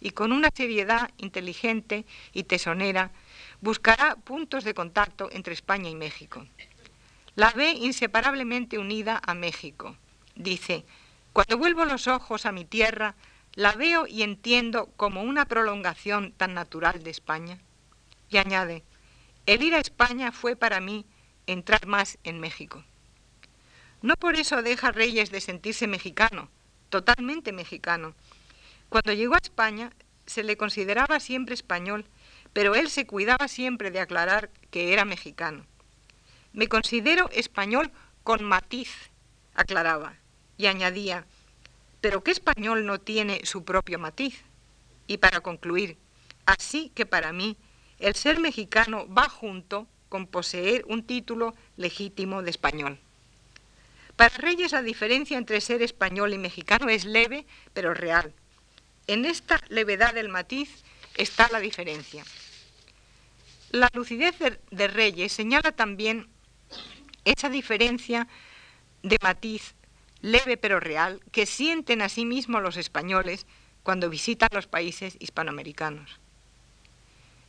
y 0.00 0.10
con 0.10 0.32
una 0.32 0.50
seriedad 0.54 1.10
inteligente 1.18 2.04
y 2.32 2.44
tesonera 2.44 3.10
buscará 3.60 4.16
puntos 4.16 4.64
de 4.64 4.74
contacto 4.74 5.28
entre 5.32 5.54
España 5.54 5.90
y 5.90 5.94
México. 5.94 6.46
La 7.34 7.50
ve 7.50 7.70
inseparablemente 7.70 8.78
unida 8.78 9.20
a 9.24 9.34
México. 9.34 9.96
Dice, 10.34 10.84
cuando 11.32 11.58
vuelvo 11.58 11.84
los 11.84 12.08
ojos 12.08 12.46
a 12.46 12.52
mi 12.52 12.64
tierra, 12.64 13.14
la 13.54 13.72
veo 13.72 14.06
y 14.06 14.22
entiendo 14.22 14.86
como 14.96 15.22
una 15.22 15.44
prolongación 15.46 16.32
tan 16.32 16.54
natural 16.54 17.02
de 17.02 17.10
España. 17.10 17.58
Y 18.30 18.38
añade, 18.38 18.84
el 19.46 19.62
ir 19.62 19.74
a 19.74 19.80
España 19.80 20.32
fue 20.32 20.56
para 20.56 20.80
mí 20.80 21.06
entrar 21.46 21.86
más 21.86 22.18
en 22.24 22.38
México. 22.40 22.84
No 24.02 24.14
por 24.16 24.36
eso 24.36 24.62
deja 24.62 24.92
Reyes 24.92 25.30
de 25.30 25.40
sentirse 25.40 25.86
mexicano, 25.86 26.50
totalmente 26.88 27.52
mexicano. 27.52 28.14
Cuando 28.88 29.12
llegó 29.12 29.34
a 29.34 29.38
España 29.42 29.92
se 30.26 30.42
le 30.42 30.56
consideraba 30.56 31.20
siempre 31.20 31.54
español, 31.54 32.06
pero 32.52 32.74
él 32.74 32.90
se 32.90 33.06
cuidaba 33.06 33.48
siempre 33.48 33.90
de 33.90 34.00
aclarar 34.00 34.50
que 34.70 34.92
era 34.92 35.04
mexicano. 35.04 35.66
Me 36.52 36.68
considero 36.68 37.28
español 37.30 37.90
con 38.24 38.44
matiz, 38.44 39.10
aclaraba, 39.54 40.16
y 40.56 40.66
añadía, 40.66 41.26
pero 42.00 42.22
¿qué 42.22 42.30
español 42.30 42.86
no 42.86 43.00
tiene 43.00 43.40
su 43.44 43.64
propio 43.64 43.98
matiz? 43.98 44.42
Y 45.06 45.18
para 45.18 45.40
concluir, 45.40 45.96
así 46.46 46.90
que 46.94 47.06
para 47.06 47.32
mí 47.32 47.56
el 47.98 48.14
ser 48.14 48.40
mexicano 48.40 49.06
va 49.12 49.28
junto 49.28 49.86
con 50.08 50.26
poseer 50.26 50.84
un 50.86 51.04
título 51.04 51.54
legítimo 51.76 52.42
de 52.42 52.50
español. 52.50 52.98
Para 54.16 54.36
Reyes 54.36 54.72
la 54.72 54.82
diferencia 54.82 55.38
entre 55.38 55.60
ser 55.60 55.82
español 55.82 56.32
y 56.32 56.38
mexicano 56.38 56.88
es 56.88 57.04
leve, 57.04 57.46
pero 57.72 57.94
real. 57.94 58.32
En 59.08 59.24
esta 59.24 59.58
levedad 59.70 60.12
del 60.12 60.28
matiz 60.28 60.84
está 61.16 61.48
la 61.50 61.60
diferencia. 61.60 62.24
La 63.70 63.88
lucidez 63.94 64.36
de, 64.70 64.88
Reyes 64.88 65.32
señala 65.32 65.72
también 65.72 66.28
esa 67.24 67.48
diferencia 67.48 68.28
de 69.02 69.16
matiz 69.22 69.74
leve 70.20 70.58
pero 70.58 70.78
real 70.78 71.22
que 71.32 71.46
sienten 71.46 72.02
a 72.02 72.10
sí 72.10 72.26
mismos 72.26 72.62
los 72.62 72.76
españoles 72.76 73.46
cuando 73.82 74.10
visitan 74.10 74.50
los 74.52 74.66
países 74.66 75.16
hispanoamericanos. 75.20 76.20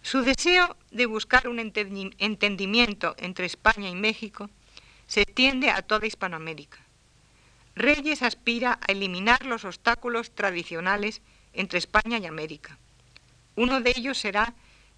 Su 0.02 0.22
deseo 0.22 0.78
de 0.92 1.08
buscar 1.08 1.50
un 1.50 1.60
entendimiento 1.60 3.16
entre 3.18 3.46
España 3.46 3.90
y 3.90 3.96
México 3.96 4.50
se 5.08 5.24
extiende 5.24 5.72
a 5.72 5.82
toda 5.82 6.08
Hispanoamérica. 6.08 6.80
Reyes 7.76 8.24
aspira 8.24 8.80
a 8.82 8.94
eliminar 8.94 9.46
los 9.46 9.66
obstáculos 9.66 10.32
tradicionales 10.32 11.22
entre 11.54 11.80
España 11.80 12.18
y 12.18 12.26
América. 12.26 12.78
Uno 13.56 13.82
de 13.82 13.94
ellos 13.96 14.18
será 14.18 14.54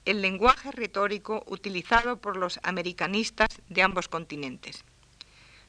el 0.06 0.22
lenguaje 0.22 0.72
retórico 0.72 1.44
utilizado 1.48 2.18
por 2.18 2.38
los 2.38 2.60
americanistas 2.64 3.50
de 3.70 3.82
ambos 3.84 4.08
continentes. 4.08 4.84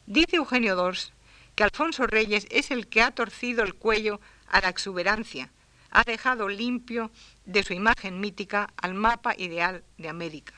Dice 0.07 0.37
Eugenio 0.37 0.77
Dors 0.77 1.13
que 1.55 1.65
Alfonso 1.65 2.07
Reyes 2.07 2.47
es 2.51 2.71
el 2.71 2.87
que 2.87 3.03
ha 3.03 3.11
torcido 3.11 3.63
el 3.63 3.75
cuello 3.75 4.21
a 4.49 4.61
la 4.61 4.69
exuberancia, 4.69 5.51
ha 5.91 6.03
dejado 6.05 6.49
limpio 6.49 7.11
de 7.45 7.63
su 7.63 7.75
imagen 7.75 8.21
mítica 8.21 8.73
al 8.77 8.95
mapa 8.95 9.35
ideal 9.37 9.85
de 9.99 10.09
América. 10.09 10.55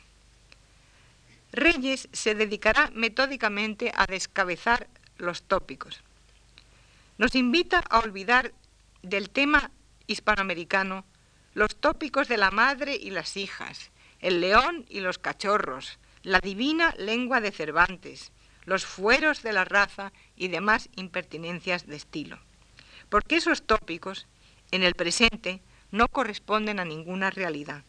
Reyes 1.52 2.08
se 2.12 2.34
dedicará 2.34 2.90
metódicamente 2.94 3.92
a 3.94 4.06
descabezar 4.06 4.88
los 5.18 5.42
tópicos. 5.42 6.00
Nos 7.18 7.34
invita 7.34 7.82
a 7.90 8.00
olvidar 8.00 8.52
del 9.02 9.30
tema 9.30 9.70
hispanoamericano 10.06 11.04
los 11.54 11.76
tópicos 11.76 12.28
de 12.28 12.36
la 12.36 12.50
madre 12.50 12.96
y 12.96 13.10
las 13.10 13.36
hijas, 13.36 13.90
el 14.20 14.40
león 14.40 14.84
y 14.88 15.00
los 15.00 15.18
cachorros, 15.18 15.98
la 16.22 16.40
divina 16.40 16.94
lengua 16.98 17.40
de 17.40 17.52
Cervantes, 17.52 18.32
los 18.64 18.84
fueros 18.84 19.42
de 19.42 19.52
la 19.52 19.64
raza 19.64 20.12
y 20.36 20.48
demás 20.48 20.88
impertinencias 20.96 21.86
de 21.86 21.96
estilo. 21.96 22.38
Porque 23.08 23.36
esos 23.36 23.66
tópicos, 23.66 24.26
en 24.70 24.82
el 24.82 24.94
presente, 24.94 25.62
no 25.90 26.08
corresponden 26.08 26.80
a 26.80 26.84
ninguna 26.84 27.30
realidad. 27.30 27.84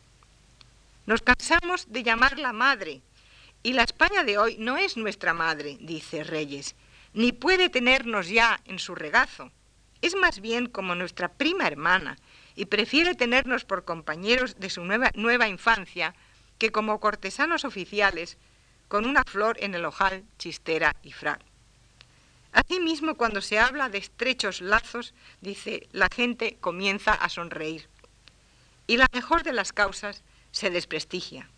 Nos 1.06 1.22
cansamos 1.22 1.92
de 1.92 2.04
llamarla 2.04 2.54
madre, 2.54 3.02
y 3.64 3.74
la 3.74 3.84
España 3.84 4.24
de 4.24 4.38
hoy 4.38 4.58
no 4.60 4.78
es 4.78 4.96
nuestra 4.96 5.34
madre, 5.34 5.78
dice 5.80 6.24
Reyes, 6.24 6.76
ni 7.14 7.32
puede 7.32 7.70
tenernos 7.70 8.30
ya 8.30 8.62
en 8.66 8.78
su 8.78 8.94
regazo. 8.94 9.52
Es 10.02 10.16
más 10.16 10.40
bien 10.40 10.68
como 10.68 10.96
nuestra 10.96 11.30
prima 11.30 11.68
hermana, 11.68 12.18
y 12.56 12.66
prefiere 12.66 13.16
tenernos 13.16 13.66
por 13.66 13.86
compañeros 13.86 14.60
de 14.60 14.70
su 14.70 14.84
nueva, 14.86 15.12
nueva 15.16 15.48
infancia 15.48 16.16
que 16.58 16.72
como 16.72 17.00
cortesanos 17.00 17.66
oficiales 17.66 18.38
con 18.88 19.06
una 19.06 19.24
flor 19.24 19.58
en 19.60 19.76
el 19.76 19.86
ojal, 19.86 20.24
chistera 20.38 20.96
y 21.04 21.12
frac. 21.12 21.42
Asimismo, 22.54 23.16
cuando 23.16 23.42
se 23.42 23.60
habla 23.60 23.90
de 23.90 23.98
estrechos 23.98 24.62
lazos, 24.62 25.14
dice, 25.42 25.90
la 25.92 26.08
gente 26.14 26.58
comienza 26.62 27.12
a 27.12 27.28
sonreír. 27.28 27.90
Y 28.88 28.96
la 28.96 29.08
mejor 29.12 29.44
de 29.44 29.52
las 29.52 29.74
causas 29.74 30.24
se 30.52 30.70
desprestigia. 30.70 31.50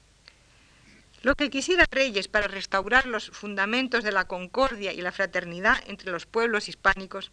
Lo 1.21 1.35
que 1.35 1.51
quisiera 1.51 1.85
Reyes 1.91 2.27
para 2.27 2.47
restaurar 2.47 3.05
los 3.05 3.29
fundamentos 3.29 4.03
de 4.03 4.11
la 4.11 4.27
concordia 4.27 4.93
y 4.93 5.01
la 5.01 5.11
fraternidad 5.11 5.77
entre 5.87 6.11
los 6.11 6.25
pueblos 6.25 6.67
hispánicos 6.67 7.31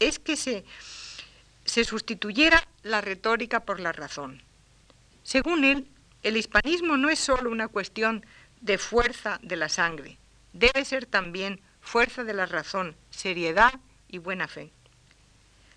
es 0.00 0.18
que 0.18 0.36
se, 0.36 0.64
se 1.64 1.84
sustituyera 1.84 2.66
la 2.82 3.00
retórica 3.00 3.60
por 3.60 3.80
la 3.80 3.92
razón. 3.92 4.42
Según 5.22 5.64
él, 5.64 5.86
el 6.22 6.36
hispanismo 6.36 6.96
no 6.96 7.10
es 7.10 7.18
solo 7.18 7.50
una 7.50 7.68
cuestión 7.68 8.24
de 8.60 8.78
fuerza 8.78 9.38
de 9.42 9.56
la 9.56 9.68
sangre, 9.68 10.18
debe 10.52 10.84
ser 10.84 11.06
también 11.06 11.60
fuerza 11.80 12.24
de 12.24 12.34
la 12.34 12.46
razón, 12.46 12.96
seriedad 13.10 13.72
y 14.08 14.18
buena 14.18 14.48
fe. 14.48 14.70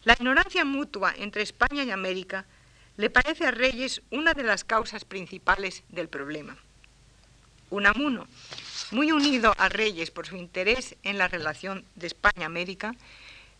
La 0.03 0.13
ignorancia 0.13 0.63
mutua 0.63 1.13
entre 1.17 1.43
España 1.43 1.83
y 1.83 1.91
América 1.91 2.45
le 2.97 3.09
parece 3.09 3.45
a 3.45 3.51
Reyes 3.51 4.01
una 4.09 4.33
de 4.33 4.43
las 4.43 4.63
causas 4.63 5.05
principales 5.05 5.83
del 5.89 6.09
problema. 6.09 6.57
Unamuno, 7.69 8.27
muy 8.91 9.11
unido 9.11 9.53
a 9.57 9.69
Reyes 9.69 10.09
por 10.09 10.25
su 10.25 10.35
interés 10.35 10.95
en 11.03 11.17
la 11.17 11.27
relación 11.27 11.85
de 11.95 12.07
España-América, 12.07 12.95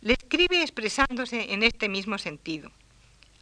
le 0.01 0.13
escribe 0.13 0.61
expresándose 0.61 1.53
en 1.53 1.63
este 1.63 1.89
mismo 1.89 2.17
sentido. 2.17 2.71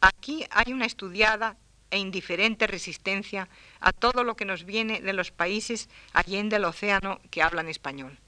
Aquí 0.01 0.45
hay 0.51 0.74
una 0.74 0.86
estudiada 0.86 1.58
e 1.89 1.97
indiferente 1.99 2.68
resistencia 2.68 3.47
a 3.80 3.93
todo 3.93 4.24
lo 4.24 4.36
que 4.36 4.45
nos 4.45 4.66
viene 4.66 5.01
de 5.01 5.14
los 5.14 5.32
países 5.32 5.89
allende 6.14 6.58
el 6.58 6.66
océano 6.66 7.20
que 7.32 7.41
hablan 7.41 7.70
español. 7.70 8.20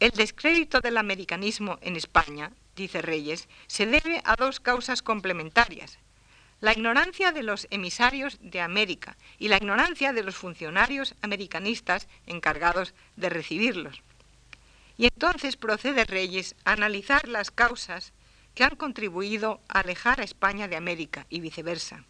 El 0.00 0.10
descrédito 0.10 0.80
del 0.80 0.96
americanismo 0.96 1.78
en 1.80 1.96
España, 1.96 2.50
dice 2.74 3.02
Reyes, 3.02 3.48
se 3.68 3.86
debe 3.86 4.20
a 4.24 4.34
dos 4.34 4.58
causas 4.58 5.02
complementarias. 5.02 5.98
La 6.60 6.72
ignorancia 6.72 7.32
de 7.32 7.42
los 7.42 7.66
emisarios 7.70 8.38
de 8.40 8.60
América 8.60 9.16
y 9.38 9.48
la 9.48 9.56
ignorancia 9.56 10.12
de 10.12 10.22
los 10.22 10.36
funcionarios 10.36 11.14
americanistas 11.22 12.08
encargados 12.26 12.94
de 13.16 13.28
recibirlos. 13.28 14.02
Y 14.96 15.06
entonces 15.06 15.56
procede 15.56 16.04
Reyes 16.04 16.54
a 16.64 16.72
analizar 16.72 17.28
las 17.28 17.50
causas 17.50 18.12
que 18.54 18.64
han 18.64 18.76
contribuido 18.76 19.60
a 19.68 19.80
alejar 19.80 20.20
a 20.20 20.24
España 20.24 20.68
de 20.68 20.76
América 20.76 21.26
y 21.30 21.40
viceversa. 21.40 22.04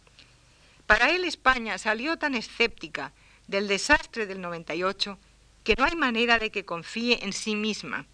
Para 0.85 1.09
él 1.11 1.23
España 1.23 1.77
salió 1.77 2.17
tan 2.17 2.35
escéptica 2.35 3.13
del 3.47 3.67
desastre 3.67 4.25
del 4.25 4.41
98 4.41 5.17
que 5.63 5.75
no 5.77 5.85
hay 5.85 5.95
manera 5.95 6.39
de 6.39 6.51
que 6.51 6.65
confíe 6.65 7.23
en 7.23 7.33
sí 7.33 7.55
misma 7.55 8.05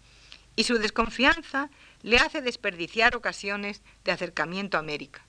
y 0.56 0.64
su 0.64 0.78
desconfianza 0.78 1.70
le 2.02 2.18
hace 2.18 2.42
desperdiciar 2.42 3.16
ocasiones 3.16 3.82
de 4.04 4.12
acercamiento 4.12 4.76
a 4.76 4.80
América, 4.80 5.24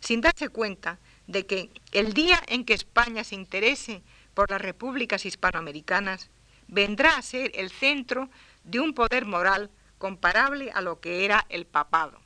sin 0.00 0.20
darse 0.20 0.48
cuenta 0.48 0.98
de 1.26 1.46
que 1.46 1.70
el 1.92 2.12
día 2.12 2.40
en 2.46 2.64
que 2.64 2.74
España 2.74 3.24
se 3.24 3.34
interese 3.34 4.02
por 4.34 4.50
las 4.50 4.60
repúblicas 4.60 5.26
hispanoamericanas 5.26 6.30
vendrá 6.68 7.16
a 7.16 7.22
ser 7.22 7.50
el 7.54 7.70
centro 7.70 8.30
de 8.70 8.78
un 8.78 8.94
poder 8.94 9.26
moral 9.26 9.70
comparable 9.98 10.70
a 10.72 10.80
lo 10.80 11.00
que 11.00 11.24
era 11.24 11.44
el 11.48 11.66
papado. 11.66 12.20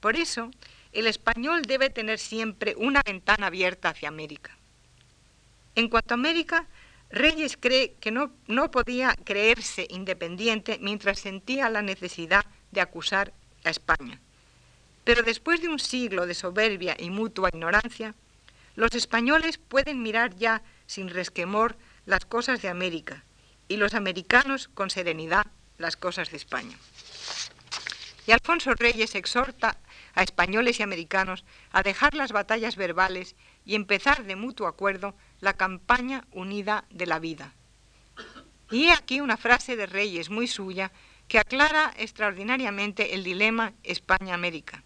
Por 0.00 0.16
eso, 0.16 0.50
el 0.92 1.06
español 1.06 1.62
debe 1.62 1.88
tener 1.88 2.18
siempre 2.18 2.74
una 2.76 3.02
ventana 3.04 3.46
abierta 3.46 3.90
hacia 3.90 4.08
América. 4.08 4.56
En 5.74 5.88
cuanto 5.88 6.14
a 6.14 6.16
América, 6.16 6.66
Reyes 7.10 7.56
cree 7.56 7.94
que 8.00 8.10
no, 8.10 8.32
no 8.48 8.70
podía 8.70 9.14
creerse 9.24 9.86
independiente 9.90 10.78
mientras 10.80 11.20
sentía 11.20 11.70
la 11.70 11.82
necesidad 11.82 12.44
de 12.72 12.80
acusar 12.80 13.32
a 13.64 13.70
España. 13.70 14.20
Pero 15.04 15.22
después 15.22 15.60
de 15.60 15.68
un 15.68 15.78
siglo 15.78 16.26
de 16.26 16.34
soberbia 16.34 16.96
y 16.98 17.10
mutua 17.10 17.50
ignorancia, 17.52 18.14
los 18.74 18.92
españoles 18.94 19.58
pueden 19.58 20.02
mirar 20.02 20.34
ya 20.34 20.62
sin 20.86 21.08
resquemor 21.08 21.76
las 22.04 22.24
cosas 22.24 22.60
de 22.62 22.68
América 22.68 23.24
y 23.68 23.76
los 23.76 23.94
americanos 23.94 24.68
con 24.68 24.90
serenidad 24.90 25.46
las 25.78 25.96
cosas 25.96 26.30
de 26.30 26.36
España. 26.36 26.76
Y 28.26 28.32
Alfonso 28.32 28.74
Reyes 28.74 29.14
exhorta 29.14 29.78
a 30.14 30.22
españoles 30.22 30.80
y 30.80 30.82
americanos 30.82 31.44
a 31.70 31.82
dejar 31.82 32.14
las 32.14 32.32
batallas 32.32 32.76
verbales 32.76 33.36
y 33.64 33.74
empezar 33.74 34.24
de 34.24 34.36
mutuo 34.36 34.66
acuerdo 34.66 35.14
la 35.40 35.52
campaña 35.52 36.24
unida 36.32 36.84
de 36.90 37.06
la 37.06 37.18
vida. 37.18 37.52
Y 38.70 38.86
he 38.86 38.92
aquí 38.92 39.20
una 39.20 39.36
frase 39.36 39.76
de 39.76 39.86
Reyes 39.86 40.30
muy 40.30 40.48
suya 40.48 40.90
que 41.28 41.38
aclara 41.38 41.92
extraordinariamente 41.96 43.14
el 43.14 43.22
dilema 43.22 43.74
España-América. 43.84 44.82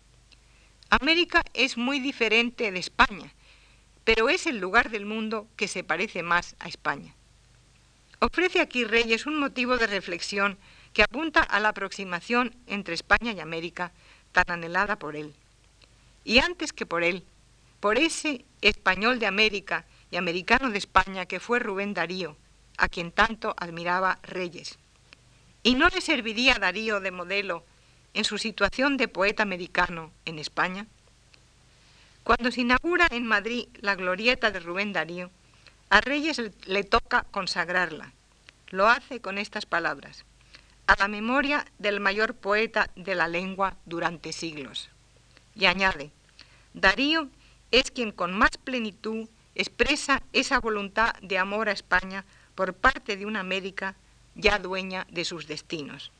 América 0.90 1.42
es 1.54 1.76
muy 1.76 2.00
diferente 2.00 2.72
de 2.72 2.78
España, 2.78 3.32
pero 4.04 4.28
es 4.28 4.46
el 4.46 4.58
lugar 4.58 4.90
del 4.90 5.06
mundo 5.06 5.48
que 5.56 5.68
se 5.68 5.84
parece 5.84 6.22
más 6.22 6.56
a 6.58 6.68
España. 6.68 7.14
Ofrece 8.22 8.60
aquí 8.60 8.84
Reyes 8.84 9.24
un 9.24 9.38
motivo 9.38 9.78
de 9.78 9.86
reflexión 9.86 10.58
que 10.92 11.02
apunta 11.02 11.40
a 11.40 11.58
la 11.58 11.70
aproximación 11.70 12.54
entre 12.66 12.92
España 12.92 13.32
y 13.32 13.40
América 13.40 13.92
tan 14.32 14.44
anhelada 14.48 14.98
por 14.98 15.16
él. 15.16 15.34
Y 16.22 16.38
antes 16.38 16.74
que 16.74 16.84
por 16.84 17.02
él, 17.02 17.24
por 17.80 17.96
ese 17.96 18.44
español 18.60 19.20
de 19.20 19.26
América 19.26 19.86
y 20.10 20.16
americano 20.16 20.68
de 20.68 20.76
España 20.76 21.24
que 21.24 21.40
fue 21.40 21.60
Rubén 21.60 21.94
Darío, 21.94 22.36
a 22.76 22.88
quien 22.88 23.10
tanto 23.10 23.54
admiraba 23.56 24.18
Reyes. 24.22 24.78
¿Y 25.62 25.74
no 25.74 25.88
le 25.88 26.02
serviría 26.02 26.56
Darío 26.56 27.00
de 27.00 27.12
modelo 27.12 27.64
en 28.12 28.24
su 28.24 28.36
situación 28.36 28.98
de 28.98 29.08
poeta 29.08 29.42
americano 29.42 30.12
en 30.26 30.38
España? 30.38 30.86
Cuando 32.22 32.50
se 32.50 32.60
inaugura 32.60 33.08
en 33.10 33.26
Madrid 33.26 33.68
la 33.80 33.94
glorieta 33.94 34.50
de 34.50 34.60
Rubén 34.60 34.92
Darío, 34.92 35.30
a 35.90 36.00
Reyes 36.00 36.40
le 36.66 36.84
toca 36.84 37.26
consagrarla. 37.30 38.12
Lo 38.70 38.88
hace 38.88 39.20
con 39.20 39.38
estas 39.38 39.66
palabras 39.66 40.24
a 40.86 40.96
la 40.98 41.08
memoria 41.08 41.66
del 41.78 42.00
mayor 42.00 42.34
poeta 42.34 42.90
de 42.96 43.14
la 43.14 43.28
lengua 43.28 43.76
durante 43.86 44.32
siglos. 44.32 44.88
Y 45.54 45.66
añade, 45.66 46.10
Darío 46.74 47.28
es 47.70 47.92
quien 47.92 48.10
con 48.10 48.32
más 48.32 48.50
plenitud 48.64 49.28
expresa 49.54 50.22
esa 50.32 50.58
voluntad 50.58 51.14
de 51.22 51.38
amor 51.38 51.68
a 51.68 51.72
España 51.72 52.24
por 52.54 52.74
parte 52.74 53.16
de 53.16 53.26
una 53.26 53.40
América 53.40 53.94
ya 54.34 54.58
dueña 54.58 55.06
de 55.10 55.24
sus 55.24 55.46
destinos. 55.46 56.10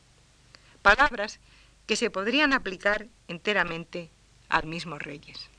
Palabras 0.83 1.41
que 1.87 1.97
se 1.97 2.11
podrían 2.11 2.53
aplicar 2.53 3.09
enteramente 3.27 4.11
al 4.49 4.66
mismo 4.66 4.99
Reyes. 4.99 5.51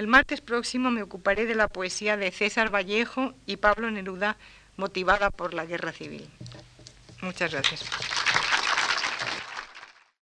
El 0.00 0.06
martes 0.06 0.40
próximo 0.40 0.90
me 0.90 1.02
ocuparé 1.02 1.44
de 1.44 1.54
la 1.54 1.68
poesía 1.68 2.16
de 2.16 2.30
César 2.30 2.74
Vallejo 2.74 3.34
y 3.44 3.58
Pablo 3.58 3.90
Neruda 3.90 4.38
motivada 4.78 5.30
por 5.30 5.52
la 5.52 5.66
guerra 5.66 5.92
civil. 5.92 6.26
Muchas 7.20 7.52
gracias. 7.52 7.84